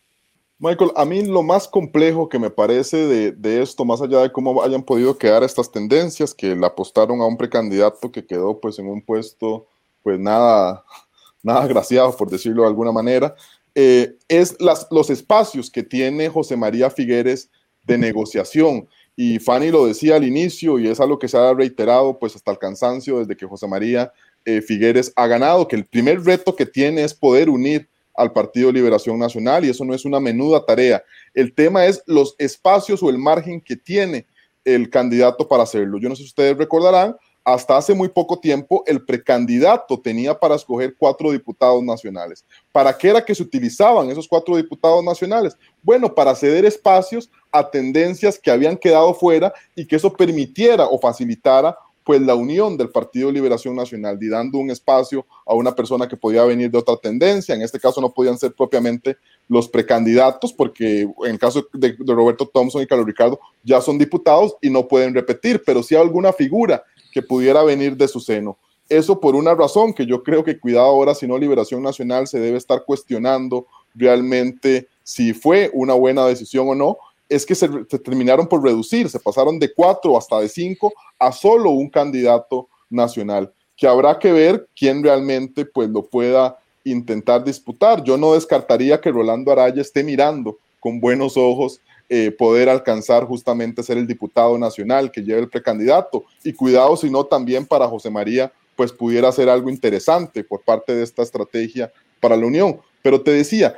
Michael, 0.60 0.90
a 0.94 1.06
mí 1.06 1.24
lo 1.24 1.42
más 1.42 1.66
complejo 1.66 2.28
que 2.28 2.38
me 2.38 2.50
parece 2.50 3.32
de, 3.32 3.62
esto, 3.62 3.86
más 3.86 4.02
allá 4.02 4.20
de 4.20 4.30
cómo 4.30 4.62
hayan 4.62 4.82
podido 4.82 5.16
quedar 5.16 5.42
estas 5.42 5.72
tendencias, 5.72 6.34
que 6.34 6.54
le 6.54 6.66
apostaron 6.66 7.22
a 7.22 7.26
un 7.26 7.38
precandidato 7.38 8.12
que 8.12 8.26
quedó 8.26 8.60
pues 8.60 8.78
en 8.78 8.86
un 8.86 9.00
puesto 9.00 9.66
pues 10.02 10.18
nada, 10.18 10.84
nada 11.42 11.62
agraciado, 11.62 12.14
por 12.14 12.28
decirlo 12.28 12.62
de 12.62 12.68
alguna 12.68 12.92
manera, 12.92 13.34
eh, 13.74 14.14
es 14.28 14.54
las, 14.60 14.86
los 14.90 15.08
espacios 15.08 15.70
que 15.70 15.82
tiene 15.82 16.28
José 16.28 16.58
María 16.58 16.90
Figueres 16.90 17.48
de 17.86 17.96
negociación. 17.96 18.86
Y 19.16 19.38
Fanny 19.38 19.70
lo 19.70 19.86
decía 19.86 20.16
al 20.16 20.24
inicio 20.24 20.78
y 20.78 20.88
es 20.88 21.00
algo 21.00 21.18
que 21.18 21.28
se 21.28 21.38
ha 21.38 21.54
reiterado 21.54 22.18
pues 22.18 22.36
hasta 22.36 22.50
el 22.50 22.58
cansancio 22.58 23.20
desde 23.20 23.34
que 23.34 23.46
José 23.46 23.66
María 23.66 24.12
eh, 24.44 24.60
Figueres 24.60 25.10
ha 25.16 25.26
ganado, 25.26 25.66
que 25.66 25.76
el 25.76 25.86
primer 25.86 26.22
reto 26.22 26.54
que 26.54 26.66
tiene 26.66 27.02
es 27.02 27.14
poder 27.14 27.48
unir 27.48 27.88
al 28.20 28.32
Partido 28.32 28.70
Liberación 28.70 29.18
Nacional 29.18 29.64
y 29.64 29.70
eso 29.70 29.84
no 29.84 29.94
es 29.94 30.04
una 30.04 30.20
menuda 30.20 30.64
tarea. 30.64 31.02
El 31.34 31.54
tema 31.54 31.86
es 31.86 32.02
los 32.06 32.34
espacios 32.38 33.02
o 33.02 33.10
el 33.10 33.18
margen 33.18 33.60
que 33.60 33.76
tiene 33.76 34.26
el 34.64 34.90
candidato 34.90 35.48
para 35.48 35.62
hacerlo. 35.62 35.98
Yo 35.98 36.08
no 36.08 36.16
sé 36.16 36.22
si 36.22 36.28
ustedes 36.28 36.56
recordarán, 36.56 37.16
hasta 37.42 37.76
hace 37.76 37.94
muy 37.94 38.08
poco 38.08 38.38
tiempo 38.38 38.84
el 38.86 39.02
precandidato 39.04 39.98
tenía 39.98 40.38
para 40.38 40.54
escoger 40.54 40.94
cuatro 40.98 41.32
diputados 41.32 41.82
nacionales. 41.82 42.44
¿Para 42.70 42.96
qué 42.96 43.08
era 43.08 43.24
que 43.24 43.34
se 43.34 43.42
utilizaban 43.42 44.10
esos 44.10 44.28
cuatro 44.28 44.56
diputados 44.56 45.02
nacionales? 45.02 45.56
Bueno, 45.82 46.14
para 46.14 46.34
ceder 46.34 46.66
espacios 46.66 47.30
a 47.50 47.68
tendencias 47.68 48.38
que 48.38 48.50
habían 48.50 48.76
quedado 48.76 49.14
fuera 49.14 49.52
y 49.74 49.86
que 49.86 49.96
eso 49.96 50.12
permitiera 50.12 50.86
o 50.86 50.98
facilitara 50.98 51.76
pues 52.10 52.22
la 52.22 52.34
unión 52.34 52.76
del 52.76 52.88
Partido 52.88 53.30
Liberación 53.30 53.76
Nacional 53.76 54.18
y 54.20 54.28
dando 54.28 54.58
un 54.58 54.68
espacio 54.72 55.24
a 55.46 55.54
una 55.54 55.76
persona 55.76 56.08
que 56.08 56.16
podía 56.16 56.42
venir 56.42 56.68
de 56.68 56.76
otra 56.76 56.96
tendencia, 56.96 57.54
en 57.54 57.62
este 57.62 57.78
caso 57.78 58.00
no 58.00 58.10
podían 58.10 58.36
ser 58.36 58.52
propiamente 58.52 59.16
los 59.46 59.68
precandidatos, 59.68 60.52
porque 60.52 61.02
en 61.02 61.30
el 61.30 61.38
caso 61.38 61.64
de, 61.72 61.94
Roberto 62.00 62.50
Thompson 62.52 62.82
y 62.82 62.88
Carlos 62.88 63.06
Ricardo 63.06 63.38
ya 63.62 63.80
son 63.80 63.96
diputados 63.96 64.56
y 64.60 64.70
no 64.70 64.88
pueden 64.88 65.14
repetir, 65.14 65.62
pero 65.64 65.84
sí 65.84 65.94
alguna 65.94 66.32
figura 66.32 66.82
que 67.12 67.22
pudiera 67.22 67.62
venir 67.62 67.96
de 67.96 68.08
su 68.08 68.18
seno. 68.18 68.58
Eso 68.88 69.20
por 69.20 69.36
una 69.36 69.54
razón 69.54 69.94
que 69.94 70.04
yo 70.04 70.24
creo 70.24 70.42
que 70.42 70.58
cuidado 70.58 70.86
ahora, 70.86 71.14
si 71.14 71.28
no 71.28 71.38
Liberación 71.38 71.80
Nacional 71.80 72.26
se 72.26 72.40
debe 72.40 72.58
estar 72.58 72.82
cuestionando 72.84 73.68
realmente 73.94 74.88
si 75.04 75.32
fue 75.32 75.70
una 75.72 75.94
buena 75.94 76.26
decisión 76.26 76.68
o 76.70 76.74
no, 76.74 76.98
es 77.30 77.46
que 77.46 77.54
se, 77.54 77.68
terminaron 78.02 78.46
por 78.46 78.62
reducir, 78.62 79.08
se 79.08 79.20
pasaron 79.20 79.58
de 79.58 79.72
cuatro 79.72 80.18
hasta 80.18 80.40
de 80.40 80.48
cinco 80.48 80.92
a 81.18 81.30
solo 81.30 81.70
un 81.70 81.88
candidato 81.88 82.68
nacional, 82.90 83.52
que 83.76 83.86
habrá 83.86 84.18
que 84.18 84.32
ver 84.32 84.68
quién 84.76 85.02
realmente 85.02 85.64
pues 85.64 85.88
lo 85.88 86.02
pueda 86.02 86.58
intentar 86.84 87.44
disputar. 87.44 88.02
Yo 88.02 88.16
no 88.16 88.34
descartaría 88.34 89.00
que 89.00 89.12
Rolando 89.12 89.52
Araya 89.52 89.80
esté 89.80 90.02
mirando 90.02 90.58
con 90.80 91.00
buenos 91.00 91.36
ojos 91.36 91.80
eh, 92.08 92.32
poder 92.32 92.68
alcanzar 92.68 93.24
justamente 93.24 93.84
ser 93.84 93.96
el 93.96 94.08
diputado 94.08 94.58
nacional 94.58 95.12
que 95.12 95.22
lleve 95.22 95.42
el 95.42 95.48
precandidato. 95.48 96.24
Y 96.42 96.52
cuidado 96.52 96.96
si 96.96 97.08
no 97.08 97.24
también 97.24 97.64
para 97.64 97.86
José 97.86 98.10
María, 98.10 98.52
pues 98.74 98.90
pudiera 98.90 99.30
ser 99.30 99.48
algo 99.48 99.70
interesante 99.70 100.42
por 100.42 100.62
parte 100.62 100.92
de 100.92 101.04
esta 101.04 101.22
estrategia 101.22 101.92
para 102.18 102.36
la 102.36 102.46
Unión. 102.46 102.80
Pero 103.02 103.20
te 103.20 103.30
decía, 103.30 103.76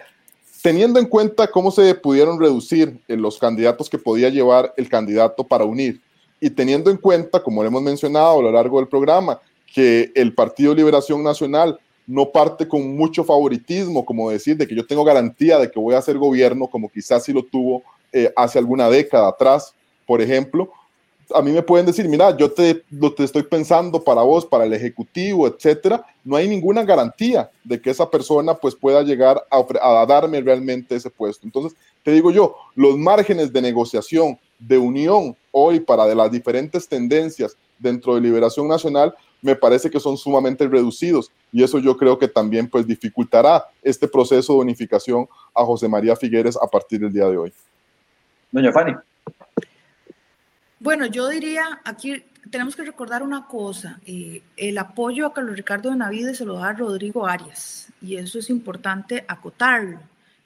teniendo 0.63 1.01
en 1.01 1.07
cuenta 1.07 1.49
cómo 1.49 1.71
se 1.73 1.95
pudieron 1.97 2.41
reducir 2.41 3.01
los 3.09 3.39
candidatos 3.39 3.91
que 3.91 3.99
podía 3.99 4.29
llevar 4.29 4.73
el 4.77 4.89
candidato 4.89 5.45
para 5.45 5.65
unir 5.65 6.01
y 6.41 6.51
teniendo 6.51 6.91
en 6.91 6.97
cuenta, 6.97 7.43
como 7.43 7.63
lo 7.63 7.69
hemos 7.69 7.83
mencionado 7.83 8.39
a 8.39 8.43
lo 8.43 8.53
largo 8.53 8.79
del 8.79 8.89
programa, 8.89 9.41
que 9.75 10.11
el 10.15 10.35
Partido 10.35 10.75
Liberación 10.75 11.23
Nacional 11.23 11.79
no 12.07 12.31
parte 12.31 12.67
con 12.67 12.97
mucho 12.97 13.25
favoritismo, 13.25 14.05
como 14.05 14.31
decir, 14.31 14.57
de 14.57 14.67
que 14.67 14.75
yo 14.75 14.87
tengo 14.87 15.05
garantía 15.05 15.59
de 15.59 15.71
que 15.71 15.79
voy 15.79 15.95
a 15.95 15.99
hacer 15.99 16.19
gobierno, 16.19 16.67
como 16.69 16.89
quizás 16.89 17.25
sí 17.25 17.33
lo 17.33 17.45
tuvo 17.45 17.83
eh, 18.13 18.33
hace 18.37 18.59
alguna 18.59 18.89
década 18.89 19.29
atrás, 19.29 19.75
por 20.07 20.21
ejemplo, 20.21 20.73
a 21.35 21.43
mí 21.43 21.53
me 21.53 21.63
pueden 21.63 21.87
decir, 21.87 22.09
mira, 22.09 22.37
yo 22.37 22.51
te, 22.51 22.83
lo 22.91 23.13
te 23.13 23.25
estoy 23.25 23.43
pensando 23.43 24.03
para 24.03 24.23
vos, 24.23 24.47
para 24.47 24.65
el 24.65 24.73
Ejecutivo, 24.73 25.47
etcétera. 25.47 26.05
No 26.25 26.37
hay 26.37 26.49
ninguna 26.49 26.85
garantía 26.85 27.51
de 27.65 27.81
que 27.81 27.91
esa 27.91 28.09
persona 28.09 28.55
pues 28.55 28.75
pueda 28.75 29.03
llegar 29.03 29.43
a, 29.51 30.01
a 30.01 30.07
darme 30.07 30.41
realmente 30.41 30.97
ese 30.97 31.11
puesto. 31.11 31.47
Entonces, 31.47 31.77
te 32.03 32.13
digo 32.13 32.31
yo, 32.31 32.57
los 32.75 32.97
márgenes 32.97 33.53
de 33.53 33.63
negociación, 33.63 34.39
de 34.59 34.79
unión 34.79 35.37
hoy 35.51 35.81
para 35.81 36.07
de 36.07 36.15
las 36.15 36.31
diferentes 36.31 36.89
tendencias 36.89 37.57
dentro 37.79 38.15
de 38.15 38.21
Liberación 38.21 38.69
Nacional, 38.69 39.15
me 39.41 39.57
parece 39.57 39.91
que 39.91 39.99
son 39.99 40.17
sumamente 40.17 40.67
reducidos 40.69 41.31
y 41.51 41.63
eso 41.63 41.79
yo 41.81 41.97
creo 41.97 42.19
que 42.19 42.29
también 42.29 42.69
pues 42.69 42.87
dificultará 42.87 43.65
este 43.83 44.07
proceso 44.07 44.55
de 44.55 44.61
unificación 44.61 45.29
a 45.53 45.65
José 45.65 45.89
María 45.89 46.15
Figueres 46.15 46.57
a 46.57 46.67
partir 46.67 47.01
del 47.01 47.13
día 47.13 47.27
de 47.27 47.37
hoy. 47.37 47.53
Doña 48.53 48.73
Fanny. 48.73 48.95
Bueno, 50.83 51.07
yo 51.07 51.29
diría, 51.29 51.81
aquí 51.85 52.25
tenemos 52.51 52.75
que 52.75 52.83
recordar 52.83 53.23
una 53.23 53.47
cosa, 53.47 54.01
eh, 54.05 54.43
el 54.57 54.77
apoyo 54.79 55.27
a 55.27 55.33
Carlos 55.33 55.55
Ricardo 55.55 55.91
de 55.91 55.97
Navides 55.97 56.39
se 56.39 56.45
lo 56.45 56.55
da 56.55 56.73
Rodrigo 56.73 57.25
Arias 57.25 57.87
y 58.01 58.17
eso 58.17 58.41
es 58.41 58.51
importante 58.51 59.25
acotarlo. 59.29 60.01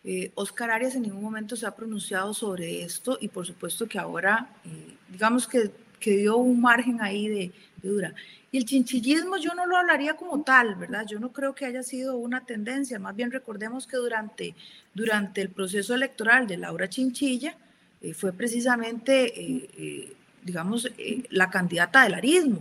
Eh, 0.04 0.32
Oscar 0.34 0.70
Arias 0.72 0.94
en 0.94 1.04
ningún 1.04 1.22
momento 1.22 1.56
se 1.56 1.64
ha 1.64 1.74
pronunciado 1.74 2.34
sobre 2.34 2.82
esto 2.82 3.16
y 3.18 3.28
por 3.28 3.46
supuesto 3.46 3.88
que 3.88 3.98
ahora, 3.98 4.50
eh, 4.66 4.98
digamos 5.08 5.48
que, 5.48 5.70
que, 5.98 6.18
dio 6.18 6.36
un 6.36 6.60
margen 6.60 7.00
ahí 7.00 7.28
de, 7.28 7.52
de, 7.80 7.88
dura. 7.88 8.14
Y 8.52 8.58
el 8.58 8.66
chinchillismo 8.66 9.38
yo 9.38 9.54
no 9.54 9.64
lo 9.64 9.78
hablaría 9.78 10.18
como 10.18 10.42
tal, 10.42 10.74
¿verdad? 10.74 11.06
Yo 11.08 11.18
no 11.18 11.32
creo 11.32 11.54
que 11.54 11.64
haya 11.64 11.82
sido 11.82 12.18
una 12.18 12.44
tendencia, 12.44 12.98
más 12.98 13.16
bien 13.16 13.30
recordemos 13.30 13.86
que 13.86 13.96
durante, 13.96 14.54
durante 14.92 15.40
el 15.40 15.48
proceso 15.48 15.94
electoral 15.94 16.46
de 16.46 16.58
Laura 16.58 16.90
Chinchilla 16.90 17.56
fue 18.14 18.32
precisamente 18.34 20.14
digamos, 20.46 20.88
eh, 20.96 21.24
la 21.30 21.50
candidata 21.50 22.04
del 22.04 22.14
arismo 22.14 22.60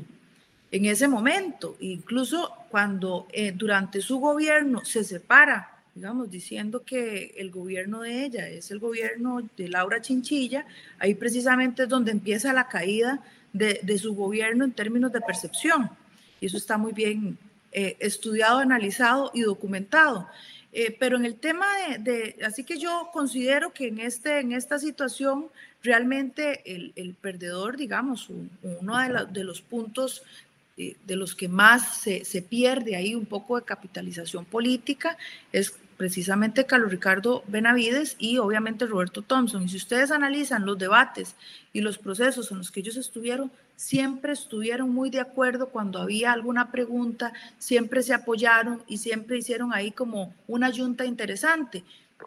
en 0.72 0.86
ese 0.86 1.08
momento. 1.08 1.78
Incluso 1.80 2.52
cuando 2.70 3.28
eh, 3.32 3.52
durante 3.52 4.02
su 4.02 4.20
gobierno 4.20 4.84
se 4.84 5.04
separa, 5.04 5.72
digamos, 5.94 6.30
diciendo 6.30 6.84
que 6.84 7.36
el 7.38 7.52
gobierno 7.52 8.02
de 8.02 8.26
ella 8.26 8.50
es 8.50 8.72
el 8.72 8.80
gobierno 8.80 9.48
de 9.56 9.70
Laura 9.70 10.02
Chinchilla, 10.02 10.66
ahí 10.98 11.14
precisamente 11.14 11.84
es 11.84 11.90
donde 11.90 12.12
empieza 12.12 12.52
la 12.52 12.68
caída 12.68 13.22
de, 13.54 13.80
de 13.84 13.98
su 14.00 14.16
gobierno 14.16 14.66
en 14.66 14.72
términos 14.72 15.12
de 15.14 15.22
percepción. 15.22 15.90
Y 16.42 16.48
eso 16.48 16.58
está 16.58 16.78
muy 16.78 16.92
bien 16.92 17.38
eh, 17.72 17.96
estudiado, 18.00 18.58
analizado 18.60 19.32
y 19.34 19.42
documentado. 19.42 20.28
pero 21.00 21.16
en 21.16 21.26
el 21.26 21.36
tema 21.36 21.68
de, 21.78 22.00
de, 22.00 22.46
así 22.46 22.66
que 22.66 22.78
yo 22.78 23.10
considero 23.14 23.72
que 23.72 23.88
en, 23.88 24.00
este, 24.00 24.40
en 24.40 24.52
esta 24.52 24.78
situación 24.78 25.48
realmente 25.86 26.62
el, 26.66 27.16
perdedor, 27.22 27.78
digamos, 27.78 28.30
uno 28.62 28.98
de, 29.32 29.44
los 29.44 29.62
puntos 29.62 30.24
eh, 30.78 30.98
de 31.06 31.16
los 31.16 31.36
que 31.36 31.48
más 31.48 32.00
se, 32.00 32.26
se, 32.26 32.42
pierde 32.42 32.96
ahí 32.96 33.16
un 33.16 33.26
poco 33.26 33.58
de 33.58 33.64
capitalización 33.64 34.44
política 34.44 35.18
es 35.54 35.74
precisamente 35.98 36.66
Carlos 36.66 36.92
Ricardo 36.92 37.44
Benavides 37.48 38.16
y 38.20 38.38
obviamente 38.38 38.86
Roberto 38.86 39.22
Thompson. 39.22 39.64
Y 39.64 39.70
si 39.70 39.78
ustedes 39.78 40.12
analizan 40.12 40.66
los 40.66 40.78
debates 40.78 41.36
y 41.72 41.82
los 41.82 41.98
procesos 41.98 42.52
en 42.52 42.58
los 42.58 42.72
que 42.72 42.82
ellos 42.82 42.98
estuvieron, 42.98 43.52
siempre 43.76 44.34
estuvieron 44.34 44.90
muy 44.90 45.10
de 45.10 45.20
acuerdo 45.20 45.68
cuando 45.70 46.00
había 46.00 46.32
alguna 46.32 46.72
pregunta, 46.72 47.34
siempre 47.58 48.04
se 48.04 48.14
apoyaron 48.14 48.82
y 48.88 48.98
siempre 48.98 49.38
hicieron 49.38 49.74
ahí 49.74 49.92
como 49.92 50.34
una 50.48 50.72
junta 50.74 51.06
interesante 51.06 51.84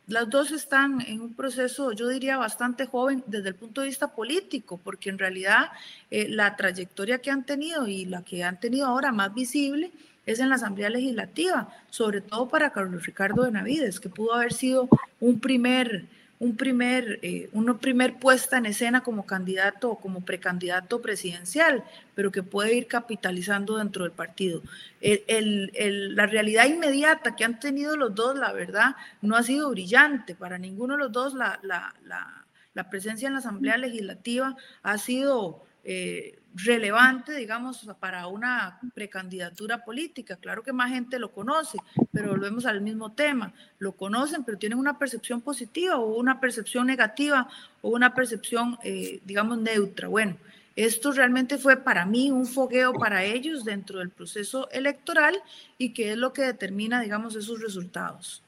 las 0.07 0.29
dos 0.29 0.53
están 0.53 1.01
en 1.07 1.21
un 1.21 1.35
proceso, 1.35 1.93
yo 1.93 2.09
diría, 2.09 2.37
bastante 2.37 2.87
joven 2.87 3.23
desde 3.27 3.49
el 3.49 3.55
punto 3.55 3.81
de 3.81 3.89
vista 3.89 4.09
político, 4.15 4.79
porque 4.83 5.11
en 5.11 5.19
realidad 5.19 5.71
eh, 6.11 6.29
la 6.29 6.57
trayectoria 6.57 7.19
que 7.19 7.31
han 7.31 7.45
tenido 7.45 7.87
y 7.87 8.05
la 8.05 8.23
que 8.23 8.45
han 8.45 8.61
tenido 8.61 8.87
ahora 8.87 9.13
más 9.13 9.35
visible 9.35 9.91
es 10.27 10.41
en 10.41 10.51
la 10.51 10.57
Asamblea 10.57 10.91
Legislativa, 10.91 11.69
sobre 11.89 12.21
todo 12.21 12.49
para 12.49 12.71
Carlos 12.71 13.07
Ricardo 13.07 13.45
Benavides, 13.45 13.99
que 13.99 14.11
pudo 14.11 14.35
haber 14.35 14.53
sido 14.53 14.89
un 15.21 15.41
primer 15.41 16.05
un 16.41 16.57
primer, 16.57 17.19
eh, 17.23 17.49
una 17.53 17.79
primer 17.79 18.19
puesta 18.19 18.59
en 18.59 18.67
escena 18.67 19.03
como 19.03 19.27
candidato 19.27 19.91
o 19.91 20.01
como 20.01 20.21
precandidato 20.21 21.03
presidencial, 21.03 21.83
pero 22.15 22.31
que 22.31 22.43
puede 22.43 22.75
ir 22.75 22.87
capitalizando 22.87 23.77
dentro 23.77 24.05
del 24.05 24.13
partido. 24.13 24.63
El, 25.01 25.73
el, 25.75 26.15
la 26.15 26.27
realidad 26.27 26.67
inmediata 26.67 27.35
que 27.35 27.45
han 27.45 27.59
tenido 27.59 27.97
los 27.97 28.15
dos, 28.15 28.39
la 28.39 28.53
verdad, 28.53 28.95
no 29.21 29.37
ha 29.37 29.43
sido 29.43 29.71
brillante. 29.71 30.35
Para 30.35 30.59
ninguno 30.59 30.95
de 30.95 31.05
los 31.05 31.13
dos 31.13 31.35
la, 31.35 31.59
la, 31.63 31.95
la, 32.05 32.45
la 32.75 32.91
presencia 32.91 33.27
en 33.27 33.35
la 33.35 33.41
Asamblea 33.41 33.77
Legislativa 33.77 34.57
ha 34.83 34.99
sido 34.99 35.65
eh, 35.91 36.39
relevante, 36.55 37.35
digamos, 37.35 37.89
para 37.99 38.27
una 38.27 38.79
precandidatura 38.95 39.87
política. 39.87 40.37
Claro 40.37 40.63
que 40.63 40.71
más 40.71 40.91
gente 40.91 41.19
lo 41.19 41.33
conoce, 41.33 41.79
pero 42.13 42.29
volvemos 42.29 42.67
al 42.67 42.83
mismo 42.83 43.13
tema. 43.13 43.55
Lo 43.79 43.93
conocen, 43.93 44.45
pero 44.45 44.59
tienen 44.59 44.79
una 44.79 44.99
percepción 44.99 45.41
positiva 45.41 45.97
o 45.97 46.17
una 46.17 46.41
percepción 46.41 46.87
negativa 46.87 47.49
o 47.81 47.89
una 47.89 48.15
percepción, 48.15 48.79
eh, 48.85 49.21
digamos, 49.25 49.57
neutra. 49.57 50.09
Bueno, 50.09 50.37
esto 50.77 51.11
realmente 51.13 51.57
fue 51.57 51.79
para 51.79 52.05
mí 52.05 52.31
un 52.31 52.45
fogueo 52.45 52.93
para 52.93 53.25
ellos 53.25 53.65
dentro 53.65 54.01
del 54.01 54.11
proceso 54.11 54.69
electoral 54.71 55.37
y 55.79 55.95
que 55.95 56.13
es 56.13 56.19
lo 56.19 56.35
que 56.35 56.43
determina, 56.43 57.01
digamos, 57.01 57.35
esos 57.35 57.63
resultados. 57.63 58.43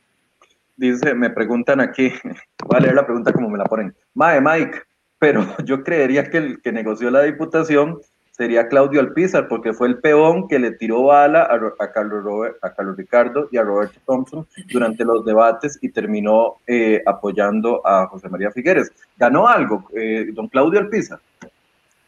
Dice, 0.77 1.15
me 1.15 1.31
preguntan 1.31 1.81
aquí, 1.81 2.13
voy 2.67 2.77
a 2.77 2.81
leer 2.81 2.95
la 2.97 3.07
pregunta 3.07 3.33
como 3.33 3.49
me 3.49 3.57
la 3.57 3.65
ponen. 3.65 3.95
Mae, 4.13 4.43
Mike, 4.43 4.90
pero 5.21 5.47
yo 5.65 5.85
creería 5.85 6.29
que 6.29 6.39
el 6.39 6.61
que 6.61 6.73
negoció 6.73 7.13
la 7.13 7.23
diputación 7.23 8.01
sería 8.33 8.69
Claudio 8.69 9.01
Alpizar, 9.01 9.49
porque 9.49 9.75
fue 9.75 9.89
el 9.89 9.99
peón 9.99 10.49
que 10.49 10.59
le 10.59 10.71
tiró 10.71 11.03
bala 11.05 11.43
a, 11.43 11.93
Carlos, 11.93 12.25
a 12.63 12.73
Carlos 12.73 12.97
Ricardo 12.97 13.49
y 13.53 13.59
a 13.59 13.63
Roberto 13.63 14.01
Thompson 14.07 14.47
durante 14.73 15.05
los 15.05 15.27
debates 15.27 15.79
y 15.83 15.91
terminó 15.91 16.57
eh, 16.67 17.03
apoyando 17.05 17.87
a 17.87 18.07
José 18.07 18.31
María 18.31 18.51
Figueres. 18.51 18.91
¿Ganó 19.19 19.47
algo, 19.47 19.85
eh, 19.95 20.31
don 20.33 20.49
Claudio 20.49 20.81
Alpizar? 20.81 21.21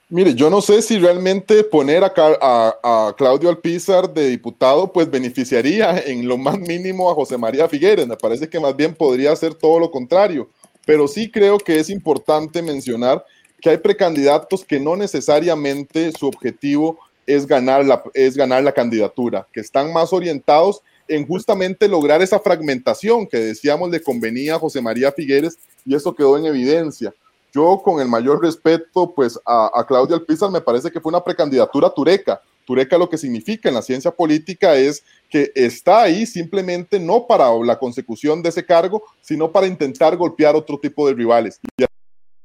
Mire, 0.08 0.34
yo 0.34 0.48
no 0.48 0.62
sé 0.62 0.80
si 0.80 0.98
realmente 0.98 1.64
poner 1.64 2.02
a, 2.02 2.12
a, 2.12 3.14
Claudio 3.16 3.50
Alpizar 3.50 4.08
de 4.08 4.28
diputado, 4.28 4.90
pues 4.90 5.10
beneficiaría 5.10 5.98
en 5.98 6.26
lo 6.26 6.38
más 6.38 6.58
mínimo 6.58 7.10
a 7.10 7.14
José 7.14 7.36
María 7.36 7.68
Figueres. 7.68 8.06
Me 8.06 8.16
parece 8.16 8.48
que 8.48 8.58
más 8.58 8.74
bien 8.74 8.94
podría 8.94 9.36
ser 9.36 9.52
todo 9.54 9.78
lo 9.78 9.90
contrario 9.90 10.48
pero 10.87 11.09
sí 11.09 11.30
creo 11.30 11.59
que 11.59 11.78
es 11.78 11.91
importante 11.91 12.62
mencionar 12.62 13.24
que 13.61 13.70
hay 13.70 13.78
precandidatos 13.78 14.64
que 14.64 14.80
no 14.80 14.97
necesariamente 14.97 16.12
su 16.12 16.26
objetivo 16.26 16.99
es 17.26 17.47
ganar 17.47 17.85
la, 17.85 18.03
es 18.14 18.37
ganar 18.37 18.64
la 18.64 18.72
candidatura, 18.72 19.47
que 19.53 19.61
están 19.61 19.93
más 19.93 20.12
orientados 20.12 20.83
en 21.09 21.26
justamente 21.26 21.89
lograr 21.89 22.22
esa 22.22 22.41
fragmentación 22.41 23.26
que 23.26 23.39
decíamos 23.39 23.91
le 23.91 24.03
convenía 24.03 24.57
a 24.57 24.59
José 24.59 24.80
María 24.80 25.12
Figueres 25.12 25.59
y 25.85 25.95
eso 25.95 26.14
quedó 26.14 26.37
en 26.37 26.47
evidencia. 26.47 27.14
Yo 27.55 27.80
con 27.85 28.01
el 28.01 28.09
mayor 28.09 28.43
respeto 28.43 29.12
pues 29.14 29.39
a, 29.45 29.85
Claudia 29.87 30.16
Alpizar 30.16 30.51
me 30.51 30.61
parece 30.61 30.91
que 30.91 31.01
fue 31.01 31.11
una 31.11 31.22
precandidatura 31.22 31.91
tureca, 31.91 32.41
Tureca 32.64 32.98
lo 32.98 33.08
que 33.08 33.18
significa 33.18 33.68
en 33.68 33.74
la 33.74 33.82
ciencia 33.82 34.10
política 34.10 34.74
es 34.74 35.04
que 35.28 35.50
está 35.54 36.02
ahí 36.02 36.26
simplemente 36.26 37.00
no 37.00 37.26
para 37.26 37.50
la 37.64 37.78
consecución 37.78 38.42
de 38.42 38.50
ese 38.50 38.64
cargo, 38.64 39.02
sino 39.20 39.50
para 39.50 39.66
intentar 39.66 40.16
golpear 40.16 40.54
otro 40.54 40.78
tipo 40.78 41.06
de 41.06 41.14
rivales. 41.14 41.60
Y 41.76 41.84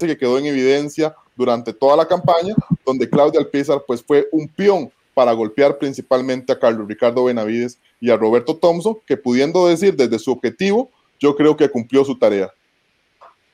que 0.05 0.17
quedó 0.17 0.37
en 0.37 0.45
evidencia 0.45 1.15
durante 1.35 1.73
toda 1.73 1.95
la 1.95 2.07
campaña, 2.07 2.53
donde 2.85 3.09
Claudia 3.09 3.39
Alpizar 3.39 3.83
pues 3.85 4.03
fue 4.03 4.27
un 4.31 4.47
peón 4.47 4.91
para 5.13 5.31
golpear 5.31 5.77
principalmente 5.79 6.53
a 6.53 6.59
Carlos 6.59 6.87
Ricardo 6.87 7.23
Benavides 7.23 7.79
y 7.99 8.11
a 8.11 8.17
Roberto 8.17 8.55
Thompson, 8.55 8.97
que 9.05 9.17
pudiendo 9.17 9.67
decir 9.67 9.95
desde 9.95 10.19
su 10.19 10.31
objetivo, 10.31 10.91
yo 11.19 11.35
creo 11.35 11.57
que 11.57 11.69
cumplió 11.69 12.05
su 12.05 12.17
tarea. 12.19 12.51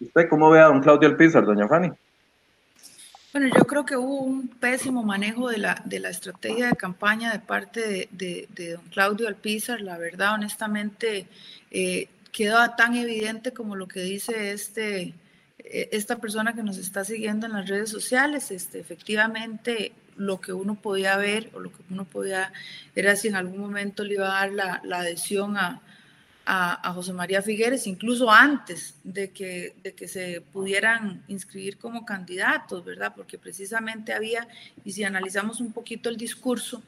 ¿Usted 0.02 0.28
cómo 0.30 0.50
ve 0.50 0.60
a 0.60 0.66
don 0.66 0.82
Claudio 0.82 1.08
Alpizar, 1.08 1.46
doña 1.46 1.68
Fanny? 1.68 1.92
Bueno, 3.34 3.48
yo 3.48 3.66
creo 3.66 3.84
que 3.84 3.98
hubo 3.98 4.20
un 4.20 4.48
pésimo 4.48 5.02
manejo 5.02 5.50
de 5.50 5.58
la, 5.58 5.82
de 5.86 6.00
la 6.00 6.10
estrategia 6.10 6.68
de 6.68 6.76
campaña 6.76 7.32
de 7.32 7.40
parte 7.40 8.08
de, 8.12 8.48
de, 8.48 8.74
don 8.74 8.86
Claudio 8.90 9.28
Alpizar. 9.28 9.82
La 9.82 9.98
verdad, 9.98 10.36
honestamente, 10.36 11.26
eh, 11.72 12.10
quedó 12.32 12.60
tan 12.78 12.96
evidente 12.96 13.52
como 13.52 13.76
lo 13.76 13.88
que 13.88 14.02
dice 14.02 14.52
este, 14.52 15.16
eh, 15.58 15.90
esta 15.92 16.18
persona 16.18 16.54
que 16.54 16.62
nos 16.62 16.78
está 16.78 17.04
siguiendo 17.06 17.48
en 17.48 17.54
las 17.54 17.68
redes 17.68 17.90
sociales. 17.90 18.52
Este, 18.52 18.80
efectivamente, 18.80 19.94
lo 20.16 20.40
que 20.40 20.54
uno 20.54 20.76
podía 20.76 21.18
ver 21.18 21.50
o 21.56 21.60
lo 21.60 21.72
que 21.72 21.82
uno 21.90 22.06
podía 22.06 22.54
era 22.96 23.16
si 23.16 23.30
en 23.30 23.36
algún 23.36 23.60
momento 23.60 24.04
le 24.04 24.14
iba 24.14 24.28
a 24.28 24.42
dar 24.42 24.52
la, 24.52 24.82
la 24.84 25.00
adhesión 25.00 25.58
a, 25.58 25.82
a, 26.46 26.92
José 26.94 27.14
María 27.14 27.42
Figueres, 27.42 27.88
incluso 27.88 28.30
antes 28.30 28.96
de 29.04 29.32
que, 29.32 29.76
de 29.82 29.94
que 29.94 30.08
se 30.08 30.42
pudieran 30.42 31.24
inscribir 31.28 31.78
como 31.78 32.06
candidatos, 32.06 32.84
¿verdad? 32.84 33.14
Porque 33.16 33.38
precisamente 33.38 34.14
había, 34.14 34.48
y 34.84 34.92
si 34.92 35.04
analizamos 35.04 35.62
un 35.62 35.72
poquito 35.72 36.10
el 36.10 36.18
discurso, 36.18 36.82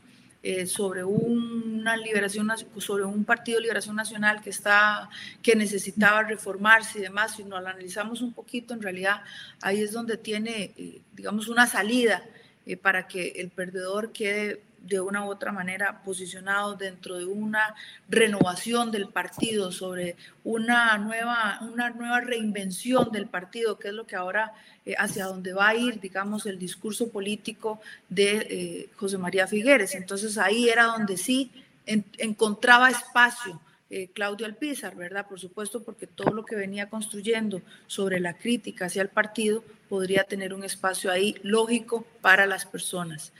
eh, 0.47 0.67
sobre 0.67 1.03
una 1.03 1.97
liberación 1.97 2.51
sobre 2.77 3.03
un 3.03 3.25
partido 3.25 3.57
de 3.57 3.63
liberación 3.63 3.95
nacional 3.95 4.43
que 4.43 4.51
está 4.51 5.09
que 5.41 5.55
necesitaba 5.55 6.21
reformarse 6.21 6.99
y 6.99 7.01
demás 7.01 7.35
si 7.35 7.43
nos 7.43 7.63
lo 7.63 7.67
analizamos 7.67 8.21
un 8.21 8.31
poquito 8.31 8.75
en 8.75 8.83
realidad 8.83 9.23
ahí 9.61 9.81
es 9.81 9.91
donde 9.91 10.17
tiene 10.17 10.71
eh, 10.77 11.01
digamos 11.13 11.47
una 11.47 11.65
salida 11.65 12.23
eh, 12.67 12.77
para 12.77 13.07
que 13.07 13.29
el 13.37 13.49
perdedor 13.49 14.11
quede 14.11 14.61
de 14.87 14.99
una 14.99 15.25
u 15.25 15.29
otra 15.29 15.51
manera 15.51 16.01
posicionado 16.03 16.75
dentro 16.75 17.17
de 17.17 17.25
una 17.25 17.75
renovación 18.07 18.91
del 18.91 19.07
partido, 19.07 19.71
sobre 19.71 20.15
una 20.43 20.97
nueva, 20.97 21.59
una 21.61 21.89
nueva 21.89 22.21
reinvención 22.21 23.11
del 23.11 23.27
partido, 23.27 23.79
que 23.79 23.89
es 23.89 23.93
lo 23.93 24.05
que 24.05 24.15
ahora 24.15 24.53
eh, 24.85 24.95
hacia 24.97 25.25
donde 25.25 25.53
va 25.53 25.69
a 25.69 25.75
ir, 25.75 25.99
digamos, 25.99 26.45
el 26.45 26.59
discurso 26.59 27.09
político 27.09 27.81
de 28.09 28.47
eh, 28.49 28.89
José 28.95 29.17
María 29.17 29.47
Figueres. 29.47 29.95
Entonces 29.95 30.37
ahí 30.37 30.69
era 30.69 30.85
donde 30.85 31.17
sí 31.17 31.51
encontraba 31.85 32.89
espacio. 32.89 33.59
Eh, 33.91 34.09
Claudio 34.13 34.47
Alpizar, 34.47 34.95
¿verdad? 34.95 35.27
Por 35.27 35.39
supuesto, 35.39 35.83
porque 35.83 36.07
todo 36.07 36.31
lo 36.31 36.43
que 36.43 36.55
venía 36.55 36.89
construyendo 36.89 37.61
sobre 37.85 38.19
la 38.19 38.33
crítica 38.33 38.85
hacia 38.85 39.03
el 39.03 39.09
partido 39.09 39.63
podría 39.87 40.23
tener 40.23 40.55
un 40.55 40.63
espacio 40.63 41.11
ahí 41.11 41.35
lógico 41.43 42.03
para 42.19 42.47
las 42.47 42.65
personas 42.65 43.31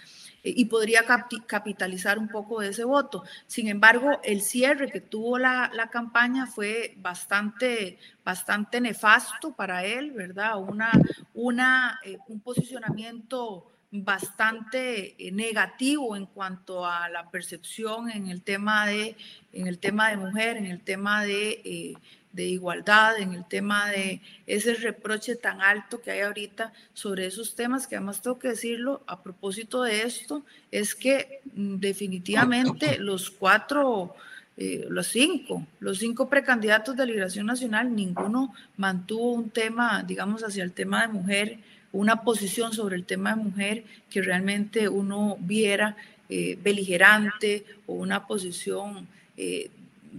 y 0.46 0.66
podría 0.66 1.04
capitalizar 1.48 2.20
un 2.20 2.28
poco 2.28 2.62
de 2.62 2.70
ese 2.70 2.84
voto. 2.84 3.24
Sin 3.48 3.68
embargo, 3.68 4.20
el 4.24 4.42
cierre 4.42 4.92
que 4.92 5.02
tuvo 5.02 5.40
la, 5.40 5.90
campaña 5.92 6.46
fue 6.46 6.94
bastante, 6.98 7.98
bastante 8.24 8.80
nefasto 8.80 9.54
para 9.54 9.86
él, 9.86 10.12
¿verdad? 10.12 10.60
Una, 10.60 10.92
una, 11.34 12.00
eh, 12.04 12.18
un 12.28 12.40
posicionamiento 12.42 13.72
bastante 13.92 15.16
eh, 15.18 15.32
negativo 15.32 16.16
en 16.16 16.26
cuanto 16.26 16.86
a 16.86 17.08
la 17.10 17.30
percepción 17.30 18.10
en 18.10 18.28
el 18.28 18.42
tema 18.42 18.88
de, 18.88 19.16
en 19.54 19.68
el 19.68 19.80
tema 19.80 20.10
de 20.10 20.18
mujer, 20.18 20.58
en 20.58 20.66
el 20.66 20.82
tema 20.82 21.24
de 21.24 21.62
eh, 21.64 21.94
de 22.36 22.46
igualdad, 22.46 23.18
en 23.18 23.34
el 23.34 23.46
tema 23.46 23.90
de 23.90 24.22
ese 24.46 24.74
reproche 24.74 25.36
tan 25.36 25.62
alto 25.62 26.02
que 26.02 26.12
hay 26.12 26.20
ahorita 26.20 26.74
sobre 26.94 27.26
esos 27.26 27.56
temas, 27.56 27.88
que 27.88 27.96
además 27.96 28.22
tengo 28.22 28.38
que 28.38 28.50
decirlo 28.50 29.02
a 29.08 29.24
propósito 29.24 29.84
de 29.84 30.02
esto, 30.02 30.44
es 30.72 30.96
que 30.96 31.40
mm, 31.54 31.78
definitivamente 31.78 33.00
los 33.00 33.32
cuatro, 33.32 34.16
eh, 34.58 34.86
los 34.90 35.08
cinco, 35.08 35.66
los 35.80 36.00
cinco 36.00 36.30
precandidatos 36.30 36.98
de 36.98 37.06
Liberación 37.06 37.46
Nacional, 37.46 37.96
ninguno 37.96 38.54
mantuvo 38.76 39.32
un 39.32 39.50
tema, 39.50 40.04
digamos, 40.04 40.44
hacia 40.44 40.64
el 40.64 40.74
tema 40.74 41.02
de 41.04 41.14
mujer, 41.14 41.60
una 41.94 42.24
posición 42.24 42.74
sobre 42.74 42.98
el 42.98 43.06
tema 43.06 43.30
de 43.34 43.44
mujer 43.44 43.84
que 44.10 44.22
realmente 44.22 44.90
uno 44.90 45.38
viera 45.40 45.96
eh, 46.28 46.58
beligerante 46.62 47.64
o 47.86 47.94
una 47.94 48.28
posición 48.28 49.08
eh, 49.38 49.70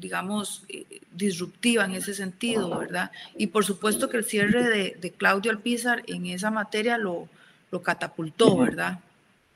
digamos, 0.01 0.65
eh, 0.69 0.85
disruptiva 1.13 1.85
en 1.85 1.93
ese 1.93 2.15
sentido, 2.15 2.79
¿verdad? 2.79 3.11
Y 3.37 3.49
por 3.49 3.65
supuesto 3.65 4.09
que 4.09 4.19
el 4.19 4.25
cierre 4.25 4.95
de, 5.01 5.11
Claudio 5.17 5.51
Alpizar 5.51 6.03
en 6.07 6.27
esa 6.27 6.51
materia 6.51 6.99
lo, 6.99 7.29
lo 7.71 7.83
catapultó, 7.83 8.57
¿verdad? 8.57 9.01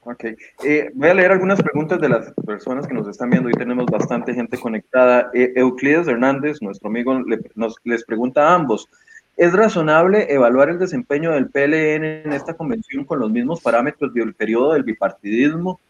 Ok. 0.03 0.25
Eh, 0.65 0.91
voy 0.95 1.09
a 1.11 1.15
leer 1.15 1.33
algunas 1.33 1.63
preguntas 1.63 2.01
de 2.01 2.09
las 2.09 2.33
personas 2.47 2.87
que 2.87 2.95
nos 2.95 3.07
están 3.07 3.29
viendo. 3.31 3.49
Hoy 3.49 3.55
tenemos 3.55 3.87
bastante 3.87 4.35
gente 4.35 4.59
conectada. 4.59 5.31
Eh, 5.35 5.53
Euclides 5.57 6.09
Hernández, 6.09 6.63
nuestro 6.63 6.89
amigo, 6.89 7.23
nos, 7.55 7.77
les 7.85 8.05
pregunta 8.05 8.49
a 8.49 8.55
ambos. 8.55 8.89
¿Es 9.37 9.53
razonable 9.53 10.33
evaluar 10.33 10.71
el 10.71 10.79
desempeño 10.79 11.33
del 11.33 11.51
PLN 11.51 12.05
en 12.05 12.33
esta 12.33 12.55
convención 12.55 13.05
con 13.05 13.21
los 13.21 13.31
mismos 13.31 13.61
parámetros 13.61 14.13
del 14.15 14.35
periodo 14.35 14.73
del 14.73 14.85
bipartidismo? 14.85 15.81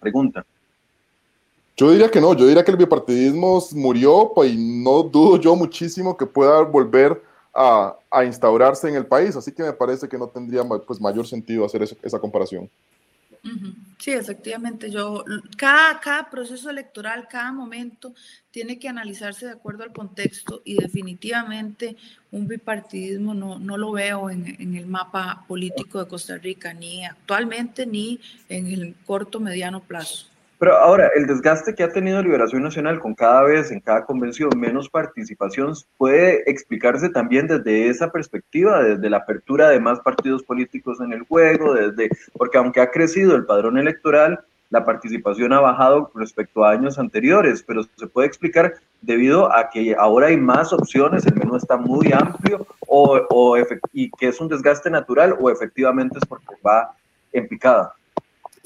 pregunta. 0.00 0.44
Yo 1.82 1.90
diría 1.90 2.08
que 2.08 2.20
no, 2.20 2.32
yo 2.36 2.46
diría 2.46 2.62
que 2.62 2.70
el 2.70 2.76
bipartidismo 2.76 3.60
murió 3.72 4.30
pues, 4.32 4.52
y 4.52 4.56
no 4.56 5.02
dudo 5.02 5.36
yo 5.40 5.56
muchísimo 5.56 6.16
que 6.16 6.26
pueda 6.26 6.60
volver 6.60 7.20
a, 7.52 7.96
instaurarse 8.24 8.88
en 8.88 8.94
el 8.94 9.04
país, 9.04 9.34
así 9.34 9.50
que 9.50 9.64
me 9.64 9.72
parece 9.72 10.08
que 10.08 10.16
no 10.16 10.28
tendría 10.28 10.62
pues, 10.62 11.00
mayor 11.00 11.26
sentido 11.26 11.64
hacer 11.64 11.82
esa 11.82 12.20
comparación. 12.20 12.70
Sí, 13.98 14.12
efectivamente, 14.12 14.92
yo, 14.92 15.24
cada, 15.56 15.98
cada 15.98 16.30
proceso 16.30 16.70
electoral, 16.70 17.26
cada 17.28 17.50
momento 17.50 18.14
tiene 18.52 18.78
que 18.78 18.88
analizarse 18.88 19.46
de 19.46 19.52
acuerdo 19.52 19.82
al 19.82 19.92
contexto 19.92 20.62
y 20.64 20.76
definitivamente 20.76 21.96
un 22.30 22.46
bipartidismo 22.46 23.34
no, 23.34 23.58
no 23.58 23.76
lo 23.76 23.90
veo 23.90 24.30
en, 24.30 24.54
en 24.60 24.76
el 24.76 24.86
mapa 24.86 25.44
político 25.48 25.98
de 25.98 26.06
Costa 26.06 26.38
Rica, 26.38 26.72
ni 26.72 27.04
actualmente 27.04 27.86
ni 27.86 28.20
en 28.48 28.68
el 28.68 28.94
corto 29.04 29.40
mediano 29.40 29.80
plazo. 29.80 30.31
Pero 30.62 30.76
ahora, 30.76 31.10
el 31.16 31.26
desgaste 31.26 31.74
que 31.74 31.82
ha 31.82 31.88
tenido 31.88 32.22
Liberación 32.22 32.62
Nacional 32.62 33.00
con 33.00 33.16
cada 33.16 33.42
vez, 33.42 33.72
en 33.72 33.80
cada 33.80 34.04
convención, 34.04 34.48
menos 34.56 34.88
participación, 34.88 35.74
puede 35.96 36.48
explicarse 36.48 37.08
también 37.08 37.48
desde 37.48 37.88
esa 37.88 38.12
perspectiva, 38.12 38.80
desde 38.80 39.10
la 39.10 39.16
apertura 39.16 39.70
de 39.70 39.80
más 39.80 39.98
partidos 39.98 40.44
políticos 40.44 41.00
en 41.00 41.12
el 41.14 41.22
juego, 41.22 41.74
desde, 41.74 42.10
porque 42.38 42.58
aunque 42.58 42.80
ha 42.80 42.92
crecido 42.92 43.34
el 43.34 43.44
padrón 43.44 43.76
electoral, 43.76 44.38
la 44.70 44.84
participación 44.84 45.52
ha 45.52 45.58
bajado 45.58 46.12
respecto 46.14 46.64
a 46.64 46.70
años 46.70 46.96
anteriores, 46.96 47.64
pero 47.66 47.82
se 47.96 48.06
puede 48.06 48.28
explicar 48.28 48.74
debido 49.00 49.52
a 49.52 49.68
que 49.68 49.96
ahora 49.98 50.28
hay 50.28 50.36
más 50.36 50.72
opciones, 50.72 51.26
el 51.26 51.34
menú 51.34 51.56
está 51.56 51.76
muy 51.76 52.12
amplio, 52.12 52.68
o, 52.86 53.20
o 53.30 53.56
y 53.92 54.12
que 54.12 54.28
es 54.28 54.40
un 54.40 54.46
desgaste 54.46 54.90
natural, 54.90 55.34
o 55.40 55.50
efectivamente 55.50 56.18
es 56.18 56.24
porque 56.24 56.54
va 56.64 56.94
en 57.32 57.48
picada. 57.48 57.96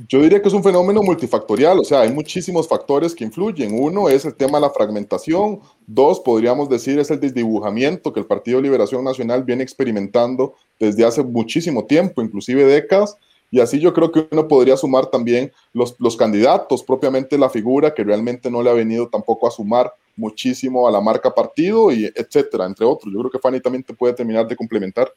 Yo 0.09 0.21
diría 0.21 0.43
que 0.43 0.49
es 0.49 0.55
un 0.55 0.63
fenómeno 0.63 1.03
multifactorial, 1.03 1.79
o 1.79 1.85
sea, 1.85 2.03
hay 2.03 2.13
muchísimos 2.13 2.69
factores 2.69 3.15
que 3.15 3.25
influyen. 3.25 3.79
Uno 3.81 4.11
es 4.11 4.27
el 4.27 4.35
tema 4.35 4.59
de 4.59 4.67
la 4.67 4.71
fragmentación, 4.71 5.61
dos, 5.87 6.21
podríamos 6.21 6.69
decir, 6.69 6.99
es 6.99 7.11
el 7.11 7.19
desdibujamiento 7.19 8.13
que 8.13 8.21
el 8.21 8.27
Partido 8.27 8.61
Liberación 8.61 9.03
Nacional 9.03 9.43
viene 9.45 9.63
experimentando 9.63 10.55
desde 10.79 11.07
hace 11.07 11.23
muchísimo 11.23 11.87
tiempo, 11.87 12.21
inclusive 12.21 12.65
décadas, 12.65 13.17
y 13.51 13.61
así 13.61 13.81
yo 13.81 13.95
creo 13.95 14.13
que 14.13 14.29
uno 14.31 14.47
podría 14.47 14.77
sumar 14.77 15.07
también 15.07 15.51
los, 15.73 15.95
los 15.99 16.15
candidatos, 16.15 16.83
propiamente 16.83 17.39
la 17.39 17.49
figura 17.49 17.95
que 17.95 18.05
realmente 18.05 18.51
no 18.51 18.63
le 18.63 18.69
ha 18.69 18.75
venido 18.75 19.09
tampoco 19.09 19.49
a 19.49 19.51
sumar 19.51 19.91
muchísimo 20.15 20.87
a 20.87 20.91
la 20.91 21.01
marca 21.01 21.35
partido, 21.35 21.91
y 21.91 22.05
etcétera, 22.15 22.67
entre 22.67 22.85
otros. 22.85 23.13
Yo 23.13 23.21
creo 23.21 23.31
que 23.31 23.39
Fanny 23.39 23.61
también 23.61 23.83
te 23.83 23.95
puede 23.95 24.13
terminar 24.13 24.47
de 24.47 24.57
complementar. 24.57 25.11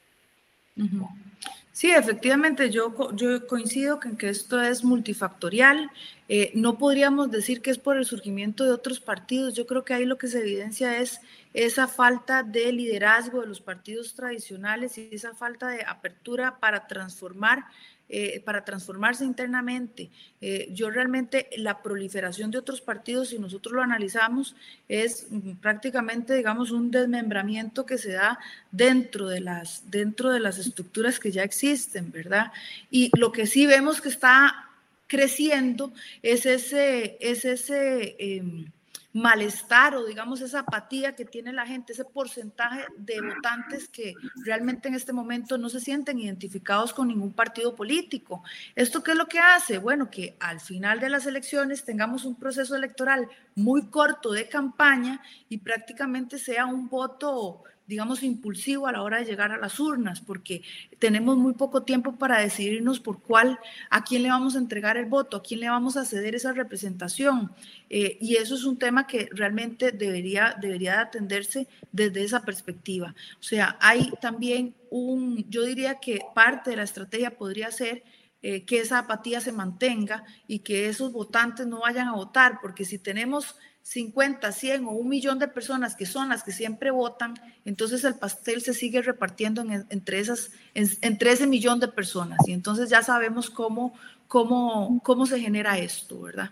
Sí, 1.79 1.91
efectivamente, 1.91 2.69
yo, 2.71 2.93
yo 3.15 3.47
coincido 3.47 4.01
en 4.03 4.17
que 4.17 4.27
esto 4.27 4.61
es 4.61 4.83
multifactorial. 4.83 5.89
Eh, 6.27 6.51
no 6.53 6.77
podríamos 6.77 7.31
decir 7.31 7.61
que 7.61 7.71
es 7.71 7.77
por 7.77 7.95
el 7.95 8.03
surgimiento 8.03 8.65
de 8.65 8.73
otros 8.73 8.99
partidos. 8.99 9.53
Yo 9.53 9.65
creo 9.65 9.85
que 9.85 9.93
ahí 9.93 10.03
lo 10.03 10.17
que 10.17 10.27
se 10.27 10.41
evidencia 10.41 10.99
es 10.99 11.21
esa 11.53 11.87
falta 11.87 12.43
de 12.43 12.73
liderazgo 12.73 13.39
de 13.39 13.47
los 13.47 13.61
partidos 13.61 14.13
tradicionales 14.13 14.97
y 14.97 15.07
esa 15.13 15.33
falta 15.33 15.69
de 15.69 15.85
apertura 15.85 16.59
para 16.59 16.85
transformar 16.85 17.63
eh, 18.11 18.41
para 18.43 18.65
transformarse 18.65 19.23
internamente. 19.23 20.09
Eh, 20.41 20.67
yo 20.71 20.89
realmente 20.89 21.47
la 21.57 21.83
proliferación 21.83 22.49
de 22.49 22.57
otros 22.57 22.81
partidos, 22.81 23.29
si 23.29 23.37
nosotros 23.37 23.73
lo 23.73 23.83
analizamos, 23.83 24.55
es 24.87 25.27
prácticamente, 25.61 26.33
digamos, 26.33 26.71
un 26.71 26.89
desmembramiento 26.89 27.85
que 27.85 27.99
se 27.99 28.13
da 28.13 28.39
dentro 28.71 29.27
de 29.27 29.41
las, 29.41 29.91
dentro 29.91 30.31
de 30.31 30.39
las 30.39 30.57
estructuras 30.57 31.19
que 31.19 31.31
ya 31.31 31.43
existen, 31.43 32.11
¿verdad? 32.11 32.51
Y 32.89 33.11
lo 33.15 33.31
que 33.31 33.45
sí 33.45 33.67
vemos 33.67 34.01
que 34.01 34.09
está 34.09 34.69
creciendo 35.05 35.93
es 36.23 36.45
ese, 36.45 37.17
es 37.19 37.45
ese 37.45 38.15
em, 38.17 38.71
malestar 39.11 39.95
o 39.95 40.05
digamos 40.05 40.39
esa 40.41 40.59
apatía 40.59 41.15
que 41.15 41.25
tiene 41.25 41.51
la 41.51 41.65
gente, 41.65 41.93
ese 41.93 42.05
porcentaje 42.05 42.85
de 42.97 43.19
votantes 43.21 43.89
que 43.89 44.13
realmente 44.43 44.87
en 44.87 44.93
este 44.93 45.13
momento 45.13 45.57
no 45.57 45.69
se 45.69 45.79
sienten 45.79 46.19
identificados 46.19 46.93
con 46.93 47.07
ningún 47.07 47.33
partido 47.33 47.75
político. 47.75 48.43
¿Esto 48.75 49.01
qué 49.01 49.11
es 49.11 49.17
lo 49.17 49.27
que 49.27 49.39
hace? 49.39 49.79
Bueno, 49.79 50.11
que 50.11 50.37
al 50.39 50.59
final 50.59 50.99
de 50.99 51.09
las 51.09 51.25
elecciones 51.25 51.85
tengamos 51.85 52.23
un 52.23 52.35
proceso 52.35 52.75
electoral 52.75 53.27
muy 53.55 53.87
corto 53.87 54.31
de 54.31 54.47
campaña 54.47 55.21
y 55.49 55.57
prácticamente 55.57 56.37
sea 56.37 56.67
un 56.67 56.87
voto 56.87 57.63
digamos, 57.89 58.21
impulsivo 58.21 58.85
a 58.85 58.91
la 58.91 59.01
hora 59.01 59.17
de 59.17 59.25
llegar 59.25 59.51
a 59.51 59.57
las 59.57 59.79
urnas, 59.79 60.21
porque 60.21 60.61
tenemos 60.99 61.37
muy 61.37 61.53
poco 61.55 61.81
tiempo 61.81 62.17
para 62.17 62.39
decidirnos 62.39 62.99
por 62.99 63.19
cuál, 63.19 63.57
a 63.89 64.03
quién 64.03 64.21
le 64.21 64.29
vamos 64.29 64.55
a 64.55 64.59
entregar 64.59 64.95
el 64.95 65.07
voto, 65.07 65.37
a 65.37 65.41
quién 65.41 65.61
le 65.61 65.69
vamos 65.69 65.97
a 65.97 66.05
ceder 66.05 66.35
esa 66.35 66.53
representación. 66.53 67.51
Eh, 67.89 68.19
y 68.21 68.35
eso 68.35 68.53
es 68.53 68.63
un 68.63 68.77
tema 68.77 69.07
que 69.07 69.27
realmente 69.31 69.91
debería, 69.91 70.55
debería 70.61 71.01
atenderse 71.01 71.67
desde 71.91 72.23
esa 72.23 72.43
perspectiva. 72.45 73.15
O 73.39 73.43
sea, 73.43 73.75
hay 73.81 74.11
también 74.21 74.75
un, 74.91 75.49
yo 75.49 75.63
diría 75.63 75.95
que 75.95 76.19
parte 76.35 76.69
de 76.69 76.75
la 76.75 76.83
estrategia 76.83 77.37
podría 77.37 77.71
ser 77.71 78.03
eh, 78.43 78.65
que 78.65 78.81
esa 78.81 78.99
apatía 78.99 79.41
se 79.41 79.51
mantenga 79.51 80.23
y 80.47 80.59
que 80.59 80.89
esos 80.89 81.11
votantes 81.11 81.65
no 81.65 81.81
vayan 81.81 82.07
a 82.07 82.15
votar, 82.15 82.59
porque 82.61 82.85
si 82.85 82.99
tenemos 82.99 83.55
50, 83.81 84.51
100 84.51 84.85
o 84.85 84.91
un 84.91 85.09
millón 85.09 85.39
de 85.39 85.47
personas 85.47 85.95
que 85.95 86.05
son 86.05 86.29
las 86.29 86.43
que 86.43 86.51
siempre 86.51 86.91
votan, 86.91 87.33
entonces 87.65 88.03
el 88.03 88.15
pastel 88.15 88.61
se 88.61 88.73
sigue 88.73 89.01
repartiendo 89.01 89.65
entre, 89.89 90.19
esas, 90.19 90.51
entre 90.73 91.31
ese 91.31 91.47
millón 91.47 91.79
de 91.79 91.87
personas. 91.87 92.39
Y 92.47 92.53
entonces 92.53 92.89
ya 92.89 93.01
sabemos 93.01 93.49
cómo, 93.49 93.93
cómo, 94.27 95.01
cómo 95.03 95.25
se 95.25 95.39
genera 95.39 95.77
esto, 95.77 96.21
¿verdad? 96.21 96.51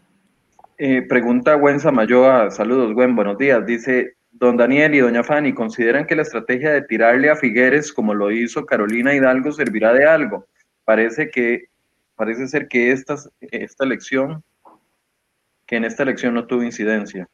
Eh, 0.79 1.01
pregunta 1.03 1.55
Gwen 1.55 1.79
Samayoa, 1.79 2.51
saludos 2.51 2.93
Gwen, 2.93 3.15
buenos 3.15 3.37
días. 3.37 3.65
Dice, 3.65 4.15
don 4.31 4.57
Daniel 4.57 4.95
y 4.95 4.99
doña 4.99 5.23
Fanny, 5.23 5.53
¿consideran 5.53 6.05
que 6.05 6.15
la 6.15 6.21
estrategia 6.21 6.71
de 6.71 6.83
tirarle 6.83 7.29
a 7.29 7.35
Figueres, 7.35 7.91
como 7.91 8.13
lo 8.13 8.31
hizo 8.31 8.65
Carolina 8.65 9.13
Hidalgo, 9.13 9.51
servirá 9.51 9.93
de 9.93 10.05
algo? 10.05 10.47
Parece 10.85 11.29
que, 11.29 11.65
parece 12.15 12.47
ser 12.47 12.67
que 12.67 12.91
esta, 12.91 13.15
esta 13.41 13.85
elección 13.85 14.43
que 15.67 15.75
en 15.75 15.85
esta 15.85 16.03
elección 16.03 16.33
no 16.33 16.47
tuvo 16.47 16.63
incidencia. 16.63 17.29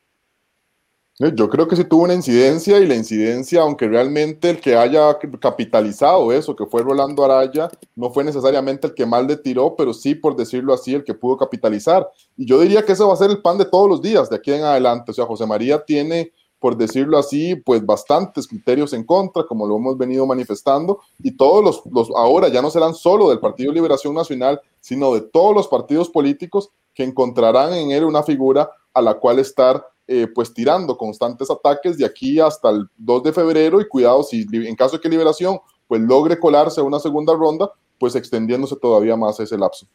Eh, 1.20 1.32
yo 1.36 1.48
creo 1.48 1.68
que 1.68 1.76
sí 1.76 1.84
tuvo 1.84 2.06
una 2.06 2.16
incidencia 2.16 2.80
y 2.80 2.88
la 2.88 2.96
incidencia, 2.96 3.62
aunque 3.62 3.88
realmente 3.88 4.50
el 4.50 4.60
que 4.60 4.76
haya 4.76 5.16
capitalizado 5.40 6.32
eso, 6.34 6.56
que 6.56 6.66
fue 6.66 6.82
Rolando 6.82 7.24
Araya, 7.24 7.70
no 7.96 8.10
fue 8.10 8.24
necesariamente 8.24 8.88
el 8.88 8.96
que 8.96 9.06
mal 9.06 9.28
le 9.28 9.38
tiró, 9.38 9.76
pero 9.76 9.94
sí, 9.94 10.16
por 10.16 10.36
decirlo 10.36 10.74
así, 10.74 10.96
el 10.96 11.04
que 11.04 11.14
pudo 11.14 11.38
capitalizar. 11.38 12.10
Y 12.36 12.48
yo 12.48 12.60
diría 12.60 12.84
que 12.84 12.94
eso 12.94 13.08
va 13.08 13.14
a 13.14 13.18
ser 13.18 13.30
el 13.30 13.44
pan 13.44 13.60
de 13.60 13.66
todos 13.66 13.88
los 13.88 14.02
días 14.02 14.28
de 14.28 14.38
aquí 14.38 14.52
en 14.52 14.64
adelante. 14.64 15.12
O 15.12 15.14
sea, 15.14 15.28
José 15.28 15.46
María 15.46 15.86
tiene, 15.86 16.32
por 16.58 16.76
decirlo 16.76 17.20
así, 17.20 17.56
pues 17.58 17.86
bastantes 17.86 18.48
criterios 18.48 18.92
en 18.94 19.04
contra, 19.04 19.44
como 19.44 19.68
lo 19.68 19.78
hemos 19.78 19.96
venido 19.96 20.26
manifestando, 20.26 21.00
y 21.22 21.38
todos 21.38 21.64
los, 21.64 21.84
los 21.92 22.10
ahora 22.16 22.48
ya 22.48 22.64
no 22.64 22.72
serán 22.72 22.96
solo 22.96 23.30
del 23.30 23.40
Partido 23.40 23.72
Liberación 23.72 24.16
Nacional, 24.16 24.60
sino 24.82 25.14
de 25.14 25.22
todos 25.22 25.54
los 25.54 25.68
partidos 25.68 26.10
políticos 26.10 26.72
que 26.94 27.04
encontrarán 27.04 27.74
en 27.74 27.92
él 27.92 28.04
una 28.04 28.24
figura 28.24 28.70
a 28.94 29.02
la 29.02 29.16
cual 29.16 29.40
estar 29.40 29.86
eh, 30.08 30.28
pues 30.28 30.54
tirando 30.54 30.98
constantes 30.98 31.50
ataques 31.50 31.98
de 31.98 32.06
aquí 32.06 32.40
hasta 32.40 32.70
el 32.70 32.88
2 32.98 33.24
de 33.24 33.34
febrero 33.34 33.80
y 33.80 33.88
cuidado 33.88 34.22
si 34.24 34.46
en 34.52 34.76
caso 34.76 34.98
de 34.98 35.02
que 35.02 35.10
Liberación 35.10 35.60
pues 35.88 36.02
logre 36.02 36.40
colarse 36.40 36.82
a 36.82 36.84
una 36.84 37.00
segunda 37.00 37.34
ronda, 37.34 37.72
pues 38.00 38.16
extendiéndose 38.16 38.76
todavía 38.76 39.16
más 39.16 39.40
ese 39.40 39.58
lapso. 39.58 39.88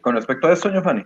Con 0.00 0.14
respecto 0.14 0.46
a 0.46 0.52
eso, 0.52 0.70
Fanny. 0.82 1.04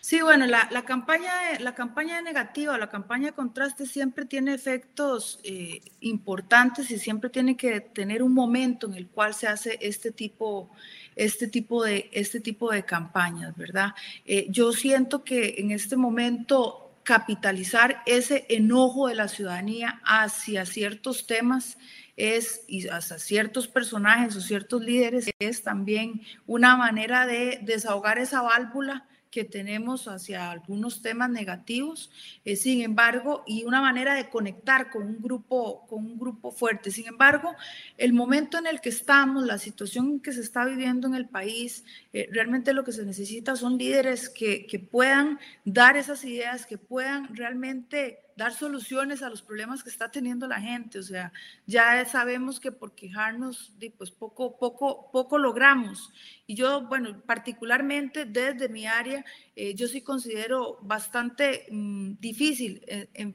Sí, 0.00 0.20
bueno, 0.20 0.46
la, 0.46 0.68
la, 0.70 0.84
campaña, 0.84 1.32
la 1.60 1.74
campaña 1.74 2.20
negativa, 2.20 2.76
la 2.76 2.90
campaña 2.90 3.28
de 3.28 3.32
contraste 3.32 3.86
siempre 3.86 4.26
tiene 4.26 4.52
efectos 4.52 5.40
eh, 5.44 5.80
importantes 6.00 6.90
y 6.90 6.98
siempre 6.98 7.30
tiene 7.30 7.56
que 7.56 7.80
tener 7.80 8.22
un 8.22 8.34
momento 8.34 8.86
en 8.86 8.94
el 8.94 9.08
cual 9.08 9.32
se 9.32 9.48
hace 9.48 9.78
este 9.80 10.12
tipo, 10.12 10.70
este 11.16 11.48
tipo, 11.48 11.84
de, 11.84 12.10
este 12.12 12.40
tipo 12.40 12.70
de 12.70 12.84
campañas, 12.84 13.56
¿verdad? 13.56 13.94
Eh, 14.24 14.46
yo 14.50 14.72
siento 14.72 15.24
que 15.24 15.56
en 15.58 15.70
este 15.70 15.96
momento 15.96 16.84
capitalizar 17.02 18.02
ese 18.06 18.46
enojo 18.48 19.08
de 19.08 19.14
la 19.14 19.28
ciudadanía 19.28 20.00
hacia 20.04 20.64
ciertos 20.66 21.26
temas 21.26 21.76
es, 22.16 22.64
y 22.66 22.88
hacia 22.88 23.18
ciertos 23.18 23.68
personajes 23.68 24.36
o 24.36 24.40
ciertos 24.40 24.82
líderes, 24.82 25.30
es 25.38 25.62
también 25.62 26.22
una 26.46 26.76
manera 26.76 27.26
de 27.26 27.60
desahogar 27.62 28.18
esa 28.18 28.42
válvula 28.42 29.06
que 29.34 29.42
tenemos 29.42 30.06
hacia 30.06 30.48
algunos 30.48 31.02
temas 31.02 31.28
negativos, 31.28 32.08
eh, 32.44 32.54
sin 32.54 32.82
embargo, 32.82 33.42
y 33.48 33.64
una 33.64 33.80
manera 33.80 34.14
de 34.14 34.28
conectar 34.28 34.92
con 34.92 35.02
un 35.08 35.20
grupo, 35.20 35.84
con 35.88 36.06
un 36.06 36.16
grupo 36.16 36.52
fuerte. 36.52 36.92
Sin 36.92 37.08
embargo, 37.08 37.52
el 37.98 38.12
momento 38.12 38.58
en 38.58 38.68
el 38.68 38.80
que 38.80 38.90
estamos, 38.90 39.44
la 39.44 39.58
situación 39.58 40.20
que 40.20 40.32
se 40.32 40.40
está 40.40 40.64
viviendo 40.64 41.08
en 41.08 41.16
el 41.16 41.28
país, 41.28 41.84
eh, 42.12 42.28
realmente 42.30 42.72
lo 42.72 42.84
que 42.84 42.92
se 42.92 43.04
necesita 43.04 43.56
son 43.56 43.76
líderes 43.76 44.30
que, 44.30 44.66
que 44.66 44.78
puedan 44.78 45.40
dar 45.64 45.96
esas 45.96 46.24
ideas, 46.24 46.64
que 46.64 46.78
puedan 46.78 47.34
realmente 47.34 48.23
dar 48.36 48.52
soluciones 48.52 49.22
a 49.22 49.30
los 49.30 49.42
problemas 49.42 49.82
que 49.82 49.90
está 49.90 50.10
teniendo 50.10 50.46
la 50.46 50.60
gente. 50.60 50.98
O 50.98 51.02
sea, 51.02 51.32
ya 51.66 52.04
sabemos 52.04 52.60
que 52.60 52.72
por 52.72 52.94
quejarnos, 52.94 53.74
pues 53.96 54.10
poco, 54.10 54.56
poco, 54.58 55.10
poco 55.12 55.38
logramos. 55.38 56.12
Y 56.46 56.54
yo, 56.54 56.82
bueno, 56.82 57.22
particularmente 57.22 58.24
desde 58.24 58.68
mi 58.68 58.86
área, 58.86 59.24
eh, 59.56 59.74
yo 59.74 59.88
sí 59.88 60.02
considero 60.02 60.78
bastante 60.82 61.66
mm, 61.70 62.14
difícil, 62.20 62.82
eh, 62.86 63.34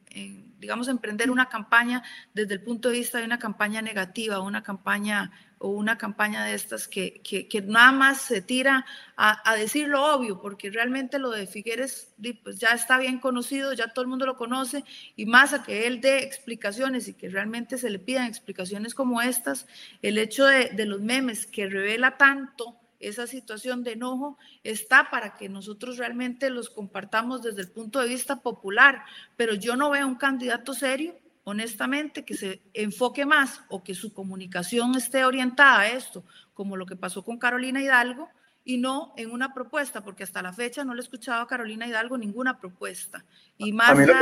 digamos, 0.60 0.88
emprender 0.88 1.32
una 1.32 1.50
campaña 1.50 2.04
desde 2.34 2.56
el 2.56 2.64
punto 2.64 2.90
de 2.90 3.00
vista 3.00 3.18
de 3.18 3.26
una 3.26 3.40
campaña 3.40 3.82
negativa, 3.82 4.42
una 4.42 4.64
campaña 4.64 5.32
o 5.60 5.70
una 5.70 5.98
campaña 5.98 6.46
de 6.46 6.54
estas 6.54 6.88
que, 6.88 7.22
que, 7.22 7.62
nada 7.62 7.92
más 7.92 8.22
se 8.22 8.42
tira 8.42 8.86
a, 9.18 9.50
a, 9.50 9.56
decir 9.56 9.88
lo 9.90 10.04
obvio, 10.16 10.42
porque 10.42 10.72
realmente 10.72 11.20
lo 11.20 11.30
de 11.30 11.48
Figueres 11.48 12.14
pues 12.44 12.60
ya 12.60 12.70
está 12.70 12.98
bien 12.98 13.20
conocido, 13.20 13.74
ya 13.74 13.94
todo 13.94 14.04
el 14.04 14.10
mundo 14.10 14.26
lo 14.26 14.38
conoce, 14.38 14.84
y 15.16 15.26
más 15.26 15.54
a 15.54 15.64
que 15.64 15.86
él 15.86 16.00
dé 16.00 16.24
explicaciones 16.24 17.08
y 17.10 17.14
que 17.14 17.30
realmente 17.30 17.78
se 17.78 17.90
le 17.90 18.00
pidan 18.00 18.26
explicaciones 18.26 18.96
como 18.96 19.22
estas, 19.22 19.68
el 20.02 20.18
hecho 20.18 20.46
de, 20.46 20.70
de 20.70 20.86
los 20.86 21.02
memes 21.02 21.46
que 21.46 21.68
revela 21.68 22.18
tanto 22.18 22.78
esa 23.00 23.28
situación 23.28 23.84
de 23.84 23.94
enojo 23.94 24.38
está 24.64 25.10
para 25.10 25.36
que 25.36 25.50
nosotros 25.50 25.98
realmente 25.98 26.50
los 26.50 26.70
compartamos 26.70 27.42
desde 27.42 27.62
el 27.62 27.72
punto 27.72 28.00
de 28.00 28.10
vista 28.10 28.42
popular, 28.42 29.04
pero 29.36 29.54
yo 29.54 29.76
no 29.76 29.90
veo 29.90 30.08
un 30.08 30.16
candidato 30.16 30.74
serio 30.74 31.16
honestamente, 31.50 32.24
que 32.24 32.36
se 32.36 32.62
enfoque 32.74 33.26
más 33.26 33.62
o 33.70 33.84
que 33.84 33.94
su 33.94 34.14
comunicación 34.14 34.96
esté 34.96 35.26
orientada 35.26 35.82
a 35.82 35.90
esto, 35.90 36.24
como 36.54 36.78
lo 36.78 36.86
que 36.86 36.96
pasó 36.96 37.24
con 37.24 37.38
Carolina 37.38 37.82
Hidalgo, 37.82 38.30
y 38.64 38.78
no 38.78 39.14
en 39.18 39.32
una 39.32 39.54
propuesta, 39.54 40.04
porque 40.04 40.24
hasta 40.24 40.44
la 40.44 40.54
fecha 40.54 40.84
no 40.84 40.94
le 40.94 41.00
he 41.00 41.04
escuchado 41.04 41.42
a 41.42 41.48
Carolina 41.48 41.88
Hidalgo 41.88 42.18
ninguna 42.18 42.60
propuesta. 42.60 43.26
Y 43.58 43.74
más 43.74 43.98
allá 43.98 44.20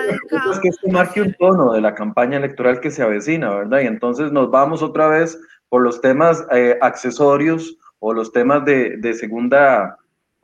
es 0.52 0.60
que 0.60 0.70
esto 0.70 0.88
marque 0.88 1.22
un 1.22 1.34
tono 1.34 1.74
de 1.74 1.82
la 1.82 1.94
campaña 1.94 2.38
electoral 2.38 2.80
que 2.80 2.92
se 2.92 3.04
avecina, 3.04 3.54
¿verdad? 3.54 3.82
Y 3.82 3.88
entonces 3.88 4.32
nos 4.32 4.50
vamos 4.50 4.82
otra 4.82 5.08
vez 5.08 5.38
por 5.68 5.82
los 5.82 6.00
temas 6.00 6.46
eh, 6.52 6.78
accesorios 6.82 7.78
o 8.00 8.14
los 8.14 8.32
temas 8.32 8.64
de, 8.64 8.96
de 8.98 9.14
segunda 9.16 9.98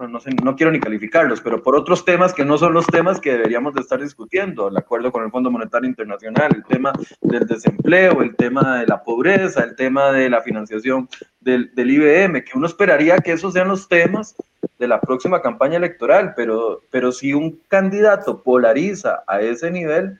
no, 0.08 0.20
no 0.44 0.56
quiero 0.56 0.72
ni 0.72 0.80
calificarlos, 0.80 1.42
pero 1.42 1.62
por 1.62 1.76
otros 1.76 2.06
temas 2.06 2.34
que 2.34 2.46
no 2.46 2.58
son 2.58 2.74
los 2.74 2.86
temas 2.88 3.20
que 3.20 3.32
deberíamos 3.32 3.74
de 3.74 3.82
estar 3.82 4.02
discutiendo, 4.02 4.68
el 4.68 4.78
acuerdo 4.78 5.12
con 5.12 5.24
el 5.24 5.32
Fondo 5.32 5.52
Monetario 5.52 5.90
Internacional, 5.90 6.52
el 6.56 6.64
tema 6.64 6.94
del 7.22 7.46
desempleo, 7.48 8.22
el 8.22 8.36
tema 8.36 8.80
de 8.80 8.88
la 8.88 9.04
pobreza, 9.04 9.64
el 9.64 9.76
tema 9.76 10.12
de 10.12 10.30
la 10.30 10.42
financiación 10.42 11.10
del, 11.42 11.74
del 11.76 11.92
IBM, 11.92 12.44
que 12.44 12.58
uno 12.58 12.68
esperaría 12.68 13.18
que 13.18 13.34
esos 13.34 13.54
sean 13.54 13.68
los 13.68 13.88
temas 13.88 14.36
de 14.80 14.88
la 14.88 15.00
próxima 15.00 15.42
campaña 15.42 15.78
electoral, 15.78 16.34
pero, 16.36 16.82
pero 16.92 17.12
si 17.12 17.34
un 17.34 17.60
candidato 17.68 18.42
polariza 18.42 19.24
a 19.28 19.42
ese 19.42 19.72
nivel, 19.72 20.20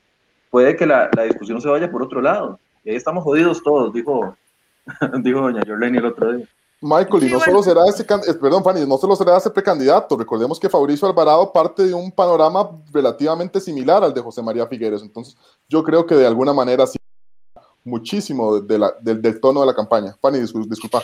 puede 0.50 0.76
que 0.76 0.86
la, 0.86 1.10
la 1.16 1.24
discusión 1.24 1.62
se 1.62 1.70
vaya 1.70 1.90
por 1.90 2.04
otro 2.04 2.22
lado. 2.22 2.60
Y 2.84 2.92
ahí 2.92 2.96
estamos 2.96 3.24
jodidos 3.24 3.64
todos, 3.64 3.94
dijo, 3.94 4.38
dijo 5.22 5.42
doña 5.42 5.64
Jorleni 5.66 5.98
el 5.98 6.06
otro 6.06 6.34
día. 6.34 6.46
Michael, 6.84 7.24
y 7.24 7.32
no 7.32 7.40
solo 7.40 7.64
será 7.64 7.88
ese, 7.88 8.04
eh, 8.04 8.34
perdón, 8.34 8.62
Fanny, 8.62 8.86
no 8.86 8.98
solo 8.98 9.16
será 9.16 9.38
ese 9.38 9.50
precandidato. 9.50 10.18
Recordemos 10.18 10.60
que 10.60 10.70
Fabricio 10.70 11.08
Alvarado 11.08 11.52
parte 11.54 11.88
de 11.88 11.94
un 11.94 12.12
panorama 12.12 12.70
relativamente 12.92 13.62
similar 13.62 14.04
al 14.04 14.14
de 14.14 14.20
José 14.20 14.42
María 14.42 14.68
Figueres. 14.68 15.02
Entonces, 15.02 15.38
yo 15.70 15.82
creo 15.82 16.06
que 16.06 16.16
de 16.16 16.28
alguna 16.28 16.52
manera 16.52 16.86
sí 16.86 17.00
muchísimo 17.86 18.60
de 18.60 18.78
la, 18.78 18.94
del, 19.00 19.40
tono 19.40 19.62
de 19.62 19.68
la 19.68 19.74
campaña. 19.74 20.16
Fanny, 20.22 20.40
disculpa. 20.40 21.02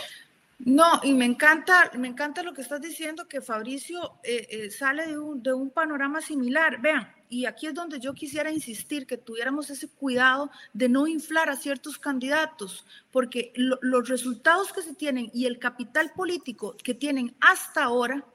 No, 0.60 1.00
y 1.04 1.14
me 1.14 1.24
encanta, 1.24 1.90
me 1.98 2.10
encanta 2.10 2.44
lo 2.44 2.54
que 2.54 2.62
estás 2.62 2.82
diciendo, 2.82 3.28
que 3.30 3.40
Fabricio 3.40 4.20
eh, 4.24 4.48
eh, 4.50 4.72
sale 4.72 5.08
de 5.08 5.18
un, 5.18 5.42
de 5.42 5.54
un 5.54 5.70
panorama 5.70 6.20
similar. 6.20 6.82
Vean, 6.82 7.08
y 7.30 7.46
aquí 7.46 7.68
es 7.68 7.76
donde 7.76 8.00
yo 8.00 8.14
quisiera 8.14 8.52
insistir 8.52 9.06
que 9.06 9.18
tuviéramos 9.18 9.70
ese 9.70 9.88
cuidado 9.88 10.50
de 10.74 10.90
no 10.90 11.08
inflar 11.08 11.50
a 11.50 11.56
ciertos 11.56 12.00
candidatos, 12.00 12.86
porque 13.12 13.54
los 13.56 14.10
resultados 14.10 14.74
que 14.74 14.82
se 14.82 14.96
tienen 14.96 15.30
y 15.34 15.46
el 15.46 15.60
capital 15.60 16.12
político 16.14 16.76
que 16.84 16.96
tienen 16.96 17.36
hasta 17.40 17.84
ahora, 17.84 18.26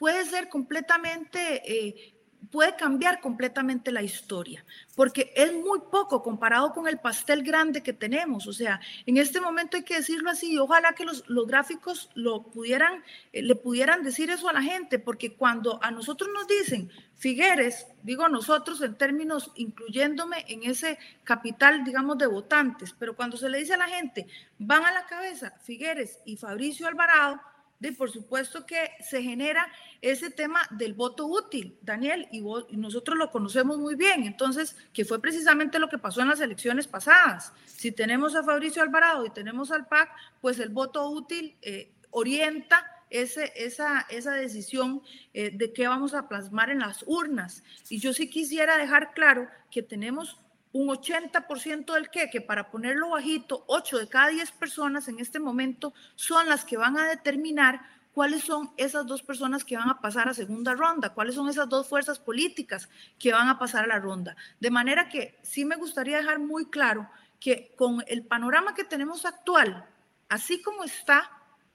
puede 0.00 0.24
ser 0.24 0.48
completamente 0.48 1.62
eh, 1.70 2.14
puede 2.50 2.74
cambiar 2.76 3.20
completamente 3.20 3.92
la 3.92 4.02
historia, 4.02 4.64
porque 4.96 5.32
es 5.36 5.52
muy 5.52 5.80
poco 5.90 6.22
comparado 6.22 6.72
con 6.72 6.88
el 6.88 6.98
pastel 6.98 7.42
grande 7.42 7.82
que 7.82 7.92
tenemos. 7.92 8.46
O 8.46 8.52
sea, 8.52 8.80
en 9.06 9.18
este 9.18 9.40
momento 9.40 9.76
hay 9.76 9.84
que 9.84 9.96
decirlo 9.96 10.30
así, 10.30 10.58
ojalá 10.58 10.92
que 10.92 11.04
los, 11.04 11.28
los 11.28 11.46
gráficos 11.46 12.10
lo 12.14 12.42
pudieran, 12.42 13.04
eh, 13.32 13.42
le 13.42 13.54
pudieran 13.54 14.02
decir 14.02 14.30
eso 14.30 14.48
a 14.48 14.52
la 14.52 14.62
gente, 14.62 14.98
porque 14.98 15.34
cuando 15.34 15.78
a 15.82 15.90
nosotros 15.90 16.30
nos 16.32 16.46
dicen 16.46 16.90
Figueres, 17.16 17.86
digo 18.02 18.28
nosotros 18.30 18.80
en 18.80 18.94
términos 18.94 19.52
incluyéndome 19.56 20.46
en 20.48 20.64
ese 20.64 20.98
capital, 21.22 21.84
digamos, 21.84 22.16
de 22.16 22.26
votantes, 22.26 22.94
pero 22.98 23.14
cuando 23.14 23.36
se 23.36 23.50
le 23.50 23.58
dice 23.58 23.74
a 23.74 23.76
la 23.76 23.88
gente, 23.88 24.26
van 24.58 24.84
a 24.84 24.92
la 24.92 25.04
cabeza 25.04 25.52
Figueres 25.62 26.18
y 26.24 26.38
Fabricio 26.38 26.88
Alvarado, 26.88 27.38
de 27.80 27.92
por 27.92 28.10
supuesto 28.10 28.66
que 28.66 28.90
se 29.00 29.22
genera 29.22 29.66
ese 30.02 30.30
tema 30.30 30.60
del 30.70 30.94
voto 30.94 31.26
útil, 31.26 31.78
Daniel, 31.82 32.28
y, 32.30 32.42
nosotros 32.76 33.18
lo 33.18 33.30
conocemos 33.30 33.78
muy 33.78 33.96
bien, 33.96 34.24
entonces, 34.24 34.76
que 34.92 35.04
fue 35.04 35.20
precisamente 35.20 35.78
lo 35.78 35.88
que 35.88 35.98
pasó 35.98 36.20
en 36.20 36.28
las 36.28 36.40
elecciones 36.40 36.86
pasadas. 36.86 37.52
Si 37.64 37.90
tenemos 37.90 38.36
a 38.36 38.44
Fabricio 38.44 38.82
Alvarado 38.82 39.24
y 39.26 39.30
tenemos 39.30 39.70
al 39.72 39.88
PAC, 39.88 40.10
pues 40.40 40.58
el 40.58 40.68
voto 40.68 41.08
útil 41.08 41.56
eh, 41.62 41.90
orienta 42.10 42.86
ese, 43.08 43.52
esa, 43.56 44.06
esa 44.10 44.34
decisión 44.34 45.02
eh, 45.32 45.50
de 45.50 45.72
qué 45.72 45.88
vamos 45.88 46.14
a 46.14 46.28
plasmar 46.28 46.70
en 46.70 46.80
las 46.80 47.02
urnas. 47.06 47.64
Y 47.88 47.98
yo 47.98 48.12
sí 48.12 48.28
quisiera 48.28 48.76
dejar 48.76 49.14
claro 49.14 49.48
que 49.70 49.82
tenemos 49.82 50.38
un 50.72 50.88
80% 50.88 51.94
del 51.94 52.10
que, 52.10 52.30
que 52.30 52.40
para 52.40 52.70
ponerlo 52.70 53.10
bajito, 53.10 53.64
8 53.66 53.98
de 53.98 54.08
cada 54.08 54.28
10 54.28 54.52
personas 54.52 55.08
en 55.08 55.18
este 55.18 55.40
momento 55.40 55.92
son 56.14 56.48
las 56.48 56.64
que 56.64 56.76
van 56.76 56.96
a 56.98 57.08
determinar 57.08 57.80
cuáles 58.12 58.42
son 58.42 58.72
esas 58.76 59.06
dos 59.06 59.22
personas 59.22 59.64
que 59.64 59.76
van 59.76 59.88
a 59.88 60.00
pasar 60.00 60.28
a 60.28 60.34
segunda 60.34 60.74
ronda, 60.74 61.14
cuáles 61.14 61.34
son 61.34 61.48
esas 61.48 61.68
dos 61.68 61.88
fuerzas 61.88 62.18
políticas 62.18 62.88
que 63.18 63.32
van 63.32 63.48
a 63.48 63.58
pasar 63.58 63.84
a 63.84 63.88
la 63.88 63.98
ronda. 63.98 64.36
De 64.58 64.70
manera 64.70 65.08
que 65.08 65.38
sí 65.42 65.64
me 65.64 65.76
gustaría 65.76 66.18
dejar 66.18 66.38
muy 66.38 66.66
claro 66.66 67.08
que 67.38 67.74
con 67.76 68.04
el 68.06 68.24
panorama 68.24 68.74
que 68.74 68.84
tenemos 68.84 69.24
actual, 69.24 69.86
así 70.28 70.60
como 70.60 70.84
está, 70.84 71.30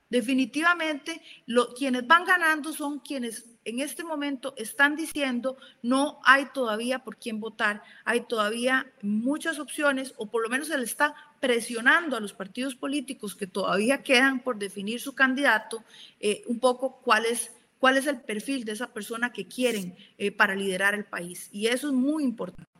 definitivamente 0.09 1.21
lo, 1.47 1.73
quienes 1.73 2.05
van 2.05 2.25
ganando 2.25 2.71
son 2.71 2.99
quienes 2.99 3.54
en 3.65 3.79
este 3.79 4.03
momento 4.03 4.53
están 4.57 4.95
diciendo 4.95 5.57
no 5.81 6.19
hay 6.23 6.45
todavía 6.53 6.99
por 6.99 7.17
quién 7.17 7.39
votar, 7.39 7.81
hay 8.05 8.21
todavía 8.21 8.87
muchas 9.01 9.59
opciones 9.59 10.13
o 10.17 10.27
por 10.27 10.43
lo 10.43 10.49
menos 10.49 10.67
se 10.67 10.77
le 10.77 10.85
está 10.85 11.15
presionando 11.39 12.15
a 12.15 12.19
los 12.19 12.33
partidos 12.33 12.75
políticos 12.75 13.35
que 13.35 13.47
todavía 13.47 14.03
quedan 14.03 14.39
por 14.39 14.57
definir 14.57 15.01
su 15.01 15.13
candidato 15.13 15.83
eh, 16.19 16.43
un 16.47 16.59
poco 16.59 17.01
cuál 17.03 17.25
es, 17.25 17.51
cuál 17.79 17.97
es 17.97 18.07
el 18.07 18.21
perfil 18.21 18.63
de 18.63 18.73
esa 18.73 18.93
persona 18.93 19.33
que 19.33 19.47
quieren 19.47 19.95
eh, 20.17 20.31
para 20.31 20.55
liderar 20.55 20.93
el 20.93 21.05
país. 21.05 21.49
Y 21.51 21.67
eso 21.67 21.87
es 21.87 21.93
muy 21.93 22.23
importante. 22.23 22.74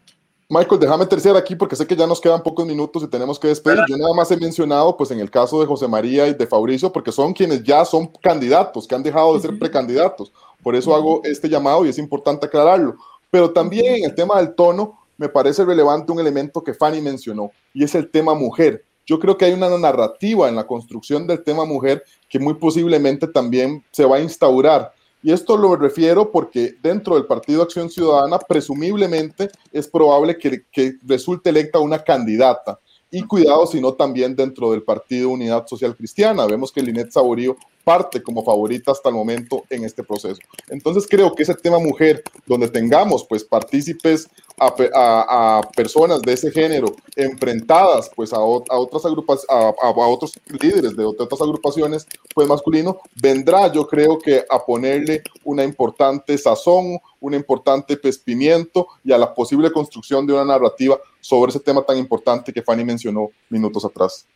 Michael, 0.47 0.79
déjame 0.79 1.07
terciar 1.07 1.35
aquí 1.35 1.55
porque 1.55 1.75
sé 1.75 1.87
que 1.87 1.95
ya 1.95 2.05
nos 2.05 2.21
quedan 2.21 2.43
pocos 2.43 2.67
minutos 2.67 3.01
y 3.01 3.07
tenemos 3.07 3.39
que 3.39 3.47
despedir. 3.47 3.79
Yo 3.87 3.97
nada 3.97 4.13
más 4.13 4.29
he 4.29 4.37
mencionado, 4.37 4.95
pues 4.95 5.09
en 5.09 5.19
el 5.19 5.31
caso 5.31 5.59
de 5.59 5.65
José 5.65 5.87
María 5.87 6.27
y 6.27 6.35
de 6.35 6.45
Fabricio, 6.45 6.91
porque 6.91 7.11
son 7.11 7.33
quienes 7.33 7.63
ya 7.63 7.83
son 7.83 8.05
candidatos, 8.21 8.87
que 8.87 8.93
han 8.93 9.01
dejado 9.01 9.33
de 9.33 9.39
ser 9.39 9.57
precandidatos. 9.57 10.31
Por 10.61 10.75
eso 10.75 10.95
hago 10.95 11.21
este 11.23 11.49
llamado 11.49 11.83
y 11.83 11.89
es 11.89 11.97
importante 11.97 12.45
aclararlo. 12.45 12.95
Pero 13.31 13.51
también 13.51 13.95
en 13.95 14.05
el 14.05 14.13
tema 14.13 14.37
del 14.37 14.53
tono, 14.53 14.99
me 15.17 15.29
parece 15.29 15.65
relevante 15.65 16.11
un 16.11 16.19
elemento 16.19 16.63
que 16.63 16.75
Fanny 16.75 17.01
mencionó 17.01 17.51
y 17.73 17.83
es 17.83 17.95
el 17.95 18.11
tema 18.11 18.35
mujer. 18.35 18.85
Yo 19.05 19.19
creo 19.19 19.37
que 19.37 19.45
hay 19.45 19.53
una 19.53 19.69
narrativa 19.77 20.47
en 20.47 20.55
la 20.55 20.67
construcción 20.67 21.25
del 21.25 21.43
tema 21.43 21.65
mujer 21.65 22.03
que 22.29 22.37
muy 22.37 22.55
posiblemente 22.55 23.27
también 23.27 23.83
se 23.91 24.05
va 24.05 24.17
a 24.17 24.21
instaurar 24.21 24.91
y 25.26 25.32
esto 25.32 25.57
lo 25.57 25.76
refiero 25.76 26.32
porque 26.32 26.76
dentro 26.84 27.15
del 27.15 27.26
Partido 27.26 27.63
Acción 27.63 27.89
Ciudadana, 27.89 28.38
presumiblemente 28.38 29.49
es 29.71 29.88
probable 29.88 30.38
que, 30.38 30.67
que 30.71 30.97
resulte 31.01 31.49
electa 31.49 31.80
una 31.80 32.03
candidata. 32.03 32.80
Y 33.12 33.24
cuidado, 33.24 33.66
sino 33.68 33.93
también 33.93 34.36
dentro 34.36 34.72
del 34.72 34.84
Partido 34.84 35.30
Unidad 35.30 35.68
Social 35.68 35.95
Cristiana. 35.95 36.45
Vemos 36.45 36.72
que 36.72 36.82
Linet 36.82 37.12
Saborío 37.12 37.56
parte 37.86 38.22
como 38.22 38.43
favorita 38.43 38.91
hasta 38.91 39.10
el 39.10 39.16
momento 39.16 39.64
en 39.70 39.86
este 39.86 40.03
proceso. 40.03 40.41
Entonces 40.70 41.08
creo 41.08 41.34
que 41.34 41.43
ese 41.43 41.53
tema 41.53 41.80
mujer, 41.80 42.24
donde 42.45 42.68
tengamos 42.68 43.24
pues 43.24 43.43
partícipes 43.45 44.28
a, 44.60 45.62
personas 45.76 46.22
de 46.22 46.34
ese 46.34 46.51
género 46.51 46.88
enfrentadas 47.16 48.10
pues 48.16 48.34
a, 48.34 48.39
otras 48.39 49.06
agrupaciones, 49.06 49.45
a, 49.49 49.89
otros 50.08 50.34
líderes 50.60 50.95
de 50.95 51.06
otras 51.06 51.41
agrupaciones 51.41 52.08
pues 52.34 52.47
masculino, 52.47 52.99
vendrá 53.22 53.72
yo 53.72 53.88
creo 53.88 54.18
que 54.18 54.43
a 54.49 54.66
ponerle 54.66 55.22
una 55.43 55.64
importante 55.64 56.38
sazón, 56.38 56.97
un 57.20 57.34
importante 57.34 57.95
pespimiento 57.97 58.88
y 59.03 59.12
a 59.12 59.18
la 59.18 59.34
posible 59.34 59.72
construcción 59.72 60.26
de 60.26 60.34
una 60.34 60.45
narrativa 60.45 60.99
sobre 61.26 61.49
ese 61.49 61.59
tema 61.59 61.82
tan 61.82 61.97
importante 61.97 62.53
que 62.53 62.61
Fanny 62.61 62.86
mencionó 62.86 63.32
minutos 63.49 63.84
atrás. 63.84 64.28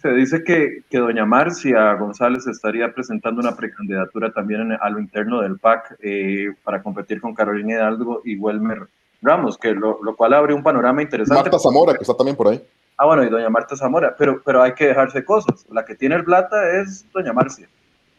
Se 0.00 0.12
dice 0.12 0.42
que, 0.42 0.82
que 0.90 0.98
doña 0.98 1.24
Marcia 1.24 1.94
González 1.94 2.48
estaría 2.48 2.92
presentando 2.92 3.40
una 3.40 3.54
precandidatura 3.54 4.32
también 4.32 4.72
a 4.72 4.90
lo 4.90 4.98
interno 4.98 5.40
del 5.40 5.60
PAC 5.60 5.98
eh, 6.02 6.48
para 6.64 6.82
competir 6.82 7.20
con 7.20 7.32
Carolina 7.32 7.74
Hidalgo 7.74 8.22
y 8.24 8.36
Welmer 8.36 8.88
Ramos, 9.20 9.56
que 9.56 9.72
lo, 9.72 10.02
lo, 10.02 10.16
cual 10.16 10.34
abre 10.34 10.52
un 10.52 10.64
panorama 10.64 11.00
interesante. 11.00 11.42
Marta 11.44 11.60
Zamora, 11.60 11.94
que 11.94 12.02
está 12.02 12.16
también 12.16 12.36
por 12.36 12.48
ahí. 12.48 12.60
Ah, 12.96 13.06
bueno, 13.06 13.22
y 13.22 13.28
doña 13.28 13.48
Marta 13.48 13.76
Zamora, 13.76 14.16
pero, 14.18 14.42
pero 14.44 14.62
hay 14.62 14.74
que 14.74 14.88
dejarse 14.88 15.24
cosas. 15.24 15.64
La 15.70 15.84
que 15.84 15.94
tiene 15.94 16.16
el 16.16 16.24
plata 16.24 16.56
es 16.80 17.06
doña 17.12 17.32
Marcia. 17.32 17.68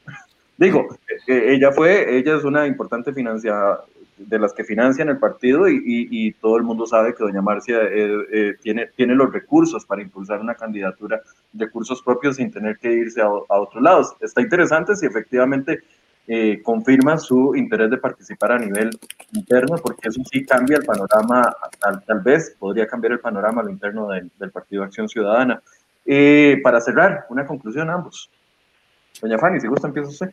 Digo, 0.58 0.88
eh, 1.28 1.56
ella 1.56 1.74
fue, 1.74 2.18
ella 2.18 2.38
es 2.38 2.46
una 2.46 2.68
importante 2.68 3.12
financiadora 3.12 3.84
de 4.28 4.40
las 4.40 4.54
que 4.54 4.64
financian 4.64 5.10
el 5.10 5.18
partido 5.18 5.68
y, 5.68 6.34
todo 6.42 6.58
el 6.58 6.64
mundo 6.64 6.86
sabe 6.86 7.14
que 7.14 7.24
doña 7.24 7.42
Marcia 7.42 7.78
eh, 7.84 8.26
eh, 8.32 8.56
tiene, 8.62 8.88
tiene 8.96 9.16
los 9.16 9.32
recursos 9.32 9.86
para 9.86 10.02
impulsar 10.02 10.40
una 10.40 10.56
candidatura, 10.56 11.22
recursos 11.54 12.02
propios 12.02 12.38
sin 12.38 12.52
tener 12.52 12.78
que 12.78 12.92
irse 12.92 13.22
a, 13.22 13.30
otros 13.30 13.82
lados. 13.82 14.16
Está 14.20 14.42
interesante 14.42 14.96
si 14.96 15.06
efectivamente 15.06 15.84
eh, 16.28 16.62
confirma 16.64 17.18
su 17.18 17.56
interés 17.56 17.90
de 17.90 17.98
participar 17.98 18.54
a 18.54 18.60
nivel 18.60 18.90
interno, 19.34 19.76
porque 19.78 20.10
eso 20.10 20.22
sí 20.32 20.46
cambia 20.46 20.78
el 20.78 20.86
panorama, 20.86 21.54
tal, 21.80 22.20
vez 22.22 22.56
podría 22.58 22.88
cambiar 22.88 23.14
el 23.14 23.20
panorama 23.20 23.62
a 23.62 23.66
lo 23.66 23.70
interno 23.70 24.08
del, 24.08 24.32
del 24.40 24.52
Partido 24.52 24.84
Acción 24.84 25.08
Ciudadana. 25.08 25.62
para 26.64 26.82
cerrar, 26.82 27.26
una 27.30 27.46
conclusión 27.46 27.90
ambos. 27.90 28.30
Doña 29.22 29.38
Fanny, 29.38 29.60
si 29.60 29.68
gusta, 29.68 29.88
empieza 29.88 30.10
usted. 30.10 30.30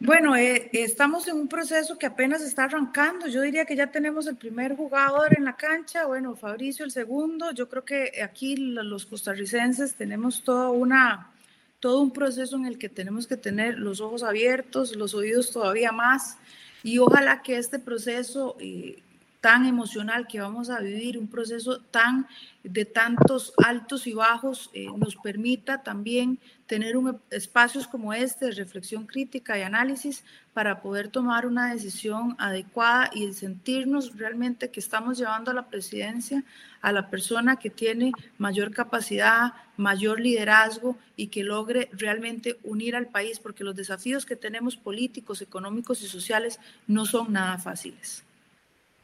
Bueno, 0.00 0.36
eh, 0.36 0.70
estamos 0.72 1.28
en 1.28 1.36
un 1.36 1.48
proceso 1.48 1.96
que 1.96 2.06
apenas 2.06 2.42
está 2.42 2.64
arrancando. 2.64 3.28
Yo 3.28 3.40
diría 3.40 3.64
que 3.64 3.76
ya 3.76 3.90
tenemos 3.90 4.26
el 4.26 4.36
primer 4.36 4.76
jugador 4.76 5.36
en 5.36 5.44
la 5.44 5.56
cancha, 5.56 6.06
bueno, 6.06 6.34
Fabricio 6.34 6.84
el 6.84 6.90
segundo. 6.90 7.52
Yo 7.52 7.68
creo 7.68 7.84
que 7.84 8.22
aquí 8.22 8.56
los 8.56 9.06
costarricenses 9.06 9.94
tenemos 9.94 10.42
toda 10.42 10.70
una, 10.70 11.30
todo 11.78 12.00
un 12.00 12.12
proceso 12.12 12.56
en 12.56 12.66
el 12.66 12.76
que 12.76 12.88
tenemos 12.88 13.26
que 13.26 13.36
tener 13.36 13.78
los 13.78 14.00
ojos 14.00 14.24
abiertos, 14.24 14.96
los 14.96 15.14
oídos 15.14 15.52
todavía 15.52 15.92
más. 15.92 16.38
Y 16.82 16.98
ojalá 16.98 17.40
que 17.40 17.56
este 17.56 17.78
proceso 17.78 18.56
eh, 18.60 18.98
tan 19.44 19.66
emocional 19.66 20.26
que 20.26 20.40
vamos 20.40 20.70
a 20.70 20.80
vivir, 20.80 21.18
un 21.18 21.28
proceso 21.28 21.78
tan 21.78 22.26
de 22.62 22.86
tantos 22.86 23.52
altos 23.62 24.06
y 24.06 24.14
bajos, 24.14 24.70
eh, 24.72 24.86
nos 24.96 25.16
permita 25.16 25.82
también 25.82 26.38
tener 26.66 26.96
un, 26.96 27.20
espacios 27.30 27.86
como 27.86 28.14
este 28.14 28.46
de 28.46 28.52
reflexión 28.52 29.04
crítica 29.04 29.58
y 29.58 29.60
análisis 29.60 30.24
para 30.54 30.80
poder 30.80 31.08
tomar 31.08 31.44
una 31.44 31.74
decisión 31.74 32.34
adecuada 32.38 33.10
y 33.12 33.30
sentirnos 33.34 34.16
realmente 34.16 34.70
que 34.70 34.80
estamos 34.80 35.18
llevando 35.18 35.50
a 35.50 35.54
la 35.54 35.68
presidencia 35.68 36.42
a 36.80 36.90
la 36.92 37.10
persona 37.10 37.56
que 37.56 37.68
tiene 37.68 38.12
mayor 38.38 38.70
capacidad, 38.70 39.52
mayor 39.76 40.20
liderazgo 40.20 40.96
y 41.16 41.26
que 41.26 41.44
logre 41.44 41.90
realmente 41.92 42.58
unir 42.62 42.96
al 42.96 43.08
país, 43.08 43.40
porque 43.40 43.62
los 43.62 43.76
desafíos 43.76 44.24
que 44.24 44.36
tenemos 44.36 44.78
políticos, 44.78 45.42
económicos 45.42 46.00
y 46.00 46.06
sociales 46.06 46.60
no 46.86 47.04
son 47.04 47.30
nada 47.30 47.58
fáciles. 47.58 48.24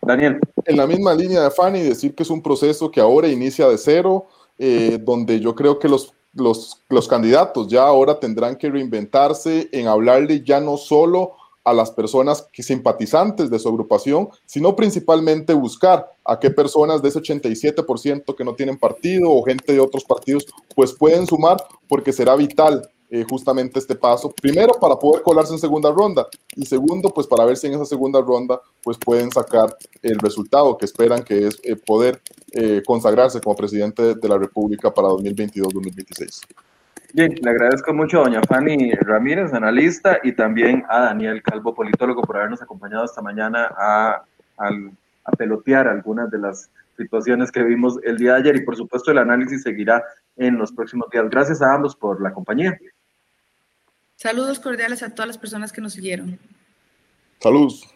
Daniel. 0.03 0.41
En 0.65 0.77
la 0.77 0.87
misma 0.87 1.15
línea 1.15 1.43
de 1.43 1.51
Fanny, 1.51 1.81
decir 1.81 2.15
que 2.15 2.23
es 2.23 2.31
un 2.31 2.43
proceso 2.43 2.91
que 2.91 3.01
ahora 3.01 3.29
inicia 3.29 3.69
de 3.69 3.79
cero, 3.79 4.27
eh, 4.59 4.99
donde 5.01 5.41
yo 5.41 5.55
creo 5.55 5.79
que 5.79 5.89
los, 5.89 6.15
los, 6.35 6.83
los 6.89 7.09
candidatos 7.09 7.69
ya 7.69 7.85
ahora 7.85 8.19
tendrán 8.19 8.57
que 8.57 8.71
reinventarse 8.71 9.69
en 9.73 9.89
hablarle 9.89 10.43
ya 10.43 10.61
no 10.61 10.77
solo 10.77 11.35
a 11.65 11.75
las 11.75 11.91
personas 11.91 12.49
que 12.53 12.63
simpatizantes 12.63 13.51
de 13.51 13.59
su 13.59 13.69
agrupación, 13.69 14.31
sino 14.47 14.75
principalmente 14.75 15.53
buscar 15.53 16.11
a 16.25 16.39
qué 16.39 16.51
personas 16.51 17.03
de 17.03 17.11
ese 17.11 17.21
87% 17.21 18.35
que 18.35 18.45
no 18.45 18.55
tienen 18.55 18.79
partido 18.79 19.31
o 19.31 19.43
gente 19.43 19.73
de 19.73 19.81
otros 19.81 20.05
partidos, 20.05 20.47
pues 20.75 20.93
pueden 20.93 21.27
sumar, 21.27 21.63
porque 21.89 22.13
será 22.13 22.35
vital 22.35 22.89
eh, 23.13 23.25
justamente 23.29 23.81
este 23.81 23.97
paso. 23.97 24.33
Primero, 24.41 24.75
para 24.81 24.95
poder 24.95 25.23
colarse 25.23 25.53
en 25.53 25.59
segunda 25.59 25.91
ronda 25.91 26.29
y 26.55 26.65
segundo, 26.65 27.11
pues 27.11 27.27
para 27.27 27.45
ver 27.45 27.57
si 27.57 27.67
en 27.67 27.75
esa 27.75 27.85
segunda 27.85 28.21
ronda 28.21 28.61
pues 28.85 28.97
pueden 28.99 29.33
sacar 29.33 29.77
el 30.01 30.17
resultado 30.21 30.79
que 30.79 30.85
esperan, 30.85 31.25
que 31.25 31.49
es 31.49 31.59
eh, 31.65 31.75
poder 31.75 32.21
eh, 32.53 32.83
consagrarse 32.87 33.41
como 33.41 33.57
presidente 33.57 34.15
de 34.15 34.29
la 34.29 34.39
República 34.39 34.95
para 34.95 35.09
2022-2026. 35.09 36.47
Bien, 37.13 37.35
le 37.43 37.51
agradezco 37.51 37.93
mucho 37.93 38.21
a 38.21 38.25
doña 38.27 38.43
Fanny 38.43 38.93
Ramírez, 38.93 39.53
analista, 39.53 40.21
y 40.23 40.31
también 40.31 40.85
a 40.89 41.01
Daniel 41.07 41.43
Calvo, 41.43 41.75
politólogo, 41.75 42.23
por 42.23 42.37
habernos 42.37 42.63
acompañado 42.63 43.05
esta 43.05 43.23
mañana 43.23 43.75
a, 43.77 44.23
a 44.57 45.33
pelotear 45.37 45.89
algunas 45.89 46.31
de 46.31 46.39
las 46.39 46.71
situaciones 46.97 47.51
que 47.51 47.65
vimos 47.65 47.99
el 48.05 48.19
día 48.19 48.35
de 48.35 48.41
ayer 48.41 48.57
y 48.57 48.65
por 48.65 48.77
supuesto 48.77 49.11
el 49.11 49.19
análisis 49.19 49.63
seguirá 49.63 50.05
en 50.37 50.59
los 50.59 50.71
próximos 50.71 51.11
días. 51.11 51.29
Gracias 51.29 51.61
a 51.61 51.75
ambos 51.75 51.97
por 51.97 52.23
la 52.23 52.33
compañía. 52.33 52.79
Saludos 54.23 54.61
cordiales 54.61 55.03
a 55.03 55.15
todas 55.15 55.29
las 55.29 55.39
personas 55.39 55.73
que 55.73 55.81
nos 55.81 55.95
siguieron. 55.95 56.39
Saludos. 57.39 57.89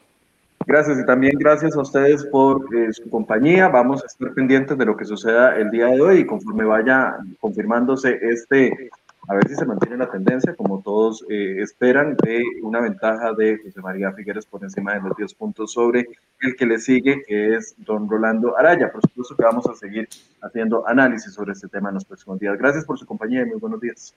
Gracias 0.66 0.98
y 0.98 1.04
también 1.04 1.34
gracias 1.38 1.76
a 1.76 1.82
ustedes 1.82 2.24
por 2.24 2.64
eh, 2.74 2.94
su 2.94 3.10
compañía. 3.10 3.68
Vamos 3.68 4.02
a 4.02 4.06
estar 4.06 4.32
pendientes 4.32 4.78
de 4.78 4.86
lo 4.86 4.96
que 4.96 5.04
suceda 5.04 5.54
el 5.58 5.70
día 5.70 5.88
de 5.88 6.00
hoy 6.00 6.20
y 6.20 6.26
conforme 6.26 6.64
vaya 6.64 7.18
confirmándose 7.40 8.18
este, 8.22 8.88
a 9.28 9.34
ver 9.34 9.46
si 9.48 9.54
se 9.54 9.66
mantiene 9.66 9.98
la 9.98 10.10
tendencia, 10.10 10.56
como 10.56 10.80
todos 10.80 11.26
eh, 11.28 11.56
esperan, 11.60 12.16
de 12.16 12.42
una 12.62 12.80
ventaja 12.80 13.34
de 13.34 13.58
José 13.62 13.82
María 13.82 14.10
Figueres 14.12 14.46
por 14.46 14.64
encima 14.64 14.94
de 14.94 15.02
los 15.02 15.14
10 15.18 15.34
puntos 15.34 15.72
sobre 15.72 16.08
el 16.40 16.56
que 16.56 16.64
le 16.64 16.78
sigue, 16.78 17.22
que 17.26 17.54
es 17.54 17.74
don 17.76 18.08
Rolando 18.08 18.56
Araya. 18.56 18.90
Por 18.90 19.02
supuesto 19.02 19.36
que 19.36 19.42
vamos 19.42 19.66
a 19.66 19.74
seguir 19.74 20.08
haciendo 20.40 20.88
análisis 20.88 21.34
sobre 21.34 21.52
este 21.52 21.68
tema 21.68 21.90
en 21.90 21.96
los 21.96 22.06
próximos 22.06 22.40
días. 22.40 22.56
Gracias 22.56 22.86
por 22.86 22.98
su 22.98 23.04
compañía 23.04 23.42
y 23.42 23.44
muy 23.44 23.60
buenos 23.60 23.82
días. 23.82 24.14